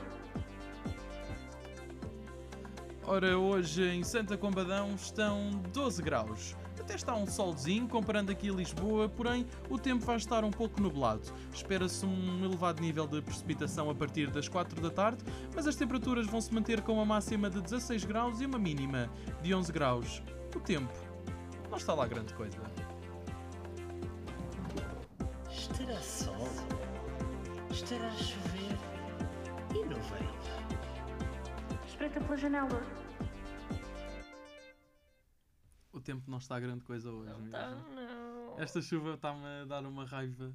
Ora, 3.06 3.38
hoje 3.38 3.84
em 3.84 4.02
Santa 4.02 4.36
Combadão 4.36 4.92
estão 4.96 5.50
12 5.72 6.02
graus. 6.02 6.56
Até 6.80 6.96
está 6.96 7.14
um 7.14 7.24
solzinho, 7.24 7.86
comparando 7.86 8.32
aqui 8.32 8.50
a 8.50 8.52
Lisboa, 8.52 9.08
porém 9.08 9.46
o 9.70 9.78
tempo 9.78 10.04
vai 10.04 10.16
estar 10.16 10.42
um 10.42 10.50
pouco 10.50 10.82
nublado. 10.82 11.32
Espera-se 11.52 12.04
um 12.04 12.44
elevado 12.44 12.82
nível 12.82 13.06
de 13.06 13.22
precipitação 13.22 13.88
a 13.88 13.94
partir 13.94 14.32
das 14.32 14.48
4 14.48 14.80
da 14.80 14.90
tarde, 14.90 15.22
mas 15.54 15.68
as 15.68 15.76
temperaturas 15.76 16.26
vão 16.26 16.40
se 16.40 16.52
manter 16.52 16.80
com 16.80 16.94
uma 16.94 17.04
máxima 17.04 17.48
de 17.48 17.60
16 17.60 18.04
graus 18.04 18.40
e 18.40 18.46
uma 18.46 18.58
mínima 18.58 19.08
de 19.40 19.54
11 19.54 19.70
graus. 19.70 20.24
O 20.56 20.58
tempo 20.58 20.92
não 21.70 21.78
está 21.78 21.94
lá 21.94 22.04
grande 22.08 22.34
coisa. 22.34 22.58
Estará 25.52 26.00
sol? 26.00 26.48
Estará 27.70 28.08
a 28.08 28.43
veio? 30.04 31.84
Espreita 31.86 32.20
pela 32.20 32.36
janela. 32.36 32.80
O 35.92 36.00
tempo 36.00 36.28
não 36.30 36.38
está 36.38 36.58
grande 36.58 36.82
coisa 36.84 37.10
hoje. 37.10 37.30
mesmo. 37.32 37.50
Tá, 37.50 37.70
não. 37.70 38.58
Esta 38.58 38.82
chuva 38.82 39.14
está-me 39.14 39.44
a 39.46 39.64
dar 39.64 39.84
uma 39.86 40.04
raiva. 40.04 40.52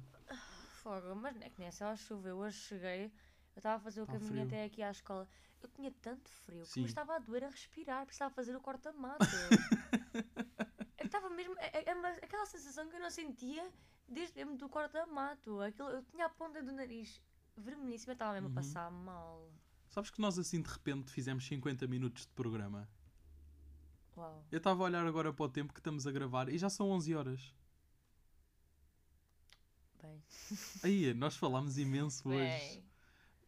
Fogo, 0.82 1.14
mas 1.14 1.34
não 1.36 1.42
é 1.42 1.50
que 1.50 1.58
nem 1.58 1.68
essa 1.68 1.94
chuva. 1.96 2.28
Eu 2.28 2.38
hoje 2.38 2.58
cheguei, 2.58 3.04
eu 3.06 3.10
estava 3.58 3.76
a 3.76 3.80
fazer 3.80 4.02
o 4.02 4.06
Tá 4.06 4.12
caminho 4.14 4.30
frio. 4.32 4.44
até 4.46 4.64
aqui 4.64 4.82
à 4.82 4.90
escola. 4.90 5.26
Eu 5.62 5.68
tinha 5.68 5.90
tanto 6.00 6.28
frio 6.30 6.62
que 6.62 6.68
Sim. 6.68 6.80
me 6.80 6.86
estava 6.86 7.16
a 7.16 7.18
doer 7.18 7.44
a 7.44 7.48
respirar, 7.48 8.04
precisava 8.06 8.32
fazer 8.34 8.54
o 8.56 8.60
corta-mato. 8.60 9.18
eu 10.98 11.06
estava 11.06 11.28
mesmo. 11.30 11.54
É, 11.58 11.90
é 11.90 11.94
uma- 11.94 12.08
aquela 12.08 12.46
sensação 12.46 12.88
que 12.88 12.96
eu 12.96 13.00
não 13.00 13.10
sentia 13.10 13.70
desde 14.08 14.36
mesmo 14.36 14.56
do 14.56 14.68
corta-mato. 14.68 15.58
Eu 15.62 16.02
tinha 16.04 16.26
a 16.26 16.30
ponta 16.30 16.62
do 16.62 16.72
nariz 16.72 17.20
vermelhíssima, 17.60 18.12
estava 18.14 18.32
mesmo 18.34 18.48
Uhum. 18.48 18.52
a 18.52 18.56
passar 18.56 18.90
mal. 18.90 19.50
Sabes 19.88 20.10
que 20.10 20.20
nós 20.20 20.38
assim 20.38 20.62
de 20.62 20.70
repente 20.70 21.10
fizemos 21.12 21.44
50 21.46 21.86
minutos 21.86 22.26
de 22.26 22.32
programa? 22.32 22.88
Uau. 24.16 24.44
Eu 24.50 24.58
estava 24.58 24.82
a 24.82 24.86
olhar 24.86 25.06
agora 25.06 25.32
para 25.32 25.44
o 25.44 25.48
tempo 25.48 25.72
que 25.72 25.80
estamos 25.80 26.06
a 26.06 26.12
gravar 26.12 26.48
e 26.48 26.58
já 26.58 26.68
são 26.70 26.90
11 26.90 27.14
horas. 27.14 27.54
Bem. 30.02 30.22
Aí, 30.82 31.12
nós 31.14 31.36
falámos 31.36 31.78
imenso 31.78 32.28
hoje. 32.28 32.38
Bem. 32.38 32.84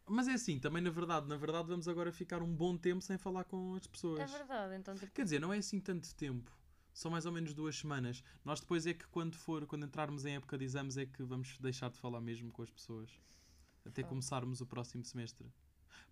Mas 0.05 0.27
é 0.27 0.33
assim, 0.33 0.59
também 0.59 0.81
na 0.81 0.89
verdade, 0.89 1.27
na 1.27 1.37
verdade 1.37 1.67
vamos 1.69 1.87
agora 1.87 2.11
ficar 2.11 2.41
um 2.41 2.53
bom 2.53 2.77
tempo 2.77 3.01
sem 3.01 3.17
falar 3.17 3.45
com 3.45 3.73
as 3.75 3.87
pessoas. 3.87 4.19
É 4.19 4.37
verdade, 4.37 4.75
então 4.75 4.93
tipo. 4.95 5.11
Quer 5.13 5.23
dizer, 5.23 5.39
não 5.39 5.53
é 5.53 5.57
assim 5.57 5.79
tanto 5.79 6.13
tempo. 6.15 6.51
São 6.93 7.09
mais 7.09 7.25
ou 7.25 7.31
menos 7.31 7.53
duas 7.53 7.75
semanas. 7.77 8.21
Nós 8.43 8.59
depois 8.59 8.85
é 8.85 8.93
que 8.93 9.07
quando 9.07 9.35
for, 9.35 9.65
quando 9.65 9.85
entrarmos 9.85 10.25
em 10.25 10.35
época 10.35 10.57
de 10.57 10.65
exames 10.65 10.97
é 10.97 11.05
que 11.05 11.23
vamos 11.23 11.57
deixar 11.57 11.89
de 11.89 11.97
falar 11.97 12.19
mesmo 12.21 12.51
com 12.51 12.61
as 12.61 12.69
pessoas. 12.69 13.09
Até 13.85 14.03
começarmos 14.03 14.61
o 14.61 14.65
próximo 14.65 15.03
semestre. 15.03 15.51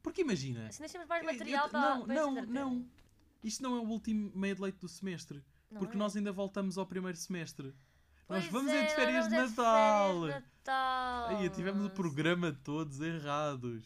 Porque 0.03 0.21
imagina. 0.21 0.67
Assim 0.67 0.81
nós 0.83 0.91
temos 0.91 1.07
mais 1.07 1.23
eu- 1.23 1.29
eu- 1.29 1.33
material 1.33 1.69
para. 1.69 1.95
não, 1.95 2.05
para 2.05 2.13
não, 2.15 2.35
se 2.35 2.45
não. 2.47 2.89
Isto 3.43 3.63
não 3.63 3.75
é 3.75 3.79
o 3.79 3.83
último 3.87 4.31
meio 4.35 4.55
de 4.55 4.61
leite 4.61 4.77
do 4.79 4.87
semestre. 4.87 5.43
Não 5.69 5.79
porque 5.79 5.95
é? 5.95 5.99
nós 5.99 6.15
ainda 6.15 6.31
voltamos 6.31 6.77
ao 6.77 6.85
primeiro 6.85 7.17
semestre. 7.17 7.73
Pois 8.27 8.43
nós 8.43 8.51
vamos 8.51 8.71
é, 8.71 8.77
é 8.83 8.85
de 8.85 8.95
férias 8.95 9.27
de 9.27 9.35
é 9.35 9.41
Natal. 9.41 10.21
férias 10.21 10.35
de 10.43 10.47
Natal. 10.47 11.27
Aí, 11.37 11.49
tivemos 11.49 11.85
o 11.85 11.89
programa 11.89 12.51
todos 12.63 12.99
errados. 12.99 13.83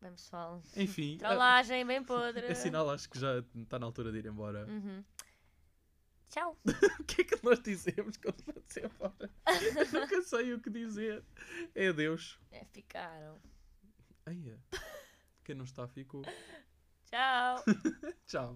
Bem, 0.00 0.10
pessoal. 0.12 0.62
Enfim, 0.76 1.16
Trollagem 1.18 1.84
bem 1.86 2.04
podre. 2.04 2.44
é 2.46 2.54
sinal, 2.54 2.90
acho 2.90 3.08
que 3.08 3.18
já 3.18 3.38
está 3.56 3.78
na 3.78 3.86
altura 3.86 4.12
de 4.12 4.18
ir 4.18 4.26
embora. 4.26 4.66
Uhum. 4.66 5.02
Tchau. 6.30 6.58
O 7.00 7.04
que 7.04 7.22
é 7.22 7.24
que 7.24 7.44
nós 7.44 7.60
dizemos 7.60 8.16
quando 8.16 8.42
vamos 8.44 8.76
embora? 8.76 9.30
Eu 9.46 10.00
nunca 10.00 10.22
sei 10.22 10.54
o 10.54 10.60
que 10.60 10.70
dizer. 10.70 11.22
É 11.74 11.88
adeus. 11.88 12.40
É, 12.50 12.64
ficaram. 12.72 13.40
É. 14.26 14.32
quem 15.44 15.54
não 15.54 15.64
está 15.64 15.86
ficou. 15.86 16.22
Tchau. 17.04 17.64
Tchau. 18.26 18.54